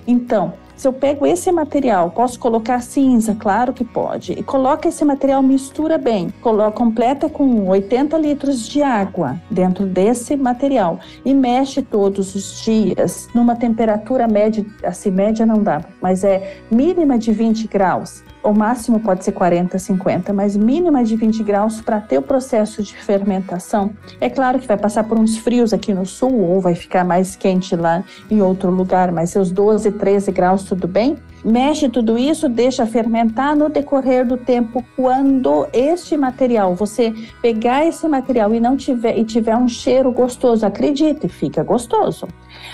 Então, 0.08 0.53
se 0.76 0.88
eu 0.88 0.93
pego 0.93 1.26
esse 1.26 1.51
material, 1.51 2.11
posso 2.11 2.39
colocar 2.39 2.82
cinza? 2.82 3.36
Claro 3.36 3.73
que 3.73 3.84
pode. 3.84 4.34
E 4.34 4.43
coloca 4.43 4.88
esse 4.88 5.03
material, 5.05 5.41
mistura 5.41 5.97
bem. 5.97 6.34
Coloca, 6.41 6.71
completa 6.71 7.30
com 7.30 7.67
80 7.67 8.17
litros 8.17 8.67
de 8.67 8.82
água 8.82 9.39
dentro 9.49 9.86
desse 9.86 10.36
material 10.36 10.99
e 11.23 11.34
mexe 11.34 11.82
todos 11.82 12.36
os 12.36 12.61
dias 12.61 13.28
numa 13.34 13.55
temperatura 13.55 14.28
média, 14.28 14.65
assim, 14.84 15.11
média 15.11 15.45
não 15.45 15.63
dá, 15.63 15.82
mas 16.01 16.23
é 16.23 16.57
mínima 16.69 17.17
de 17.17 17.32
20 17.32 17.67
graus 17.67 18.23
o 18.46 18.54
máximo 18.54 19.00
pode 19.00 19.26
ser 19.26 19.32
40, 19.32 19.78
50, 19.78 20.32
mas 20.32 20.56
mínima 20.56 21.04
de 21.04 21.16
20 21.16 21.43
graus 21.43 21.82
para 21.82 22.00
ter 22.00 22.20
o 22.20 22.22
processo 22.22 22.84
de 22.84 22.96
fermentação. 22.96 23.91
É 24.22 24.30
claro 24.30 24.60
que 24.60 24.68
vai 24.68 24.78
passar 24.78 25.04
por 25.04 25.18
uns 25.18 25.38
frios 25.38 25.74
aqui 25.74 25.93
no 25.93 26.06
sul 26.06 26.39
ou 26.39 26.62
vai 26.62 26.76
ficar 26.76 27.04
mais 27.04 27.36
quente 27.36 27.76
lá 27.76 28.04
em 28.30 28.41
outro 28.41 28.70
lugar, 28.70 29.12
mas 29.12 29.32
seus 29.32 29.52
12, 29.52 29.91
13 29.91 30.32
graus 30.32 30.64
tudo 30.64 30.88
bem? 30.88 31.18
Mexe 31.43 31.89
tudo 31.89 32.18
isso, 32.18 32.50
deixa 32.50 32.88
fermentar 32.88 33.56
no 33.56 33.70
decorrer 33.70 34.26
do 34.26 34.36
tempo. 34.36 34.84
Quando 34.96 35.68
este 35.72 36.18
material, 36.18 36.74
você 36.74 37.14
pegar 37.39 37.86
esse 37.86 38.08
material 38.08 38.52
e 38.54 38.60
não 38.60 38.76
tiver 38.76 39.18
e 39.18 39.24
tiver 39.24 39.56
um 39.56 39.68
cheiro 39.68 40.12
gostoso, 40.12 40.66
acredite, 40.66 41.28
fica 41.28 41.64
gostoso. 41.64 42.28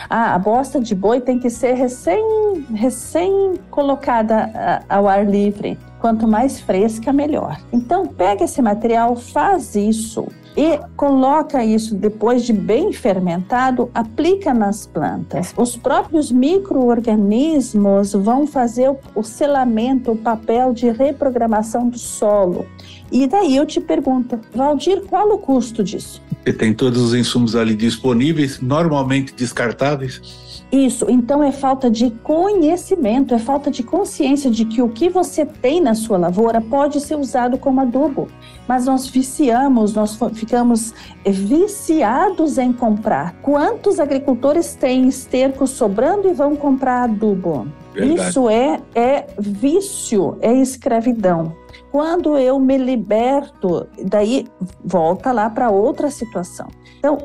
Ah, 0.10 0.36
a 0.36 0.40
bosta 0.40 0.80
de 0.80 0.94
boi 0.94 1.22
tem 1.22 1.40
que 1.40 1.50
ser 1.50 1.74
recém, 1.74 2.66
recém 2.74 3.54
colocada 3.70 4.84
ao 4.90 5.08
ar 5.08 5.26
livre. 5.26 5.78
Quanto 6.00 6.28
mais 6.28 6.60
fresca, 6.60 7.14
melhor. 7.14 7.60
Então, 7.72 8.08
pega 8.08 8.44
esse 8.44 8.62
material, 8.62 9.16
faz 9.16 9.76
isso 9.76 10.28
e 10.56 10.80
coloca 10.98 11.64
isso 11.64 11.96
depois 11.96 12.44
de 12.44 12.54
bem 12.54 12.92
fermentado, 12.92 13.90
aplica 13.94 14.54
nas 14.54 14.86
plantas. 14.86 15.54
Os 15.56 15.78
próprios 15.78 16.32
micro-organismos 16.32 18.14
vão 18.14 18.46
fazer 18.46 18.94
o 19.16 19.24
selamento, 19.24 20.12
o 20.12 20.18
papel 20.18 20.74
de 20.74 20.90
reprogramação 20.90 21.88
do 21.88 21.98
solo. 21.98 22.66
E 23.12 23.28
daí 23.28 23.58
eu 23.58 23.66
te 23.66 23.82
pergunto, 23.82 24.40
Valdir, 24.56 25.02
qual 25.10 25.30
o 25.34 25.38
custo 25.38 25.84
disso? 25.84 26.22
Você 26.44 26.54
tem 26.54 26.74
todos 26.74 27.02
os 27.02 27.14
insumos 27.14 27.56
ali 27.56 27.76
disponíveis, 27.76 28.60
normalmente 28.62 29.34
descartáveis. 29.34 30.66
Isso, 30.72 31.06
então 31.10 31.44
é 31.44 31.52
falta 31.52 31.92
de 31.92 32.10
conhecimento, 32.24 33.34
é 33.34 33.40
falta 33.40 33.70
de 33.70 33.84
consciência 33.84 34.50
de 34.50 34.64
que 34.64 34.82
o 34.82 34.88
que 34.88 35.10
você 35.10 35.46
tem 35.46 35.82
na 35.82 35.94
sua 35.94 36.18
lavoura 36.18 36.62
pode 36.62 37.02
ser 37.02 37.16
usado 37.16 37.58
como 37.58 37.82
adubo. 37.82 38.30
Mas 38.66 38.86
nós 38.86 39.08
viciamos, 39.08 39.94
nós 39.94 40.18
ficamos 40.34 40.94
viciados 41.26 42.58
em 42.58 42.72
comprar. 42.72 43.34
Quantos 43.42 44.00
agricultores 44.00 44.74
têm 44.74 45.10
esterco 45.10 45.68
sobrando 45.68 46.30
e 46.30 46.34
vão 46.34 46.56
comprar 46.56 47.04
adubo? 47.04 47.68
Verdade. 47.94 48.30
Isso 48.30 48.50
é, 48.50 48.80
é 48.96 49.28
vício, 49.38 50.38
é 50.40 50.54
escravidão. 50.54 51.54
Quando 51.92 52.38
eu 52.38 52.58
me 52.58 52.78
liberto, 52.78 53.86
daí 54.06 54.48
volta 54.84 55.34
lá 55.34 55.50
para 55.50 55.70
outra 55.70 56.10
situação. 56.10 56.68
Então, 56.98 57.18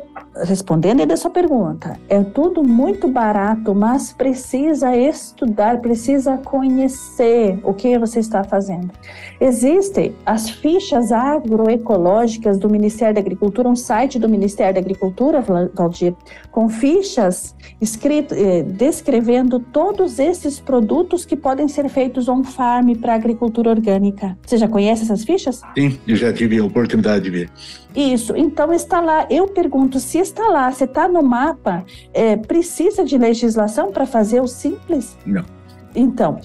respondendo 0.44 1.12
a 1.12 1.16
sua 1.16 1.30
pergunta, 1.30 2.00
é 2.08 2.22
tudo 2.24 2.64
muito 2.64 3.06
barato, 3.06 3.74
mas 3.74 4.12
precisa 4.12 4.96
estudar, 4.96 5.80
precisa 5.80 6.38
conhecer 6.38 7.60
o 7.62 7.74
que 7.74 7.98
você 7.98 8.20
está 8.20 8.42
fazendo. 8.42 8.90
Existem 9.38 10.14
as 10.24 10.48
fichas 10.48 11.12
agroecológicas 11.12 12.58
do 12.58 12.70
Ministério 12.70 13.14
da 13.14 13.20
Agricultura, 13.20 13.68
um 13.68 13.76
site 13.76 14.18
do 14.18 14.28
Ministério 14.28 14.74
da 14.74 14.80
Agricultura, 14.80 15.44
Valdir, 15.74 16.14
com 16.50 16.68
fichas 16.68 17.54
escrito, 17.80 18.34
eh, 18.34 18.62
descrevendo 18.62 19.60
todos 19.60 20.18
esses 20.18 20.58
produtos 20.58 21.24
que 21.24 21.36
podem 21.36 21.68
ser 21.68 21.88
feitos 21.88 22.28
on-farm 22.28 22.94
para 22.94 23.14
agricultura 23.14 23.70
orgânica. 23.70 24.38
Você 24.46 24.55
já 24.56 24.68
conhece 24.68 25.02
essas 25.02 25.24
fichas? 25.24 25.62
Sim, 25.76 25.98
eu 26.06 26.16
já 26.16 26.32
tive 26.32 26.58
a 26.58 26.64
oportunidade 26.64 27.24
de 27.24 27.30
ver. 27.30 27.50
Isso, 27.94 28.36
então 28.36 28.72
está 28.72 29.00
lá. 29.00 29.26
Eu 29.30 29.48
pergunto 29.48 29.98
se 29.98 30.18
está 30.18 30.48
lá, 30.48 30.70
se 30.72 30.84
está 30.84 31.08
no 31.08 31.22
mapa, 31.22 31.84
é, 32.12 32.36
precisa 32.36 33.04
de 33.04 33.16
legislação 33.16 33.90
para 33.90 34.06
fazer 34.06 34.40
o 34.40 34.46
simples? 34.46 35.16
Não. 35.24 35.55
Então, 35.96 36.38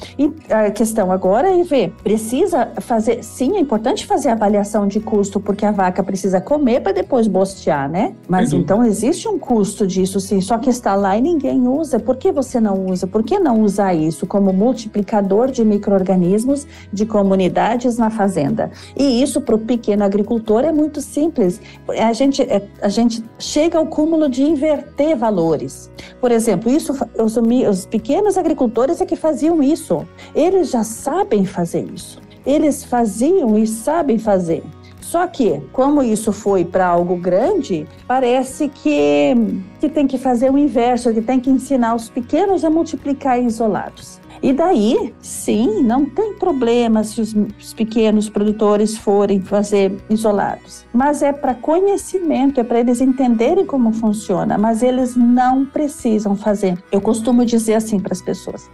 a 0.49 0.71
questão 0.71 1.11
agora 1.11 1.51
é 1.51 1.63
ver, 1.63 1.93
precisa 2.01 2.71
fazer, 2.79 3.21
sim, 3.21 3.57
é 3.57 3.59
importante 3.59 4.05
fazer 4.05 4.29
avaliação 4.29 4.87
de 4.87 5.01
custo, 5.01 5.39
porque 5.39 5.65
a 5.65 5.71
vaca 5.71 6.01
precisa 6.01 6.39
comer 6.39 6.81
para 6.81 6.93
depois 6.93 7.27
bostear, 7.27 7.89
né? 7.89 8.15
Mas 8.29 8.53
então 8.53 8.83
existe 8.83 9.27
um 9.27 9.37
custo 9.37 9.85
disso, 9.85 10.19
sim, 10.21 10.39
só 10.39 10.57
que 10.57 10.69
está 10.69 10.95
lá 10.95 11.17
e 11.17 11.21
ninguém 11.21 11.67
usa. 11.67 11.99
Por 11.99 12.15
que 12.15 12.31
você 12.31 12.59
não 12.59 12.85
usa? 12.85 13.05
Por 13.05 13.23
que 13.23 13.37
não 13.37 13.61
usar 13.61 13.93
isso 13.93 14.25
como 14.25 14.53
multiplicador 14.53 15.51
de 15.51 15.65
micro-organismos 15.65 16.65
de 16.93 17.05
comunidades 17.05 17.97
na 17.97 18.09
fazenda? 18.09 18.71
E 18.95 19.21
isso 19.21 19.41
para 19.41 19.55
o 19.55 19.59
pequeno 19.59 20.05
agricultor 20.05 20.63
é 20.63 20.71
muito 20.71 21.01
simples. 21.01 21.59
A 21.99 22.13
gente, 22.13 22.41
é, 22.41 22.61
a 22.81 22.89
gente 22.89 23.23
chega 23.37 23.77
ao 23.77 23.85
cúmulo 23.85 24.29
de 24.29 24.43
inverter 24.43 25.17
valores. 25.17 25.91
Por 26.21 26.31
exemplo, 26.31 26.71
isso 26.71 26.93
os, 27.17 27.35
os 27.37 27.85
pequenos 27.85 28.37
agricultores 28.37 29.01
é 29.01 29.05
que 29.05 29.15
fazem 29.15 29.40
faziam 29.41 29.63
isso. 29.63 30.07
Eles 30.35 30.69
já 30.69 30.83
sabem 30.83 31.45
fazer 31.45 31.89
isso. 31.91 32.21
Eles 32.45 32.83
faziam 32.83 33.57
e 33.57 33.65
sabem 33.65 34.19
fazer. 34.19 34.63
Só 34.99 35.25
que, 35.27 35.59
como 35.73 36.03
isso 36.03 36.31
foi 36.31 36.63
para 36.63 36.85
algo 36.85 37.15
grande, 37.15 37.87
parece 38.07 38.69
que, 38.69 39.33
que 39.79 39.89
tem 39.89 40.07
que 40.07 40.17
fazer 40.17 40.51
o 40.51 40.57
inverso, 40.57 41.11
que 41.11 41.21
tem 41.21 41.39
que 41.39 41.49
ensinar 41.49 41.95
os 41.95 42.07
pequenos 42.07 42.63
a 42.63 42.69
multiplicar 42.69 43.41
isolados. 43.41 44.21
E 44.43 44.51
daí, 44.51 45.13
sim, 45.21 45.83
não 45.83 46.03
tem 46.03 46.33
problema 46.33 47.03
se 47.03 47.21
os, 47.21 47.35
os 47.59 47.73
pequenos 47.75 48.27
produtores 48.27 48.97
forem 48.97 49.39
fazer 49.39 49.95
isolados. 50.09 50.83
Mas 50.91 51.21
é 51.21 51.31
para 51.31 51.53
conhecimento, 51.53 52.59
é 52.59 52.63
para 52.63 52.79
eles 52.79 53.01
entenderem 53.01 53.67
como 53.67 53.93
funciona, 53.93 54.57
mas 54.57 54.81
eles 54.81 55.15
não 55.15 55.63
precisam 55.63 56.35
fazer. 56.35 56.81
Eu 56.91 56.99
costumo 56.99 57.45
dizer 57.45 57.75
assim 57.75 57.99
para 57.99 58.13
as 58.13 58.21
pessoas: 58.21 58.67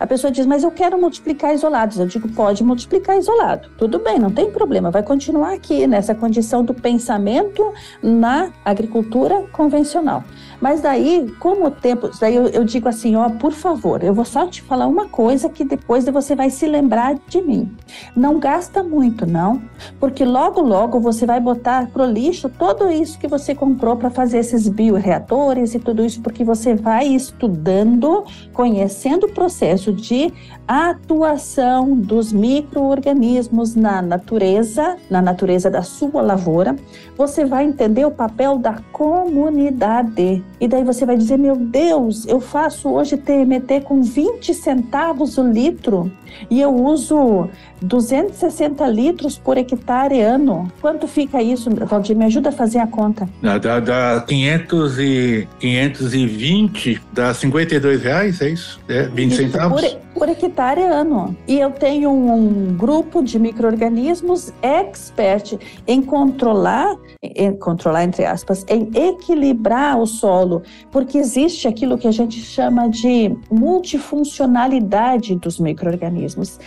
A 0.00 0.06
pessoa 0.06 0.30
diz, 0.30 0.46
mas 0.46 0.64
eu 0.64 0.70
quero 0.70 0.98
multiplicar 0.98 1.52
isolados. 1.54 1.98
Eu 1.98 2.06
digo, 2.06 2.26
pode 2.32 2.64
multiplicar 2.64 3.18
isolado. 3.18 3.68
Tudo 3.76 3.98
bem, 3.98 4.18
não 4.18 4.30
tem 4.30 4.50
problema. 4.50 4.90
Vai 4.90 5.02
continuar 5.02 5.52
aqui 5.52 5.86
nessa 5.86 6.14
condição 6.14 6.64
do 6.64 6.72
pensamento 6.72 7.70
na 8.02 8.50
agricultura 8.64 9.44
convencional. 9.52 10.24
Mas 10.60 10.80
daí, 10.80 11.32
como 11.38 11.66
o 11.66 11.70
tempo, 11.70 12.10
daí 12.20 12.36
eu, 12.36 12.46
eu 12.48 12.64
digo 12.64 12.88
assim, 12.88 13.16
ó, 13.16 13.30
por 13.30 13.52
favor, 13.52 14.02
eu 14.04 14.12
vou 14.12 14.24
só 14.24 14.46
te 14.46 14.62
falar 14.62 14.86
uma 14.86 15.08
coisa 15.08 15.48
que 15.48 15.64
depois 15.64 16.04
você 16.04 16.34
vai 16.34 16.50
se 16.50 16.66
lembrar 16.66 17.14
de 17.28 17.40
mim. 17.40 17.74
Não 18.14 18.38
gasta 18.38 18.82
muito, 18.82 19.24
não, 19.24 19.62
porque 19.98 20.24
logo 20.24 20.60
logo 20.60 21.00
você 21.00 21.24
vai 21.24 21.40
botar 21.40 21.88
pro 21.88 22.04
lixo 22.04 22.48
tudo 22.48 22.90
isso 22.90 23.18
que 23.18 23.26
você 23.26 23.54
comprou 23.54 23.96
para 23.96 24.10
fazer 24.10 24.38
esses 24.38 24.68
bioreatores 24.68 25.74
e 25.74 25.78
tudo 25.78 26.04
isso, 26.04 26.20
porque 26.20 26.44
você 26.44 26.74
vai 26.74 27.06
estudando, 27.06 28.24
conhecendo 28.52 29.26
o 29.26 29.32
processo 29.32 29.92
de 29.92 30.32
atuação 30.66 31.96
dos 31.96 32.32
micro-organismos 32.32 33.74
na 33.74 34.00
natureza, 34.00 34.96
na 35.10 35.20
natureza 35.20 35.70
da 35.70 35.82
sua 35.82 36.22
lavoura, 36.22 36.76
você 37.20 37.44
vai 37.44 37.66
entender 37.66 38.06
o 38.06 38.10
papel 38.10 38.56
da 38.56 38.80
comunidade. 38.92 40.42
E 40.58 40.66
daí 40.66 40.82
você 40.82 41.04
vai 41.04 41.18
dizer: 41.18 41.38
Meu 41.38 41.54
Deus, 41.54 42.26
eu 42.26 42.40
faço 42.40 42.88
hoje 42.88 43.18
TMT 43.18 43.82
com 43.82 44.00
20 44.00 44.54
centavos 44.54 45.36
o 45.36 45.46
litro 45.46 46.10
e 46.48 46.62
eu 46.62 46.74
uso 46.74 47.50
260 47.82 48.86
litros 48.88 49.38
por 49.38 49.56
hectare 49.56 50.20
ano. 50.20 50.70
Quanto 50.80 51.06
fica 51.06 51.42
isso, 51.42 51.70
Valdir? 51.70 52.16
Me 52.16 52.24
ajuda 52.26 52.50
a 52.50 52.52
fazer 52.52 52.78
a 52.78 52.86
conta. 52.86 53.28
Dá, 53.42 53.80
dá 53.80 54.24
500 54.26 54.98
e, 54.98 55.48
520, 55.58 57.00
dá 57.12 57.32
52 57.32 58.02
reais, 58.02 58.40
é 58.40 58.50
isso? 58.50 58.80
É, 58.88 59.04
20 59.04 59.34
centavos? 59.34 59.80
Por, 59.80 60.00
por 60.14 60.28
hectare 60.28 60.82
ano. 60.82 61.36
E 61.48 61.58
eu 61.58 61.70
tenho 61.70 62.10
um 62.10 62.76
grupo 62.76 63.22
de 63.22 63.38
micro-organismos 63.38 64.52
expert 64.60 65.58
em 65.86 66.02
controlar, 66.02 66.96
em 67.22 67.56
controlar 67.56 68.04
entre 68.04 68.24
aspas, 68.24 68.64
em 68.68 68.90
equilibrar 68.94 69.98
o 69.98 70.06
solo, 70.06 70.62
porque 70.90 71.18
existe 71.18 71.66
aquilo 71.66 71.96
que 71.96 72.08
a 72.08 72.12
gente 72.12 72.40
chama 72.40 72.88
de 72.88 73.34
multifuncionalidade 73.50 75.34
dos 75.36 75.58
micro-organismos. 75.58 76.58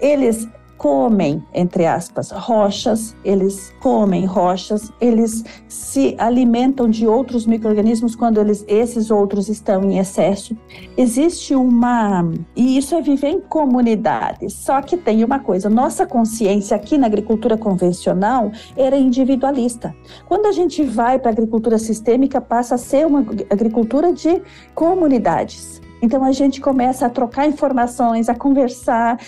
Eles 0.00 0.48
comem, 0.80 1.44
entre 1.52 1.84
aspas, 1.84 2.30
rochas, 2.30 3.14
eles 3.22 3.70
comem 3.80 4.24
rochas, 4.24 4.90
eles 4.98 5.44
se 5.68 6.16
alimentam 6.16 6.88
de 6.88 7.06
outros 7.06 7.44
micro-organismos 7.44 8.16
quando 8.16 8.40
eles, 8.40 8.64
esses 8.66 9.10
outros 9.10 9.50
estão 9.50 9.84
em 9.84 9.98
excesso. 9.98 10.56
Existe 10.96 11.54
uma. 11.54 12.26
E 12.56 12.78
isso 12.78 12.94
é 12.94 13.02
viver 13.02 13.28
em 13.28 13.40
comunidade. 13.40 14.48
Só 14.48 14.80
que 14.80 14.96
tem 14.96 15.22
uma 15.22 15.38
coisa: 15.38 15.68
nossa 15.68 16.06
consciência 16.06 16.74
aqui 16.74 16.96
na 16.96 17.08
agricultura 17.08 17.58
convencional 17.58 18.50
era 18.74 18.96
individualista. 18.96 19.94
Quando 20.26 20.46
a 20.46 20.52
gente 20.52 20.82
vai 20.82 21.18
para 21.18 21.30
a 21.30 21.34
agricultura 21.34 21.76
sistêmica, 21.76 22.40
passa 22.40 22.76
a 22.76 22.78
ser 22.78 23.06
uma 23.06 23.20
agricultura 23.50 24.14
de 24.14 24.40
comunidades. 24.74 25.82
Então 26.02 26.24
a 26.24 26.32
gente 26.32 26.60
começa 26.60 27.06
a 27.06 27.10
trocar 27.10 27.46
informações, 27.46 28.28
a 28.28 28.34
conversar, 28.34 29.18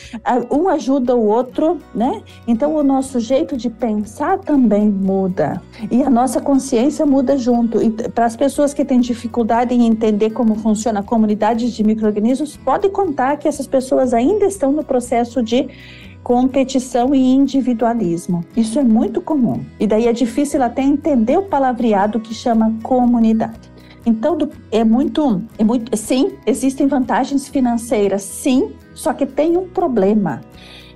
um 0.50 0.68
ajuda 0.68 1.14
o 1.16 1.26
outro, 1.26 1.78
né? 1.94 2.22
Então 2.46 2.74
o 2.74 2.82
nosso 2.82 3.20
jeito 3.20 3.56
de 3.56 3.68
pensar 3.68 4.38
também 4.38 4.88
muda 4.88 5.60
e 5.90 6.02
a 6.02 6.10
nossa 6.10 6.40
consciência 6.40 7.04
muda 7.04 7.36
junto. 7.36 7.82
E 7.82 7.90
para 7.90 8.24
as 8.24 8.36
pessoas 8.36 8.72
que 8.72 8.84
têm 8.84 9.00
dificuldade 9.00 9.74
em 9.74 9.86
entender 9.86 10.30
como 10.30 10.54
funciona 10.54 11.00
a 11.00 11.02
comunidade 11.02 11.70
de 11.70 11.84
microrganismos, 11.84 12.56
pode 12.56 12.88
contar 12.88 13.36
que 13.36 13.48
essas 13.48 13.66
pessoas 13.66 14.14
ainda 14.14 14.44
estão 14.44 14.72
no 14.72 14.84
processo 14.84 15.42
de 15.42 15.68
competição 16.22 17.14
e 17.14 17.18
individualismo. 17.18 18.44
Isso 18.56 18.78
é 18.78 18.84
muito 18.84 19.20
comum. 19.20 19.60
E 19.78 19.86
daí 19.86 20.06
é 20.06 20.12
difícil 20.12 20.62
até 20.62 20.80
entender 20.80 21.36
o 21.36 21.42
palavreado 21.42 22.20
que 22.20 22.32
chama 22.32 22.72
comunidade. 22.82 23.71
Então, 24.04 24.36
é 24.70 24.84
muito, 24.84 25.42
é 25.58 25.64
muito. 25.64 25.96
Sim, 25.96 26.32
existem 26.46 26.86
vantagens 26.86 27.48
financeiras, 27.48 28.22
sim, 28.22 28.72
só 28.94 29.12
que 29.12 29.26
tem 29.26 29.56
um 29.56 29.68
problema. 29.68 30.40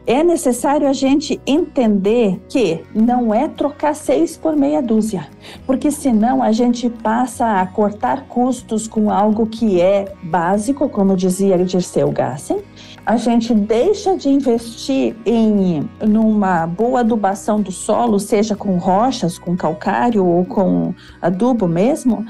É 0.07 0.23
necessário 0.23 0.89
a 0.89 0.93
gente 0.93 1.41
entender 1.45 2.41
que 2.49 2.81
não 2.95 3.35
é 3.35 3.49
trocar 3.49 3.93
seis 3.93 4.37
por 4.37 4.55
meia 4.55 4.81
dúzia, 4.81 5.27
porque 5.67 5.91
senão 5.91 6.45
a 6.45 6.53
gente 6.53 6.89
passa 6.89 7.61
a 7.61 7.67
cortar 7.67 8.29
custos 8.29 8.87
com 8.87 9.11
algo 9.11 9.47
que 9.47 9.81
é 9.81 10.15
básico, 10.23 10.89
como 10.89 11.17
dizia 11.17 11.59
Dirceu 11.59 12.13
Gassen, 12.13 12.63
a 13.07 13.17
gente 13.17 13.55
deixa 13.55 14.17
de 14.17 14.29
investir 14.29 15.15
em 15.25 15.89
numa 16.05 16.67
boa 16.67 17.01
adubação 17.01 17.61
do 17.61 17.71
solo, 17.71 18.19
seja 18.19 18.57
com 18.57 18.79
rochas, 18.79 19.39
com 19.39 19.57
calcário 19.57 20.27
ou 20.27 20.45
com 20.45 20.93
adubo 21.23 21.69
mesmo, 21.69 22.27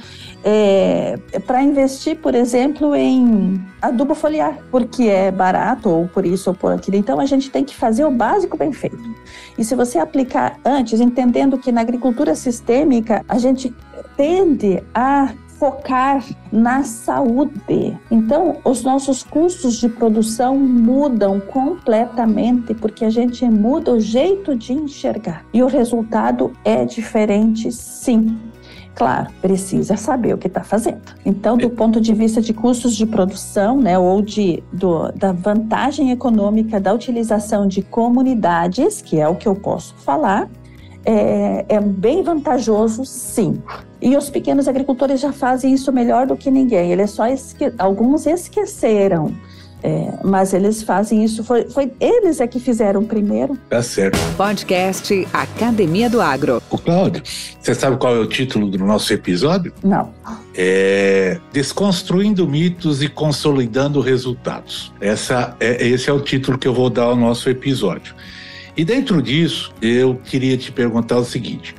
é, 0.49 1.18
para 1.44 1.61
investir, 1.61 2.18
por 2.18 2.32
exemplo, 2.32 2.94
em 2.94 3.61
adubo 3.82 4.14
foliar, 4.14 4.57
porque 4.70 5.03
é 5.03 5.28
barato 5.32 5.88
ou 5.90 6.07
por 6.07 6.24
isso 6.24 6.51
ou 6.51 6.57
por 6.57 6.72
aquilo. 6.72 6.97
Então 6.97 7.18
a 7.18 7.26
gente 7.26 7.51
tem 7.51 7.64
que 7.64 7.74
fazer 7.74 8.05
o 8.05 8.12
básico 8.12 8.57
bem 8.57 8.72
feito. 8.72 8.97
E 9.59 9.64
se 9.64 9.74
você 9.74 9.99
aplicar 9.99 10.61
antes, 10.64 11.01
entendendo 11.01 11.59
que 11.59 11.72
na 11.72 11.80
agricultura 11.80 12.36
sistêmica 12.36 13.24
a 13.28 13.38
gente 13.38 13.74
tende 14.16 14.80
a 14.94 15.32
focar 15.59 16.24
na 16.53 16.84
saúde. 16.84 17.99
Então, 18.11 18.59
os 18.62 18.82
nossos 18.82 19.22
custos 19.22 19.80
de 19.80 19.88
produção 19.88 20.57
mudam 20.57 21.40
completamente 21.40 22.74
porque 22.74 23.05
a 23.05 23.11
gente 23.11 23.44
muda 23.47 23.92
o 23.92 23.99
jeito 23.99 24.55
de 24.55 24.74
enxergar. 24.74 25.44
E 25.53 25.62
o 25.62 25.66
resultado 25.66 26.53
é 26.62 26.84
diferente, 26.84 27.72
sim. 27.72 28.38
Claro, 28.97 29.28
precisa 29.42 29.94
saber 29.94 30.34
o 30.34 30.38
que 30.38 30.47
está 30.47 30.64
fazendo. 30.64 31.03
Então, 31.24 31.59
do 31.59 31.68
ponto 31.68 32.01
de 32.01 32.14
vista 32.14 32.40
de 32.40 32.55
custos 32.55 32.97
de 32.97 33.05
produção, 33.05 33.78
né, 33.78 33.99
ou 33.99 34.22
de, 34.22 34.64
do, 34.72 35.12
da 35.12 35.32
vantagem 35.32 36.11
econômica 36.11 36.80
da 36.80 36.94
utilização 36.94 37.68
de 37.68 37.82
comunidades, 37.82 39.03
que 39.03 39.20
é 39.20 39.28
o 39.28 39.34
que 39.36 39.47
eu 39.47 39.55
posso 39.55 39.94
falar, 39.97 40.49
é, 41.05 41.66
é 41.68 41.78
bem 41.78 42.22
vantajoso, 42.22 43.05
sim. 43.05 43.62
E 44.01 44.16
os 44.16 44.30
pequenos 44.30 44.66
agricultores 44.66 45.20
já 45.20 45.30
fazem 45.30 45.74
isso 45.74 45.92
melhor 45.92 46.26
do 46.26 46.34
que 46.34 46.51
ninguém. 46.51 46.90
Eles 46.90 47.11
só 47.11 47.26
esque... 47.26 47.74
alguns 47.78 48.26
esqueceram. 48.26 49.30
É, 49.87 50.18
mas 50.24 50.53
eles 50.53 50.82
fazem 50.82 51.22
isso, 51.22 51.45
foi, 51.45 51.70
foi 51.70 51.93
eles 52.01 52.41
é 52.41 52.47
que 52.49 52.59
fizeram 52.59 53.05
primeiro. 53.05 53.57
Tá 53.70 53.80
certo. 53.80 54.18
Podcast 54.37 55.28
Academia 55.32 56.11
do 56.11 56.20
Agro. 56.20 56.61
O 56.68 56.76
Cláudio, 56.76 57.22
você 57.24 57.72
sabe 57.72 57.97
qual 57.97 58.16
é 58.16 58.18
o 58.18 58.26
título 58.26 58.68
do 58.68 58.78
nosso 58.78 59.12
episódio? 59.12 59.72
Não. 59.84 60.12
É 60.57 61.39
Desconstruindo 61.53 62.49
mitos 62.49 63.01
e 63.01 63.09
consolidando 63.09 64.01
resultados. 64.01 64.93
Essa 65.01 65.55
é, 65.61 65.87
esse 65.87 66.11
é 66.11 66.12
o 66.12 66.18
título 66.18 66.59
que 66.59 66.66
eu 66.66 66.74
vou 66.74 66.91
dar 66.91 67.05
ao 67.05 67.16
nosso 67.16 67.49
episódio. 67.49 68.12
E 68.76 68.84
dentro 68.84 69.22
disso, 69.22 69.72
eu 69.80 70.20
queria 70.24 70.57
te 70.57 70.72
perguntar 70.72 71.18
o 71.18 71.24
seguinte: 71.24 71.76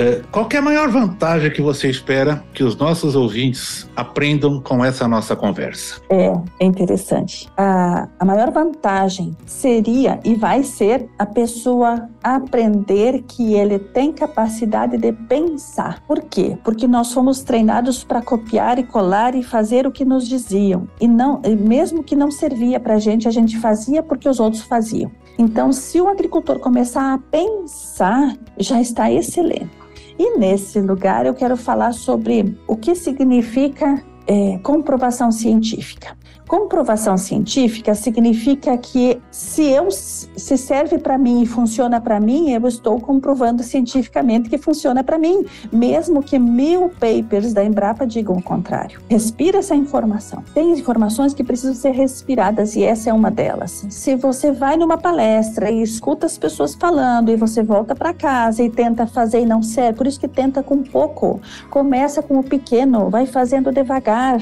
é, 0.00 0.22
qual 0.32 0.48
é 0.50 0.56
a 0.56 0.62
maior 0.62 0.88
vantagem 0.88 1.50
que 1.50 1.60
você 1.60 1.90
espera 1.90 2.42
que 2.54 2.64
os 2.64 2.74
nossos 2.74 3.14
ouvintes 3.14 3.86
aprendam 3.94 4.58
com 4.58 4.82
essa 4.82 5.06
nossa 5.06 5.36
conversa? 5.36 6.00
É, 6.08 6.32
é 6.58 6.64
interessante. 6.64 7.46
A, 7.54 8.08
a 8.18 8.24
maior 8.24 8.50
vantagem 8.50 9.36
seria 9.44 10.18
e 10.24 10.34
vai 10.34 10.62
ser 10.62 11.06
a 11.18 11.26
pessoa 11.26 12.08
aprender 12.22 13.22
que 13.28 13.52
ele 13.52 13.78
tem 13.78 14.10
capacidade 14.10 14.96
de 14.96 15.12
pensar. 15.12 16.02
Por 16.06 16.22
quê? 16.22 16.56
Porque 16.64 16.88
nós 16.88 17.12
fomos 17.12 17.42
treinados 17.42 18.02
para 18.02 18.22
copiar 18.22 18.78
e 18.78 18.84
colar 18.84 19.34
e 19.34 19.42
fazer 19.42 19.86
o 19.86 19.92
que 19.92 20.04
nos 20.04 20.26
diziam. 20.26 20.88
E 20.98 21.06
não, 21.06 21.42
mesmo 21.58 22.02
que 22.02 22.16
não 22.16 22.30
servia 22.30 22.80
para 22.80 22.94
a 22.94 22.98
gente, 22.98 23.28
a 23.28 23.30
gente 23.30 23.58
fazia 23.58 24.02
porque 24.02 24.28
os 24.28 24.40
outros 24.40 24.62
faziam. 24.62 25.10
Então, 25.38 25.72
se 25.72 26.00
o 26.00 26.08
agricultor 26.08 26.58
começar 26.58 27.14
a 27.14 27.18
pensar, 27.18 28.36
já 28.58 28.80
está 28.80 29.10
excelente. 29.10 29.80
E 30.20 30.36
nesse 30.36 30.78
lugar 30.82 31.24
eu 31.24 31.32
quero 31.32 31.56
falar 31.56 31.94
sobre 31.94 32.54
o 32.68 32.76
que 32.76 32.94
significa 32.94 34.04
é, 34.26 34.58
comprovação 34.58 35.32
científica. 35.32 36.14
Comprovação 36.50 37.16
científica 37.16 37.94
significa 37.94 38.76
que 38.76 39.22
se 39.30 39.62
eu 39.62 39.88
se 39.92 40.58
serve 40.58 40.98
para 40.98 41.16
mim 41.16 41.42
e 41.42 41.46
funciona 41.46 42.00
para 42.00 42.18
mim, 42.18 42.50
eu 42.50 42.66
estou 42.66 42.98
comprovando 42.98 43.62
cientificamente 43.62 44.50
que 44.50 44.58
funciona 44.58 45.04
para 45.04 45.16
mim, 45.16 45.46
mesmo 45.70 46.20
que 46.20 46.40
mil 46.40 46.88
papers 46.88 47.52
da 47.52 47.64
Embrapa 47.64 48.04
digam 48.04 48.36
o 48.36 48.42
contrário. 48.42 49.00
Respira 49.08 49.58
essa 49.58 49.76
informação. 49.76 50.42
Tem 50.52 50.72
informações 50.72 51.32
que 51.32 51.44
precisam 51.44 51.72
ser 51.72 51.92
respiradas 51.92 52.74
e 52.74 52.82
essa 52.82 53.10
é 53.10 53.12
uma 53.12 53.30
delas. 53.30 53.86
Se 53.88 54.16
você 54.16 54.50
vai 54.50 54.76
numa 54.76 54.98
palestra 54.98 55.70
e 55.70 55.80
escuta 55.80 56.26
as 56.26 56.36
pessoas 56.36 56.74
falando 56.74 57.30
e 57.30 57.36
você 57.36 57.62
volta 57.62 57.94
para 57.94 58.12
casa 58.12 58.60
e 58.60 58.68
tenta 58.68 59.06
fazer 59.06 59.42
e 59.42 59.46
não 59.46 59.62
serve, 59.62 59.98
por 59.98 60.06
isso 60.08 60.18
que 60.18 60.26
tenta 60.26 60.64
com 60.64 60.82
pouco. 60.82 61.40
Começa 61.70 62.20
com 62.20 62.40
o 62.40 62.42
pequeno, 62.42 63.08
vai 63.08 63.24
fazendo 63.24 63.70
devagar 63.70 64.40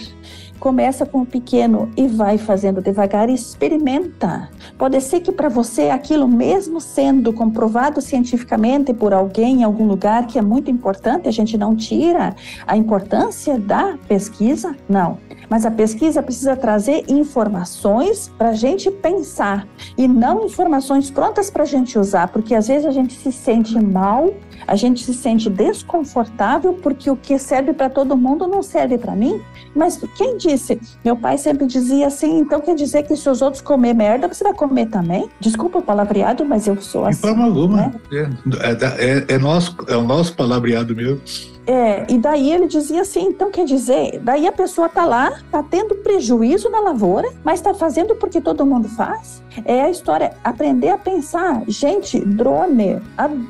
Começa 0.59 1.07
com 1.07 1.21
o 1.21 1.27
pequeno 1.27 1.89
e 1.97 2.09
vai 2.09 2.37
fazendo 2.37 2.83
devagar 2.83 3.31
e 3.31 3.35
experimenta. 3.35 4.49
Pode 4.77 5.01
ser 5.01 5.21
que 5.21 5.31
para 5.31 5.49
você 5.49 5.91
aquilo, 5.91 6.27
mesmo 6.27 6.81
sendo 6.81 7.33
comprovado 7.33 8.01
cientificamente 8.01 8.93
por 8.93 9.15
alguém 9.15 9.61
em 9.61 9.65
algum 9.65 9.87
lugar, 9.87 10.27
que 10.27 10.39
é 10.39 10.43
muito 10.43 10.71
importante, 10.71 11.29
a 11.29 11.33
gente 11.33 11.57
não 11.57 11.77
tira 11.77 12.35
a 12.67 12.77
importância 12.77 13.59
da 13.59 13.97
pesquisa, 14.09 14.75
não. 14.89 15.19
Mas 15.49 15.65
a 15.65 15.71
pesquisa 15.71 16.23
precisa 16.23 16.57
trazer 16.57 17.05
informações 17.09 18.31
para 18.37 18.51
a 18.51 18.55
gente 18.55 18.91
pensar 18.91 19.67
e 19.97 20.07
não 20.07 20.45
informações 20.45 21.11
prontas 21.11 21.51
para 21.51 21.63
a 21.63 21.67
gente 21.67 21.99
usar, 21.99 22.29
porque 22.29 22.55
às 22.55 22.69
vezes 22.69 22.85
a 22.85 22.91
gente 22.91 23.15
se 23.15 23.33
sente 23.33 23.79
mal, 23.81 24.35
a 24.69 24.77
gente 24.77 25.03
se 25.03 25.15
sente 25.15 25.49
desconfortável 25.49 26.75
porque 26.75 27.11
o 27.11 27.17
que 27.17 27.39
serve 27.39 27.73
para 27.73 27.89
todo 27.89 28.15
mundo 28.15 28.47
não 28.47 28.63
serve 28.63 28.99
para 28.99 29.17
mim. 29.17 29.41
Mas 29.75 29.99
quem 30.15 30.37
disse? 30.37 30.79
Meu 31.03 31.17
pai 31.17 31.39
sempre 31.39 31.67
dizia 31.67 32.07
assim: 32.07 32.39
então 32.39 32.61
quer 32.61 32.75
dizer 32.75 33.05
que 33.05 33.17
se 33.17 33.29
os 33.31 33.41
outros 33.41 33.63
comer 33.63 33.95
merda, 33.95 34.29
você 34.29 34.45
vai 34.45 34.53
comer 34.53 34.87
também? 34.87 35.31
Desculpa 35.41 35.79
o 35.79 35.83
palavreado, 35.83 36.45
mas 36.45 36.67
eu 36.67 36.79
sou 36.83 37.07
assim. 37.07 37.23
De 37.23 37.29
forma 37.29 37.45
alguma. 37.47 37.77
Né? 37.79 37.93
É, 38.13 39.07
é, 39.07 39.35
é, 39.35 39.39
nosso, 39.39 39.75
é 39.89 39.97
o 39.97 40.03
nosso 40.03 40.35
palavreado 40.35 40.95
mesmo. 40.95 41.21
É, 41.69 42.07
e 42.09 42.17
daí 42.17 42.51
ele 42.51 42.67
dizia 42.67 43.03
assim, 43.03 43.27
então 43.27 43.51
quer 43.51 43.67
dizer, 43.67 44.19
daí 44.23 44.47
a 44.47 44.53
pessoa 44.53 44.87
está 44.87 45.05
lá, 45.05 45.33
está 45.45 45.63
tendo 45.63 45.97
prejuízo 45.97 46.71
na 46.71 46.81
lavoura, 46.81 47.29
mas 47.45 47.61
está 47.61 47.75
fazendo 47.75 48.15
porque 48.15 48.41
todo 48.41 48.65
mundo 48.65 48.89
faz. 48.89 49.43
É 49.67 49.83
a 49.83 49.91
história, 49.91 50.33
aprender 50.43 50.89
a 50.89 50.97
pensar. 50.97 51.63
Gente, 51.69 52.19
drone 52.21 53.03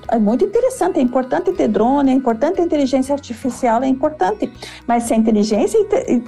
é 0.09 0.19
muito 0.19 0.45
interessante, 0.45 0.99
é 0.99 1.03
importante 1.03 1.53
ter 1.53 1.69
drone, 1.69 2.11
é 2.11 2.15
importante 2.15 2.61
inteligência 2.61 3.13
artificial, 3.13 3.85
é 3.85 3.89
importante. 3.89 4.53
Mas 4.85 5.05
se 5.05 5.15
a 5.15 5.17
inteligência 5.17 5.79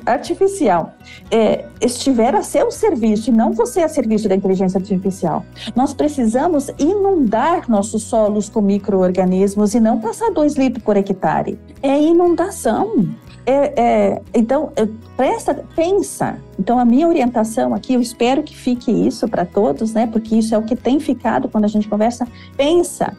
artificial 0.07 0.95
é, 1.28 1.64
estiver 1.80 2.36
a 2.36 2.43
seu 2.43 2.70
serviço 2.70 3.30
e 3.30 3.32
não 3.32 3.51
você 3.51 3.80
a 3.80 3.88
serviço 3.88 4.28
da 4.28 4.36
inteligência 4.36 4.78
artificial, 4.78 5.45
nós 5.74 5.93
precisamos 5.93 6.70
inundar 6.78 7.68
nossos 7.68 8.05
solos 8.05 8.49
com 8.49 8.61
micro-organismos 8.61 9.74
e 9.74 9.80
não 9.80 9.99
passar 9.99 10.30
dois 10.30 10.55
litros 10.55 10.84
por 10.84 10.97
hectare 10.97 11.59
é 11.83 12.01
inundação. 12.01 13.09
É, 13.47 13.83
é, 13.83 14.22
então, 14.35 14.72
presta, 15.16 15.64
pensa. 15.74 16.39
Então, 16.59 16.78
a 16.78 16.85
minha 16.85 17.09
orientação 17.09 17.74
aqui, 17.74 17.95
eu 17.95 18.01
espero 18.01 18.43
que 18.43 18.57
fique 18.57 18.91
isso 18.91 19.26
para 19.28 19.45
todos, 19.45 19.93
né? 19.93 20.07
Porque 20.07 20.37
isso 20.37 20.55
é 20.55 20.59
o 20.59 20.62
que 20.62 20.76
tem 20.76 21.01
ficado 21.01 21.49
quando 21.49 21.64
a 21.64 21.68
gente 21.68 21.89
conversa. 21.89 22.26
Pensa. 22.57 23.16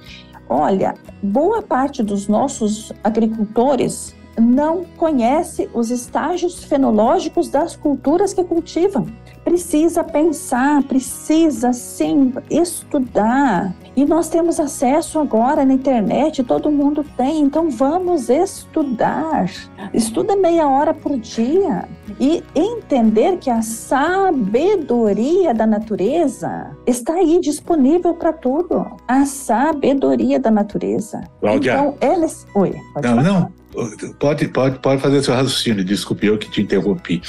Olha, 0.47 0.93
boa 1.23 1.61
parte 1.61 2.03
dos 2.03 2.27
nossos 2.27 2.91
agricultores 3.03 4.13
não 4.39 4.83
conhece 4.97 5.69
os 5.73 5.89
estágios 5.91 6.63
fenológicos 6.63 7.49
das 7.49 7.75
culturas 7.75 8.33
que 8.33 8.43
cultivam. 8.43 9.07
Precisa 9.43 10.03
pensar, 10.03 10.83
precisa 10.83 11.73
sim 11.73 12.33
estudar. 12.49 13.73
E 13.95 14.05
nós 14.05 14.29
temos 14.29 14.59
acesso 14.59 15.19
agora 15.19 15.65
na 15.65 15.73
internet, 15.73 16.43
todo 16.43 16.71
mundo 16.71 17.05
tem, 17.17 17.41
então 17.41 17.69
vamos 17.69 18.29
estudar. 18.29 19.51
Estuda 19.93 20.35
meia 20.35 20.67
hora 20.67 20.93
por 20.93 21.17
dia 21.17 21.89
e 22.19 22.43
entender 22.55 23.37
que 23.37 23.49
a 23.49 23.61
sabedoria 23.61 25.53
da 25.53 25.67
natureza 25.67 26.71
está 26.87 27.15
aí 27.15 27.39
disponível 27.41 28.13
para 28.13 28.31
tudo. 28.31 28.85
A 29.07 29.25
sabedoria 29.25 30.39
da 30.39 30.51
natureza. 30.51 31.23
Cláudia. 31.41 31.73
Então, 31.73 31.95
eles. 32.01 32.47
Oi, 32.55 32.73
pode 32.93 33.07
não, 33.07 33.15
falar. 33.15 33.23
não. 33.23 33.60
Pode, 34.19 34.47
pode, 34.49 34.79
pode 34.79 35.01
fazer 35.01 35.23
seu 35.23 35.33
raciocínio, 35.33 35.83
desculpe 35.83 36.27
eu 36.27 36.37
que 36.37 36.49
te 36.49 36.61
interrompi. 36.61 37.21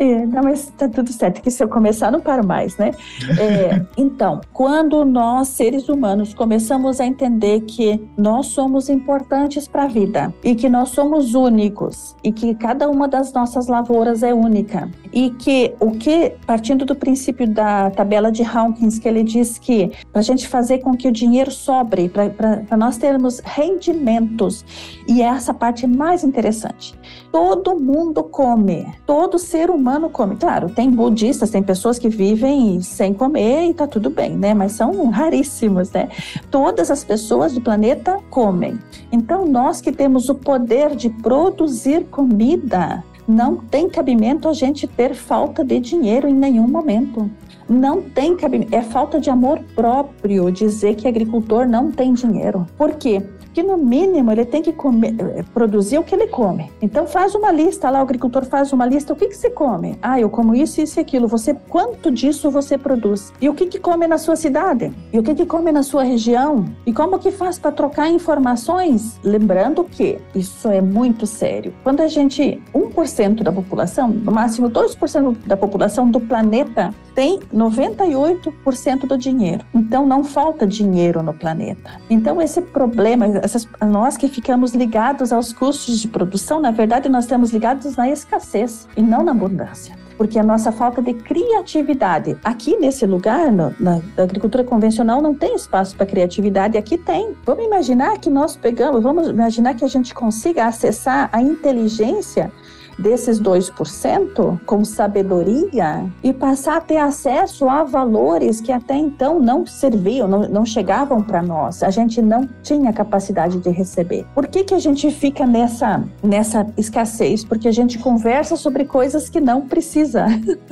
É, 0.00 0.26
não, 0.26 0.42
mas 0.42 0.72
tá 0.76 0.88
tudo 0.88 1.12
certo, 1.12 1.42
que 1.42 1.50
se 1.50 1.62
eu 1.62 1.68
começar 1.68 2.10
não 2.10 2.20
paro 2.20 2.46
mais, 2.46 2.76
né? 2.76 2.92
É, 3.38 3.82
então, 3.96 4.40
quando 4.52 5.04
nós, 5.04 5.48
seres 5.48 5.88
humanos, 5.88 6.32
começamos 6.34 7.00
a 7.00 7.06
entender 7.06 7.60
que 7.62 8.00
nós 8.16 8.46
somos 8.46 8.88
importantes 8.88 9.68
para 9.68 9.84
a 9.84 9.86
vida 9.86 10.32
e 10.42 10.54
que 10.54 10.68
nós 10.68 10.88
somos 10.90 11.34
únicos 11.34 12.16
e 12.24 12.32
que 12.32 12.54
cada 12.54 12.88
uma 12.88 13.06
das 13.06 13.32
nossas 13.32 13.66
lavouras 13.66 14.22
é 14.22 14.32
única 14.32 14.90
e 15.12 15.30
que 15.30 15.74
o 15.78 15.90
que, 15.92 16.32
partindo 16.46 16.84
do 16.84 16.94
princípio 16.94 17.46
da 17.46 17.90
tabela 17.90 18.32
de 18.32 18.42
Hawkins, 18.42 18.98
que 18.98 19.06
ele 19.06 19.22
diz 19.22 19.58
que 19.58 19.92
para 20.10 20.20
a 20.20 20.24
gente 20.24 20.48
fazer 20.48 20.78
com 20.78 20.96
que 20.96 21.06
o 21.06 21.12
dinheiro 21.12 21.50
sobre, 21.50 22.08
para 22.08 22.76
nós 22.76 22.96
termos 22.96 23.40
rendimentos, 23.44 24.64
e 25.06 25.20
é 25.20 25.26
essa 25.26 25.52
parte 25.52 25.81
parte 25.82 25.86
mais 25.86 26.24
interessante. 26.24 26.94
Todo 27.30 27.78
mundo 27.78 28.22
come, 28.22 28.86
todo 29.06 29.38
ser 29.38 29.70
humano 29.70 30.08
come. 30.08 30.36
Claro, 30.36 30.68
tem 30.68 30.90
budistas, 30.90 31.50
tem 31.50 31.62
pessoas 31.62 31.98
que 31.98 32.08
vivem 32.08 32.80
sem 32.80 33.12
comer 33.12 33.70
e 33.70 33.74
tá 33.74 33.86
tudo 33.86 34.10
bem, 34.10 34.36
né? 34.36 34.54
Mas 34.54 34.72
são 34.72 35.10
raríssimos, 35.10 35.90
né? 35.90 36.08
Todas 36.50 36.90
as 36.90 37.02
pessoas 37.02 37.52
do 37.52 37.60
planeta 37.60 38.18
comem. 38.30 38.78
Então, 39.10 39.46
nós 39.46 39.80
que 39.80 39.92
temos 39.92 40.28
o 40.28 40.34
poder 40.34 40.94
de 40.94 41.08
produzir 41.08 42.04
comida, 42.04 43.02
não 43.26 43.56
tem 43.56 43.88
cabimento 43.88 44.48
a 44.48 44.52
gente 44.52 44.86
ter 44.86 45.14
falta 45.14 45.64
de 45.64 45.78
dinheiro 45.78 46.28
em 46.28 46.34
nenhum 46.34 46.68
momento. 46.68 47.30
Não 47.68 48.02
tem 48.02 48.36
cabimento. 48.36 48.74
É 48.74 48.82
falta 48.82 49.20
de 49.20 49.30
amor 49.30 49.60
próprio 49.74 50.50
dizer 50.50 50.96
que 50.96 51.08
agricultor 51.08 51.66
não 51.66 51.90
tem 51.90 52.12
dinheiro. 52.12 52.66
Por 52.76 52.92
quê? 52.94 53.22
Que 53.52 53.62
no 53.62 53.76
mínimo 53.76 54.30
ele 54.32 54.44
tem 54.44 54.62
que 54.62 54.72
comer, 54.72 55.14
eh, 55.18 55.44
produzir 55.52 55.98
o 55.98 56.02
que 56.02 56.14
ele 56.14 56.26
come. 56.28 56.70
Então 56.80 57.06
faz 57.06 57.34
uma 57.34 57.52
lista 57.52 57.90
lá, 57.90 58.00
o 58.00 58.02
agricultor 58.02 58.44
faz 58.44 58.72
uma 58.72 58.86
lista, 58.86 59.12
o 59.12 59.16
que, 59.16 59.28
que 59.28 59.36
você 59.36 59.50
come? 59.50 59.98
Ah, 60.02 60.20
eu 60.20 60.30
como 60.30 60.54
isso, 60.54 60.80
isso 60.80 60.98
e 60.98 61.02
aquilo. 61.02 61.28
Você, 61.28 61.54
quanto 61.68 62.10
disso 62.10 62.50
você 62.50 62.78
produz? 62.78 63.32
E 63.40 63.48
o 63.48 63.54
que, 63.54 63.66
que 63.66 63.78
come 63.78 64.06
na 64.06 64.18
sua 64.18 64.36
cidade? 64.36 64.92
E 65.12 65.18
o 65.18 65.22
que, 65.22 65.34
que 65.34 65.46
come 65.46 65.70
na 65.72 65.82
sua 65.82 66.02
região? 66.02 66.64
E 66.86 66.92
como 66.92 67.18
que 67.18 67.30
faz 67.30 67.58
para 67.58 67.72
trocar 67.72 68.08
informações? 68.08 69.18
Lembrando 69.22 69.84
que 69.84 70.18
isso 70.34 70.68
é 70.68 70.80
muito 70.80 71.26
sério. 71.26 71.72
Quando 71.82 72.00
a 72.00 72.08
gente, 72.08 72.62
1% 72.74 73.42
da 73.42 73.52
população, 73.52 74.08
no 74.08 74.32
máximo 74.32 74.70
2% 74.70 75.36
da 75.46 75.56
população 75.56 76.10
do 76.10 76.20
planeta 76.20 76.94
tem 77.14 77.40
98% 77.54 79.06
do 79.06 79.18
dinheiro. 79.18 79.64
Então 79.74 80.06
não 80.06 80.24
falta 80.24 80.66
dinheiro 80.66 81.22
no 81.22 81.34
planeta. 81.34 82.00
Então 82.08 82.40
esse 82.40 82.60
problema, 82.60 83.26
essas, 83.42 83.68
nós 83.80 84.16
que 84.16 84.28
ficamos 84.28 84.72
ligados 84.74 85.32
aos 85.32 85.52
custos 85.52 85.98
de 85.98 86.08
produção, 86.08 86.60
na 86.60 86.70
verdade 86.70 87.08
nós 87.08 87.24
estamos 87.24 87.50
ligados 87.50 87.96
na 87.96 88.08
escassez 88.08 88.88
e 88.96 89.02
não 89.02 89.22
na 89.22 89.32
abundância 89.32 90.00
porque 90.16 90.38
a 90.38 90.42
nossa 90.42 90.70
falta 90.70 91.02
de 91.02 91.14
criatividade. 91.14 92.36
Aqui 92.44 92.76
nesse 92.76 93.04
lugar, 93.06 93.50
no, 93.50 93.74
na 93.80 94.00
agricultura 94.16 94.62
convencional, 94.62 95.20
não 95.20 95.34
tem 95.34 95.56
espaço 95.56 95.96
para 95.96 96.06
criatividade, 96.06 96.78
aqui 96.78 96.96
tem. 96.96 97.34
Vamos 97.44 97.64
imaginar 97.64 98.18
que 98.18 98.30
nós 98.30 98.54
pegamos, 98.54 99.02
vamos 99.02 99.28
imaginar 99.28 99.74
que 99.74 99.84
a 99.84 99.88
gente 99.88 100.14
consiga 100.14 100.66
acessar 100.66 101.28
a 101.32 101.42
inteligência 101.42 102.52
desses 102.98 103.40
2% 103.40 104.60
com 104.64 104.84
sabedoria 104.84 106.06
e 106.22 106.32
passar 106.32 106.76
a 106.76 106.80
ter 106.80 106.98
acesso 106.98 107.68
a 107.68 107.84
valores 107.84 108.60
que 108.60 108.72
até 108.72 108.94
então 108.96 109.40
não 109.40 109.66
serviam, 109.66 110.28
não, 110.28 110.40
não 110.48 110.66
chegavam 110.66 111.22
para 111.22 111.42
nós. 111.42 111.82
A 111.82 111.90
gente 111.90 112.20
não 112.20 112.48
tinha 112.62 112.92
capacidade 112.92 113.58
de 113.58 113.70
receber. 113.70 114.26
Por 114.34 114.46
que, 114.46 114.64
que 114.64 114.74
a 114.74 114.78
gente 114.78 115.10
fica 115.10 115.46
nessa, 115.46 116.04
nessa 116.22 116.66
escassez? 116.76 117.44
Porque 117.44 117.68
a 117.68 117.72
gente 117.72 117.98
conversa 117.98 118.56
sobre 118.56 118.84
coisas 118.84 119.28
que 119.28 119.40
não 119.40 119.62
precisa. 119.62 120.26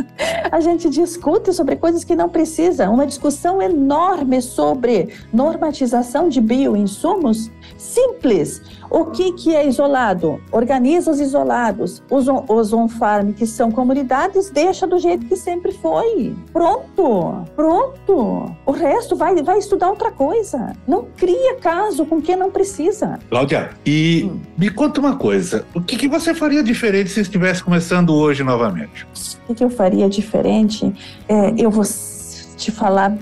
a 0.50 0.60
gente 0.60 0.88
discute 0.88 1.52
sobre 1.52 1.76
coisas 1.76 2.04
que 2.04 2.14
não 2.14 2.28
precisa. 2.28 2.90
Uma 2.90 3.06
discussão 3.06 3.60
enorme 3.60 4.40
sobre 4.42 5.08
normatização 5.32 6.28
de 6.28 6.40
bioinsumos 6.40 7.50
simples. 7.76 8.62
O 8.90 9.06
que, 9.06 9.32
que 9.32 9.54
é 9.54 9.66
isolado? 9.66 10.40
Organiza 10.50 11.10
os 11.10 11.20
isolados. 11.20 12.02
Os, 12.10 12.26
os 12.48 12.72
on-farm, 12.72 13.32
que 13.32 13.46
são 13.46 13.70
comunidades, 13.70 14.50
deixa 14.50 14.86
do 14.86 14.98
jeito 14.98 15.26
que 15.26 15.36
sempre 15.36 15.72
foi. 15.72 16.34
Pronto, 16.52 17.44
pronto. 17.54 18.52
O 18.66 18.72
resto 18.72 19.14
vai, 19.14 19.40
vai 19.42 19.58
estudar 19.58 19.90
outra 19.90 20.10
coisa. 20.10 20.72
Não 20.88 21.06
cria 21.16 21.56
caso 21.56 22.04
com 22.04 22.20
quem 22.20 22.34
não 22.34 22.50
precisa. 22.50 23.18
Cláudia, 23.28 23.70
e 23.86 24.28
hum. 24.30 24.40
me 24.58 24.68
conta 24.70 25.00
uma 25.00 25.16
coisa. 25.16 25.64
O 25.72 25.80
que, 25.80 25.96
que 25.96 26.08
você 26.08 26.34
faria 26.34 26.62
diferente 26.62 27.10
se 27.10 27.20
estivesse 27.20 27.62
começando 27.62 28.12
hoje 28.12 28.42
novamente? 28.42 29.06
O 29.44 29.46
que, 29.48 29.54
que 29.54 29.64
eu 29.64 29.70
faria 29.70 30.08
diferente? 30.08 30.92
É, 31.28 31.54
eu 31.56 31.70
vou 31.70 31.84
te 32.56 32.72
falar 32.72 33.16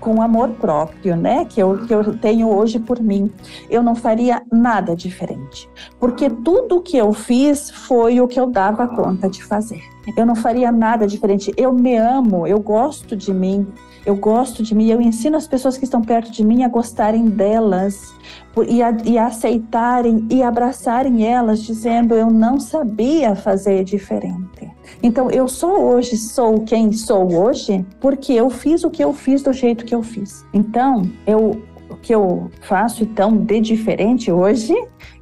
com 0.00 0.22
amor 0.22 0.50
próprio, 0.50 1.16
né? 1.16 1.44
Que 1.44 1.60
eu, 1.60 1.86
que 1.86 1.92
eu 1.92 2.16
tenho 2.18 2.48
hoje 2.48 2.78
por 2.78 3.00
mim. 3.00 3.30
Eu 3.68 3.82
não 3.82 3.94
faria 3.94 4.42
nada 4.50 4.94
diferente, 4.94 5.68
porque 5.98 6.28
tudo 6.30 6.80
que 6.80 6.96
eu 6.96 7.12
fiz 7.12 7.70
foi 7.70 8.20
o 8.20 8.28
que 8.28 8.38
eu 8.38 8.46
dava 8.46 8.86
conta 8.88 9.28
de 9.28 9.42
fazer. 9.42 9.82
Eu 10.16 10.24
não 10.24 10.34
faria 10.34 10.72
nada 10.72 11.06
diferente. 11.06 11.52
Eu 11.56 11.72
me 11.72 11.96
amo, 11.96 12.46
eu 12.46 12.58
gosto 12.58 13.14
de 13.14 13.32
mim, 13.32 13.66
eu 14.06 14.16
gosto 14.16 14.62
de 14.62 14.74
mim. 14.74 14.88
Eu 14.88 15.00
ensino 15.00 15.36
as 15.36 15.46
pessoas 15.46 15.76
que 15.76 15.84
estão 15.84 16.00
perto 16.00 16.30
de 16.30 16.44
mim 16.44 16.62
a 16.62 16.68
gostarem 16.68 17.28
delas 17.28 18.14
e, 18.66 18.82
a, 18.82 18.96
e 19.04 19.18
a 19.18 19.26
aceitarem 19.26 20.26
e 20.30 20.42
abraçarem 20.42 21.26
elas, 21.26 21.62
dizendo: 21.62 22.14
Eu 22.14 22.30
não 22.30 22.58
sabia 22.58 23.36
fazer 23.36 23.84
diferente. 23.84 24.77
Então, 25.02 25.30
eu 25.30 25.46
sou 25.48 25.92
hoje, 25.92 26.16
sou 26.16 26.60
quem 26.60 26.92
sou 26.92 27.32
hoje, 27.32 27.84
porque 28.00 28.32
eu 28.32 28.50
fiz 28.50 28.84
o 28.84 28.90
que 28.90 29.02
eu 29.02 29.12
fiz 29.12 29.42
do 29.42 29.52
jeito 29.52 29.84
que 29.84 29.94
eu 29.94 30.02
fiz. 30.02 30.44
Então, 30.52 31.02
eu, 31.26 31.62
o 31.88 31.96
que 31.96 32.14
eu 32.14 32.50
faço 32.62 33.02
então 33.02 33.36
de 33.36 33.60
diferente 33.60 34.30
hoje, 34.30 34.74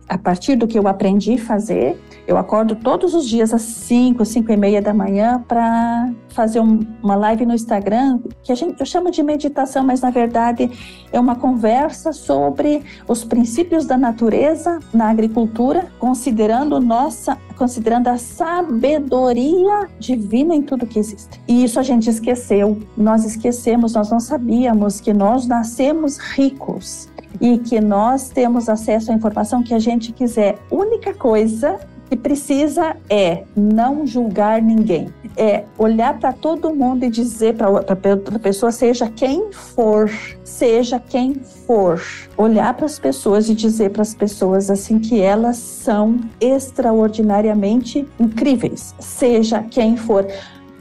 a 0.08 0.16
partir 0.16 0.56
do 0.56 0.66
que 0.66 0.78
eu 0.78 0.86
aprendi 0.86 1.34
a 1.34 1.38
fazer, 1.38 1.98
eu 2.26 2.36
acordo 2.36 2.74
todos 2.74 3.14
os 3.14 3.28
dias 3.28 3.54
às 3.54 3.62
5, 3.62 4.24
5 4.24 4.50
e 4.52 4.56
meia 4.56 4.82
da 4.82 4.92
manhã 4.92 5.44
para 5.46 6.10
fazer 6.30 6.60
um, 6.60 6.80
uma 7.02 7.14
live 7.14 7.46
no 7.46 7.54
Instagram, 7.54 8.18
que 8.42 8.50
a 8.50 8.54
gente, 8.54 8.80
eu 8.80 8.86
chamo 8.86 9.10
de 9.10 9.22
meditação, 9.22 9.84
mas 9.84 10.00
na 10.00 10.10
verdade 10.10 10.70
é 11.12 11.20
uma 11.20 11.36
conversa 11.36 12.12
sobre 12.12 12.82
os 13.06 13.24
princípios 13.24 13.86
da 13.86 13.96
natureza 13.96 14.80
na 14.92 15.08
agricultura, 15.08 15.86
considerando 15.98 16.80
nossa, 16.80 17.38
considerando 17.56 18.08
a 18.08 18.18
sabedoria 18.18 19.88
divina 19.98 20.54
em 20.54 20.62
tudo 20.62 20.86
que 20.86 20.98
existe. 20.98 21.40
E 21.46 21.62
isso 21.64 21.78
a 21.78 21.82
gente 21.82 22.10
esqueceu. 22.10 22.78
Nós 22.96 23.24
esquecemos, 23.24 23.94
nós 23.94 24.10
não 24.10 24.20
sabíamos 24.20 25.00
que 25.00 25.12
nós 25.12 25.46
nascemos 25.46 26.18
ricos 26.18 27.08
e 27.40 27.58
que 27.58 27.80
nós 27.80 28.28
temos 28.28 28.68
acesso 28.68 29.12
à 29.12 29.14
informação 29.14 29.62
que 29.62 29.74
a 29.74 29.78
gente 29.78 30.12
quiser. 30.12 30.58
Única 30.70 31.14
coisa 31.14 31.78
que 32.08 32.16
precisa 32.16 32.96
é 33.10 33.44
não 33.56 34.06
julgar 34.06 34.62
ninguém, 34.62 35.12
é 35.36 35.64
olhar 35.76 36.18
para 36.18 36.32
todo 36.32 36.74
mundo 36.74 37.04
e 37.04 37.10
dizer 37.10 37.54
para 37.54 37.68
outra 37.68 37.96
pessoa, 37.96 38.70
seja 38.70 39.10
quem 39.10 39.52
for, 39.52 40.10
seja 40.44 41.00
quem 41.00 41.34
for, 41.66 42.00
olhar 42.36 42.74
para 42.74 42.86
as 42.86 42.98
pessoas 42.98 43.48
e 43.48 43.54
dizer 43.54 43.90
para 43.90 44.02
as 44.02 44.14
pessoas 44.14 44.70
assim 44.70 44.98
que 44.98 45.20
elas 45.20 45.56
são 45.56 46.20
extraordinariamente 46.40 48.06
incríveis, 48.18 48.94
seja 48.98 49.62
quem 49.62 49.96
for. 49.96 50.26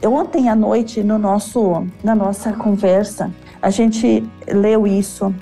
Ontem 0.04 0.48
à 0.48 0.54
noite 0.54 1.02
no 1.02 1.18
nosso 1.18 1.86
na 2.04 2.14
nossa 2.14 2.52
conversa 2.52 3.32
a 3.66 3.70
gente 3.70 4.22
leu 4.46 4.86
isso. 4.86 5.34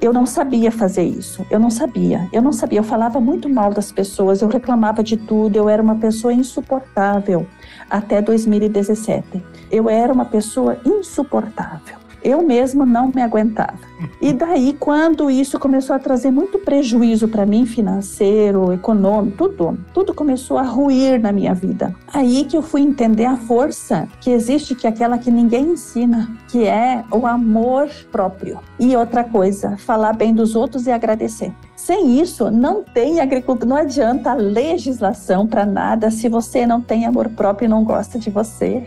Eu 0.00 0.12
não 0.12 0.26
sabia 0.26 0.72
fazer 0.72 1.04
isso. 1.04 1.46
Eu 1.48 1.60
não 1.60 1.70
sabia. 1.70 2.28
Eu 2.32 2.42
não 2.42 2.52
sabia. 2.52 2.80
Eu 2.80 2.82
falava 2.82 3.20
muito 3.20 3.48
mal 3.48 3.72
das 3.72 3.92
pessoas. 3.92 4.42
Eu 4.42 4.48
reclamava 4.48 5.00
de 5.00 5.16
tudo. 5.16 5.54
Eu 5.54 5.68
era 5.68 5.80
uma 5.80 5.94
pessoa 5.94 6.32
insuportável 6.32 7.46
até 7.88 8.20
2017. 8.20 9.44
Eu 9.70 9.88
era 9.88 10.12
uma 10.12 10.24
pessoa 10.24 10.76
insuportável 10.84 11.98
eu 12.22 12.42
mesmo 12.42 12.84
não 12.84 13.10
me 13.14 13.22
aguentava. 13.22 13.87
E 14.20 14.32
daí, 14.32 14.76
quando 14.78 15.30
isso 15.30 15.58
começou 15.58 15.94
a 15.94 15.98
trazer 15.98 16.30
muito 16.30 16.58
prejuízo 16.58 17.28
para 17.28 17.46
mim, 17.46 17.66
financeiro, 17.66 18.72
econômico, 18.72 19.48
tudo, 19.48 19.78
tudo 19.94 20.14
começou 20.14 20.58
a 20.58 20.62
ruir 20.62 21.20
na 21.20 21.32
minha 21.32 21.54
vida. 21.54 21.94
Aí 22.12 22.44
que 22.44 22.56
eu 22.56 22.62
fui 22.62 22.80
entender 22.80 23.26
a 23.26 23.36
força 23.36 24.08
que 24.20 24.30
existe, 24.30 24.74
que 24.74 24.86
é 24.86 24.90
aquela 24.90 25.18
que 25.18 25.30
ninguém 25.30 25.72
ensina, 25.72 26.28
que 26.48 26.64
é 26.64 27.04
o 27.10 27.26
amor 27.26 27.88
próprio. 28.10 28.58
E 28.78 28.96
outra 28.96 29.24
coisa, 29.24 29.76
falar 29.76 30.12
bem 30.12 30.34
dos 30.34 30.54
outros 30.54 30.86
e 30.86 30.90
agradecer. 30.90 31.52
Sem 31.78 32.20
isso, 32.20 32.50
não 32.50 32.82
tem 32.82 33.20
agricultura, 33.20 33.68
não 33.68 33.76
adianta 33.76 34.34
legislação 34.34 35.46
para 35.46 35.64
nada 35.64 36.10
se 36.10 36.28
você 36.28 36.66
não 36.66 36.80
tem 36.80 37.06
amor 37.06 37.28
próprio 37.28 37.66
e 37.66 37.68
não 37.68 37.84
gosta 37.84 38.18
de 38.18 38.30
você. 38.30 38.84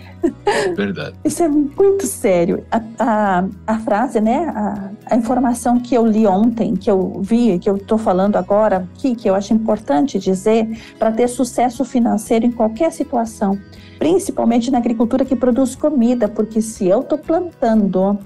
Verdade. 0.75 1.15
Isso 1.23 1.41
é 1.41 1.47
muito 1.47 2.05
sério. 2.05 2.65
A, 2.69 2.81
a, 2.99 3.45
a 3.65 3.79
frase, 3.79 4.19
né, 4.19 4.51
a, 4.53 4.91
a, 5.11 5.15
informação 5.15 5.79
que 5.79 5.93
eu 5.93 6.05
li 6.05 6.25
ontem, 6.25 6.75
que 6.75 6.89
eu 6.89 7.19
vi, 7.21 7.59
que 7.59 7.69
eu 7.69 7.75
estou 7.75 7.97
falando 7.97 8.37
agora 8.37 8.87
aqui, 8.95 9.15
que 9.15 9.29
eu 9.29 9.35
acho 9.35 9.53
importante 9.53 10.17
dizer, 10.17 10.67
para 10.97 11.11
ter 11.11 11.27
sucesso 11.27 11.83
financeiro 11.83 12.45
em 12.45 12.51
qualquer 12.51 12.91
situação, 12.91 13.59
principalmente 13.99 14.71
na 14.71 14.77
agricultura 14.77 15.25
que 15.25 15.35
produz 15.35 15.75
comida, 15.75 16.27
porque 16.27 16.61
se 16.61 16.87
eu 16.87 17.01
estou 17.01 17.17
plantando 17.17 18.17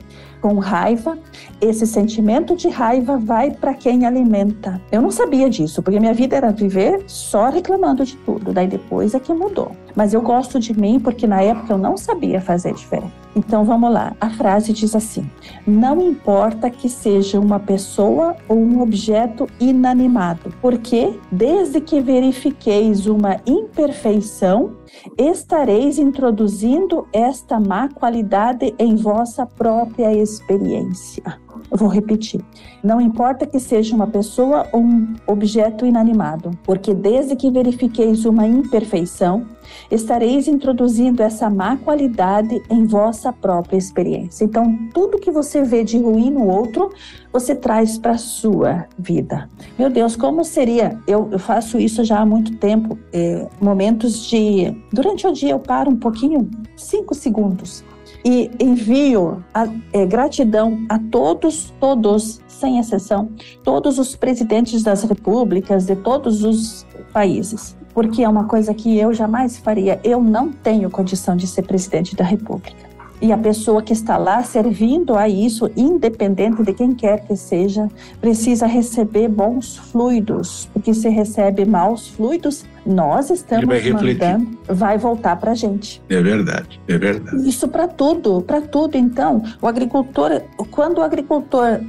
com 0.41 0.59
raiva, 0.59 1.17
esse 1.59 1.87
sentimento 1.87 2.55
de 2.55 2.69
raiva 2.69 3.17
vai 3.17 3.49
para 3.49 3.73
quem 3.73 4.05
alimenta. 4.05 4.79
Eu 4.91 5.01
não 5.01 5.09
sabia 5.09 5.49
disso, 5.49 5.81
porque 5.81 5.99
minha 5.99 6.13
vida 6.13 6.35
era 6.35 6.51
viver 6.51 7.03
só 7.07 7.49
reclamando 7.49 8.05
de 8.05 8.15
tudo. 8.17 8.53
Daí 8.53 8.67
depois 8.67 9.15
é 9.15 9.19
que 9.19 9.33
mudou. 9.33 9.71
Mas 9.95 10.13
eu 10.13 10.21
gosto 10.21 10.59
de 10.59 10.79
mim 10.79 10.99
porque 10.99 11.25
na 11.25 11.41
época 11.41 11.73
eu 11.73 11.79
não 11.79 11.97
sabia 11.97 12.39
fazer 12.39 12.75
diferente. 12.75 13.24
Então 13.35 13.65
vamos 13.65 13.91
lá. 13.91 14.15
A 14.19 14.29
frase 14.29 14.71
diz 14.71 14.95
assim: 14.95 15.29
Não 15.67 16.01
importa 16.01 16.69
que 16.69 16.87
seja 16.87 17.39
uma 17.39 17.59
pessoa 17.59 18.35
ou 18.47 18.57
um 18.57 18.81
objeto 18.81 19.47
inanimado, 19.59 20.53
porque 20.61 21.19
desde 21.31 21.81
que 21.81 21.99
verifiqueis 21.99 23.05
uma 23.07 23.41
imperfeição, 23.45 24.77
estareis 25.17 25.99
introduzindo 25.99 27.07
esta 27.11 27.59
má 27.59 27.89
qualidade 27.89 28.73
em 28.79 28.95
vossa 28.95 29.45
própria 29.45 30.13
experiência. 30.13 31.44
Eu 31.71 31.77
vou 31.77 31.87
repetir. 31.87 32.41
Não 32.83 33.01
importa 33.01 33.45
que 33.45 33.59
seja 33.59 33.95
uma 33.95 34.07
pessoa 34.07 34.67
ou 34.71 34.81
um 34.81 35.13
objeto 35.27 35.85
inanimado, 35.85 36.51
porque 36.63 36.93
desde 36.93 37.35
que 37.35 37.49
verifiqueis 37.49 38.25
uma 38.25 38.45
imperfeição, 38.45 39.45
estareis 39.89 40.47
introduzindo 40.47 41.23
essa 41.23 41.49
má 41.49 41.75
qualidade 41.77 42.61
em 42.69 42.85
vossa 42.85 43.33
própria 43.33 43.77
experiência. 43.77 44.45
Então, 44.45 44.77
tudo 44.93 45.19
que 45.19 45.31
você 45.31 45.63
vê 45.63 45.83
de 45.83 45.97
ruim 45.97 46.29
no 46.29 46.47
outro, 46.47 46.91
você 47.33 47.55
traz 47.55 47.97
para 47.97 48.11
a 48.11 48.17
sua 48.17 48.85
vida. 48.97 49.49
Meu 49.77 49.89
Deus, 49.89 50.15
como 50.15 50.43
seria? 50.43 50.99
Eu, 51.07 51.29
eu 51.31 51.39
faço 51.39 51.79
isso 51.79 52.03
já 52.03 52.19
há 52.19 52.25
muito 52.25 52.55
tempo. 52.57 52.97
É, 53.11 53.47
momentos 53.59 54.27
de. 54.27 54.75
Durante 54.93 55.25
o 55.27 55.31
dia, 55.31 55.51
eu 55.51 55.59
paro 55.59 55.91
um 55.91 55.97
pouquinho, 55.97 56.49
cinco 56.75 57.13
segundos 57.13 57.83
e 58.25 58.49
envio 58.59 59.43
a, 59.53 59.67
é, 59.93 60.03
gratidão 60.03 60.83
a 60.89 60.97
todos, 60.97 61.71
todos, 61.79 62.41
sem 62.47 62.79
exceção, 62.79 63.29
todos 63.63 63.99
os 63.99 64.15
presidentes 64.15 64.81
das 64.81 65.03
repúblicas 65.03 65.85
de 65.85 65.95
todos 65.95 66.43
os 66.43 66.87
países, 67.13 67.77
porque 67.93 68.23
é 68.23 68.27
uma 68.27 68.45
coisa 68.45 68.73
que 68.73 68.97
eu 68.97 69.13
jamais 69.13 69.57
faria. 69.57 69.99
Eu 70.03 70.21
não 70.23 70.51
tenho 70.51 70.89
condição 70.89 71.35
de 71.35 71.45
ser 71.45 71.61
presidente 71.61 72.15
da 72.15 72.25
república. 72.25 72.95
E 73.21 73.31
a 73.31 73.37
pessoa 73.37 73.81
que 73.81 73.93
está 73.93 74.17
lá 74.17 74.43
servindo 74.43 75.15
a 75.15 75.29
isso, 75.29 75.71
independente 75.77 76.61
de 76.63 76.73
quem 76.73 76.93
quer 76.93 77.25
que 77.25 77.35
seja, 77.35 77.87
precisa 78.19 78.65
receber 78.65 79.29
bons 79.29 79.77
fluidos, 79.77 80.67
porque 80.73 80.93
se 80.93 81.07
recebe 81.07 81.63
maus 81.63 82.09
fluidos, 82.09 82.65
nós 82.85 83.29
estamos 83.29 83.65
vai 83.65 83.91
mandando, 83.91 84.57
vai 84.67 84.97
voltar 84.97 85.35
para 85.37 85.51
a 85.51 85.55
gente. 85.55 86.01
É 86.09 86.21
verdade, 86.21 86.79
é 86.87 86.97
verdade. 86.97 87.47
Isso 87.47 87.67
para 87.67 87.87
tudo, 87.87 88.41
para 88.41 88.61
tudo. 88.61 88.95
Então, 88.95 89.41
o 89.61 89.67
agricultor, 89.67 90.41
quando 90.71 90.99
o 90.99 91.01
agricultor 91.01 91.79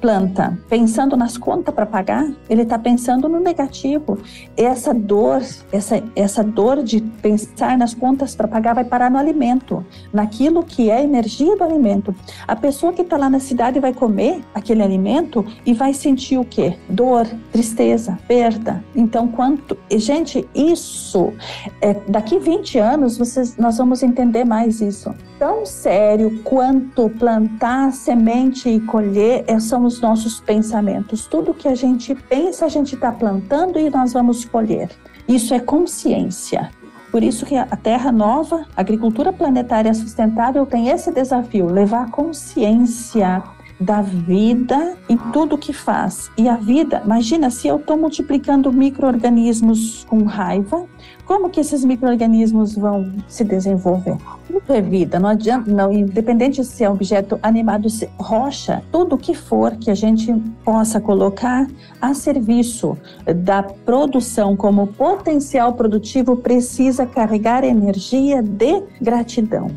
planta 0.00 0.58
pensando 0.68 1.16
nas 1.16 1.36
contas 1.36 1.74
para 1.74 1.86
pagar, 1.86 2.30
ele 2.48 2.62
está 2.62 2.78
pensando 2.78 3.28
no 3.28 3.40
negativo. 3.40 4.18
Essa 4.56 4.94
dor, 4.94 5.42
essa, 5.72 6.02
essa 6.16 6.42
dor 6.42 6.82
de 6.82 7.00
pensar 7.00 7.76
nas 7.76 7.94
contas 7.94 8.34
para 8.34 8.48
pagar 8.48 8.74
vai 8.74 8.84
parar 8.84 9.10
no 9.10 9.18
alimento, 9.18 9.84
naquilo 10.12 10.62
que 10.64 10.90
é 10.90 11.02
energia 11.02 11.56
do 11.56 11.64
alimento. 11.64 12.14
A 12.46 12.56
pessoa 12.56 12.92
que 12.92 13.02
está 13.02 13.16
lá 13.16 13.28
na 13.28 13.40
cidade 13.40 13.78
vai 13.80 13.92
comer 13.92 14.42
aquele 14.54 14.82
alimento 14.82 15.44
e 15.66 15.74
vai 15.74 15.92
sentir 15.92 16.38
o 16.38 16.44
quê? 16.44 16.76
Dor, 16.88 17.26
tristeza, 17.52 18.18
perda. 18.26 18.82
Então, 18.94 19.28
quanto. 19.28 19.76
Gente, 19.90 20.29
Isso, 20.54 21.32
é, 21.80 21.94
daqui 22.08 22.38
20 22.38 22.78
anos, 22.78 23.18
vocês, 23.18 23.56
nós 23.56 23.78
vamos 23.78 24.02
entender 24.02 24.44
mais 24.44 24.80
isso. 24.80 25.14
Tão 25.38 25.64
sério 25.66 26.40
quanto 26.44 27.08
plantar 27.10 27.92
semente 27.92 28.68
e 28.68 28.80
colher 28.80 29.44
é, 29.46 29.58
são 29.58 29.84
os 29.84 30.00
nossos 30.00 30.40
pensamentos. 30.40 31.26
Tudo 31.26 31.54
que 31.54 31.68
a 31.68 31.74
gente 31.74 32.14
pensa, 32.14 32.66
a 32.66 32.68
gente 32.68 32.94
está 32.94 33.10
plantando 33.10 33.78
e 33.78 33.90
nós 33.90 34.12
vamos 34.12 34.44
colher. 34.44 34.90
Isso 35.26 35.54
é 35.54 35.60
consciência. 35.60 36.70
Por 37.10 37.24
isso 37.24 37.44
que 37.44 37.56
a 37.56 37.66
Terra 37.66 38.12
Nova, 38.12 38.64
a 38.76 38.80
agricultura 38.80 39.32
planetária 39.32 39.92
sustentável 39.92 40.64
tem 40.64 40.88
esse 40.88 41.10
desafio, 41.10 41.66
levar 41.66 42.10
consciência 42.10 43.42
da 43.80 44.02
vida 44.02 44.94
em 45.08 45.16
tudo 45.32 45.56
que 45.56 45.72
faz. 45.72 46.30
E 46.36 46.48
a 46.48 46.56
vida, 46.56 47.00
imagina 47.04 47.48
se 47.50 47.66
eu 47.66 47.76
estou 47.76 47.96
multiplicando 47.96 48.70
micro-organismos 48.70 50.04
com 50.08 50.24
raiva, 50.24 50.84
como 51.24 51.48
que 51.48 51.60
esses 51.60 51.84
micro-organismos 51.84 52.74
vão 52.74 53.12
se 53.26 53.42
desenvolver? 53.44 54.16
Tudo 54.46 54.74
é 54.74 54.82
vida, 54.82 55.18
não 55.18 55.30
adianta, 55.30 55.70
não, 55.70 55.92
independente 55.92 56.62
se 56.64 56.84
é 56.84 56.90
objeto 56.90 57.38
animado, 57.42 57.88
rocha, 58.18 58.82
tudo 58.92 59.16
que 59.16 59.34
for 59.34 59.76
que 59.76 59.90
a 59.90 59.94
gente 59.94 60.34
possa 60.64 61.00
colocar 61.00 61.66
a 62.00 62.12
serviço 62.12 62.98
da 63.44 63.62
produção 63.62 64.56
como 64.56 64.88
potencial 64.88 65.72
produtivo 65.72 66.36
precisa 66.36 67.06
carregar 67.06 67.64
energia 67.64 68.42
de 68.42 68.82
gratidão. 69.00 69.68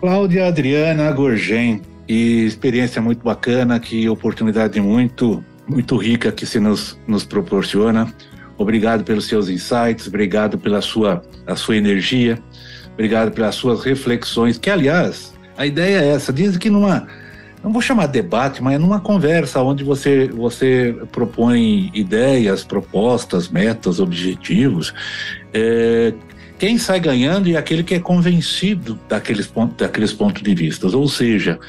Cláudia 0.00 0.46
Adriana 0.46 1.10
Gorgen, 1.12 1.80
e 2.08 2.44
experiência 2.44 3.00
muito 3.00 3.22
bacana, 3.24 3.78
que 3.80 4.08
oportunidade 4.08 4.80
muito, 4.80 5.44
muito 5.66 5.96
rica 5.96 6.30
que 6.30 6.46
se 6.46 6.60
nos, 6.60 6.98
nos 7.06 7.24
proporciona. 7.24 8.12
Obrigado 8.56 9.04
pelos 9.04 9.26
seus 9.26 9.48
insights, 9.48 10.06
obrigado 10.06 10.58
pela 10.58 10.80
sua, 10.80 11.22
a 11.46 11.56
sua 11.56 11.76
energia. 11.76 12.38
obrigado 12.92 13.32
pelas 13.32 13.56
suas 13.56 13.82
reflexões, 13.82 14.56
que 14.56 14.70
aliás, 14.70 15.34
a 15.56 15.66
ideia 15.66 15.98
é 15.98 16.08
essa, 16.08 16.32
dizem 16.32 16.58
que 16.58 16.70
numa 16.70 17.06
não 17.64 17.72
vou 17.72 17.80
chamar 17.80 18.08
debate, 18.08 18.62
mas 18.62 18.78
numa 18.78 19.00
conversa 19.00 19.62
onde 19.62 19.82
você, 19.82 20.28
você 20.28 20.94
propõe 21.10 21.90
ideias, 21.94 22.62
propostas, 22.62 23.48
metas, 23.48 24.00
objetivos, 24.00 24.92
é, 25.50 26.12
quem 26.64 26.78
sai 26.78 26.98
ganhando 26.98 27.50
é 27.50 27.56
aquele 27.56 27.82
que 27.82 27.94
é 27.94 28.00
convencido 28.00 28.98
daqueles, 29.06 29.46
pontos, 29.46 29.76
daqueles 29.76 30.14
pontos 30.14 30.42
de 30.42 30.54
vista. 30.54 30.86
Ou 30.96 31.06
seja, 31.06 31.60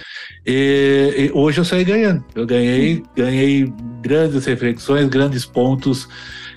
e, 0.45 1.13
e 1.17 1.31
hoje 1.33 1.59
eu 1.59 1.65
saí 1.65 1.83
ganhando. 1.83 2.23
Eu 2.33 2.45
ganhei, 2.45 3.03
ganhei 3.13 3.73
grandes 4.01 4.45
reflexões, 4.45 5.09
grandes 5.09 5.45
pontos 5.45 6.07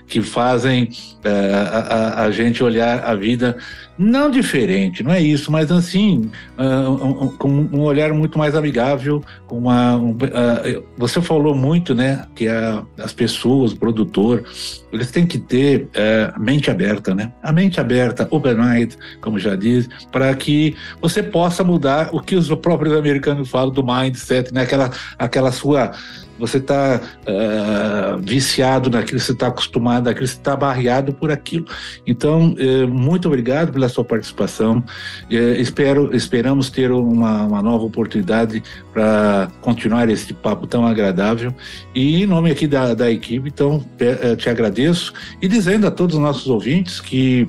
que 0.09 0.21
fazem 0.21 0.89
é, 1.23 1.53
a, 1.53 2.23
a, 2.23 2.31
gente 2.31 2.63
olhar 2.63 3.03
a 3.05 3.13
vida 3.13 3.55
não 3.97 4.31
diferente, 4.31 5.03
não 5.03 5.11
é 5.11 5.21
isso, 5.21 5.51
mas 5.51 5.69
assim, 5.71 6.31
uh, 6.57 7.25
um, 7.25 7.37
com 7.37 7.49
um 7.49 7.81
olhar 7.81 8.13
muito 8.13 8.39
mais 8.39 8.55
amigável, 8.55 9.21
uma, 9.51 9.97
um, 9.97 10.11
uh, 10.11 10.83
você 10.97 11.21
falou 11.21 11.53
muito, 11.53 11.93
né, 11.93 12.25
que 12.33 12.47
a, 12.47 12.83
as 12.97 13.11
pessoas, 13.11 13.73
o 13.73 13.77
produtor, 13.77 14.45
eles 14.91 15.11
têm 15.11 15.27
que 15.27 15.37
ter 15.37 15.89
uh, 15.89 16.39
mente 16.41 16.71
aberta, 16.71 17.13
né, 17.13 17.33
a 17.43 17.51
mente 17.51 17.79
aberta, 17.79 18.25
open 18.31 18.55
mind, 18.55 18.93
como 19.19 19.37
já 19.37 19.55
diz, 19.55 19.89
para 20.11 20.33
que 20.33 20.75
você 21.01 21.21
possa 21.21 21.61
mudar 21.61 22.09
o 22.13 22.21
que 22.21 22.35
os 22.35 22.47
próprios 22.55 22.97
americanos 22.97 23.49
falam 23.49 23.73
do 23.73 23.85
mindset, 23.85 24.53
né, 24.53 24.61
aquela, 24.61 24.91
aquela 25.19 25.51
sua 25.51 25.91
você 26.39 26.57
está 26.57 27.01
uh, 27.27 28.17
viciado 28.19 28.89
naquilo, 28.89 29.19
você 29.19 29.33
está 29.33 29.47
acostumado 29.47 30.05
naquilo, 30.05 30.27
você 30.27 30.35
está 30.35 30.55
barreado 30.55 31.13
por 31.13 31.31
aquilo. 31.31 31.65
Então, 32.07 32.53
uh, 32.53 32.87
muito 32.87 33.27
obrigado 33.27 33.71
pela 33.71 33.89
sua 33.89 34.03
participação. 34.03 34.83
Uh, 35.29 35.59
espero, 35.59 36.15
esperamos 36.15 36.69
ter 36.69 36.91
uma, 36.91 37.43
uma 37.43 37.61
nova 37.61 37.83
oportunidade 37.83 38.63
para 38.93 39.49
continuar 39.61 40.09
esse 40.09 40.33
papo 40.33 40.65
tão 40.65 40.85
agradável. 40.85 41.53
E 41.93 42.23
em 42.23 42.25
nome 42.25 42.51
aqui 42.51 42.67
da, 42.67 42.93
da 42.93 43.11
equipe, 43.11 43.49
então, 43.49 43.83
eh, 43.99 44.35
te 44.35 44.49
agradeço 44.49 45.13
e 45.41 45.47
dizendo 45.47 45.87
a 45.87 45.91
todos 45.91 46.15
os 46.15 46.21
nossos 46.21 46.47
ouvintes 46.47 46.99
que 46.99 47.47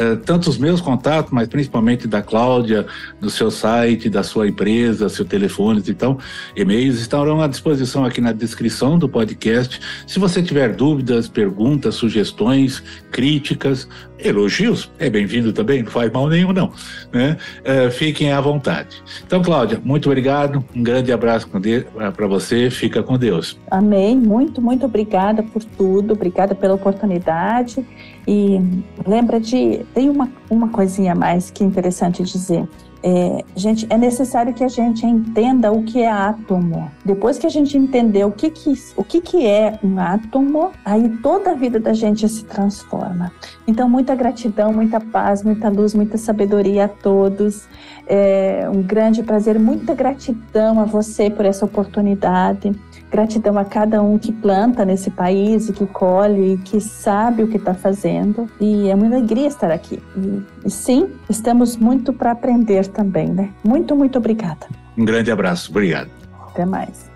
é, 0.00 0.16
tanto 0.16 0.48
os 0.48 0.56
meus 0.56 0.80
contatos, 0.80 1.30
mas 1.30 1.46
principalmente 1.46 2.08
da 2.08 2.22
Cláudia, 2.22 2.86
do 3.20 3.28
seu 3.28 3.50
site, 3.50 4.08
da 4.08 4.22
sua 4.22 4.48
empresa, 4.48 5.10
seu 5.10 5.26
telefone, 5.26 5.82
então, 5.86 6.16
e-mails 6.56 6.98
estarão 6.98 7.42
à 7.42 7.46
disposição 7.46 8.02
aqui 8.06 8.18
na 8.18 8.32
descrição 8.32 8.98
do 8.98 9.06
podcast. 9.10 9.78
Se 10.06 10.18
você 10.18 10.42
tiver 10.42 10.74
dúvidas, 10.74 11.28
perguntas, 11.28 11.96
sugestões, 11.96 12.82
críticas, 13.10 13.86
elogios, 14.18 14.90
é 14.98 15.10
bem-vindo 15.10 15.52
também, 15.52 15.82
não 15.82 15.90
faz 15.90 16.10
mal 16.10 16.28
nenhum, 16.28 16.52
não. 16.52 16.72
Né? 17.12 17.36
É, 17.62 17.90
fiquem 17.90 18.32
à 18.32 18.40
vontade. 18.40 19.02
Então, 19.26 19.42
Cláudia, 19.42 19.78
muito 19.84 20.06
obrigado, 20.06 20.64
um 20.74 20.82
grande 20.82 21.12
abraço 21.12 21.46
para 21.48 22.26
você, 22.26 22.70
fica 22.70 23.02
com 23.02 23.18
Deus. 23.18 23.58
Amém, 23.70 24.16
muito, 24.16 24.62
muito 24.62 24.86
obrigada 24.86 25.42
por 25.42 25.62
tudo, 25.62 26.14
obrigada 26.14 26.54
pela 26.54 26.74
oportunidade. 26.74 27.84
E 28.26 28.60
lembra 29.06 29.40
de. 29.40 29.84
Tem 29.94 30.08
uma, 30.08 30.30
uma 30.48 30.68
coisinha 30.68 31.14
mais 31.14 31.50
que 31.50 31.62
é 31.62 31.66
interessante 31.66 32.22
dizer. 32.22 32.68
É, 33.02 33.42
gente, 33.56 33.86
é 33.88 33.96
necessário 33.96 34.52
que 34.52 34.62
a 34.62 34.68
gente 34.68 35.06
entenda 35.06 35.72
o 35.72 35.82
que 35.82 36.00
é 36.02 36.10
átomo. 36.10 36.90
Depois 37.04 37.38
que 37.38 37.46
a 37.46 37.50
gente 37.50 37.76
entender 37.76 38.24
o 38.24 38.30
que, 38.30 38.50
que, 38.50 38.74
o 38.94 39.02
que, 39.02 39.20
que 39.20 39.46
é 39.46 39.78
um 39.82 39.98
átomo, 39.98 40.70
aí 40.84 41.08
toda 41.22 41.52
a 41.52 41.54
vida 41.54 41.80
da 41.80 41.94
gente 41.94 42.28
se 42.28 42.44
transforma. 42.44 43.32
Então, 43.66 43.88
muita 43.88 44.14
gratidão, 44.14 44.72
muita 44.72 45.00
paz, 45.00 45.42
muita 45.42 45.68
luz, 45.70 45.94
muita 45.94 46.18
sabedoria 46.18 46.84
a 46.84 46.88
todos. 46.88 47.66
É 48.06 48.68
um 48.72 48.82
grande 48.82 49.22
prazer, 49.22 49.58
muita 49.58 49.94
gratidão 49.94 50.78
a 50.78 50.84
você 50.84 51.30
por 51.30 51.46
essa 51.46 51.64
oportunidade. 51.64 52.70
Gratidão 53.10 53.58
a 53.58 53.64
cada 53.64 54.00
um 54.00 54.18
que 54.18 54.32
planta 54.32 54.84
nesse 54.84 55.10
país 55.10 55.68
e 55.68 55.72
que 55.72 55.86
colhe 55.86 56.54
e 56.54 56.58
que 56.58 56.80
sabe 56.80 57.42
o 57.42 57.48
que 57.48 57.56
está 57.56 57.74
fazendo. 57.74 58.48
E 58.60 58.88
é 58.88 58.94
uma 58.94 59.06
alegria 59.06 59.48
estar 59.48 59.70
aqui. 59.70 60.00
E, 60.16 60.42
e 60.66 60.70
sim, 60.70 61.08
estamos 61.28 61.76
muito 61.76 62.12
para 62.12 62.30
aprender 62.30 62.86
também, 62.86 63.28
né? 63.28 63.50
Muito, 63.64 63.96
muito 63.96 64.18
obrigada. 64.18 64.66
Um 64.96 65.04
grande 65.04 65.30
abraço. 65.30 65.70
Obrigado. 65.70 66.08
Até 66.48 66.64
mais. 66.64 67.10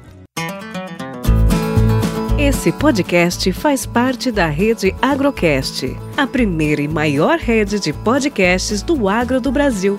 Esse 2.39 2.73
podcast 2.73 3.53
faz 3.53 3.87
parte 3.87 4.33
da 4.33 4.47
rede 4.47 4.95
Agrocast, 5.01 5.97
a 6.17 6.27
primeira 6.27 6.83
e 6.83 6.89
maior 6.89 7.39
rede 7.39 7.79
de 7.79 7.93
podcasts 7.93 8.83
do 8.83 9.09
agro 9.09 9.41
do 9.41 9.53
Brasil. 9.53 9.97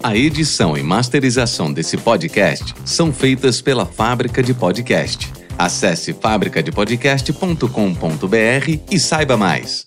A 0.02 0.16
edição 0.16 0.76
e 0.76 0.82
masterização 0.82 1.72
desse 1.72 1.96
podcast 1.96 2.74
são 2.84 3.10
feitas 3.10 3.62
pela 3.62 3.86
Fábrica 3.86 4.42
de 4.42 4.52
Podcast. 4.52 5.32
Acesse 5.56 6.12
fabricadepodcast.com.br 6.12 8.80
e 8.90 9.00
saiba 9.00 9.38
mais. 9.38 9.86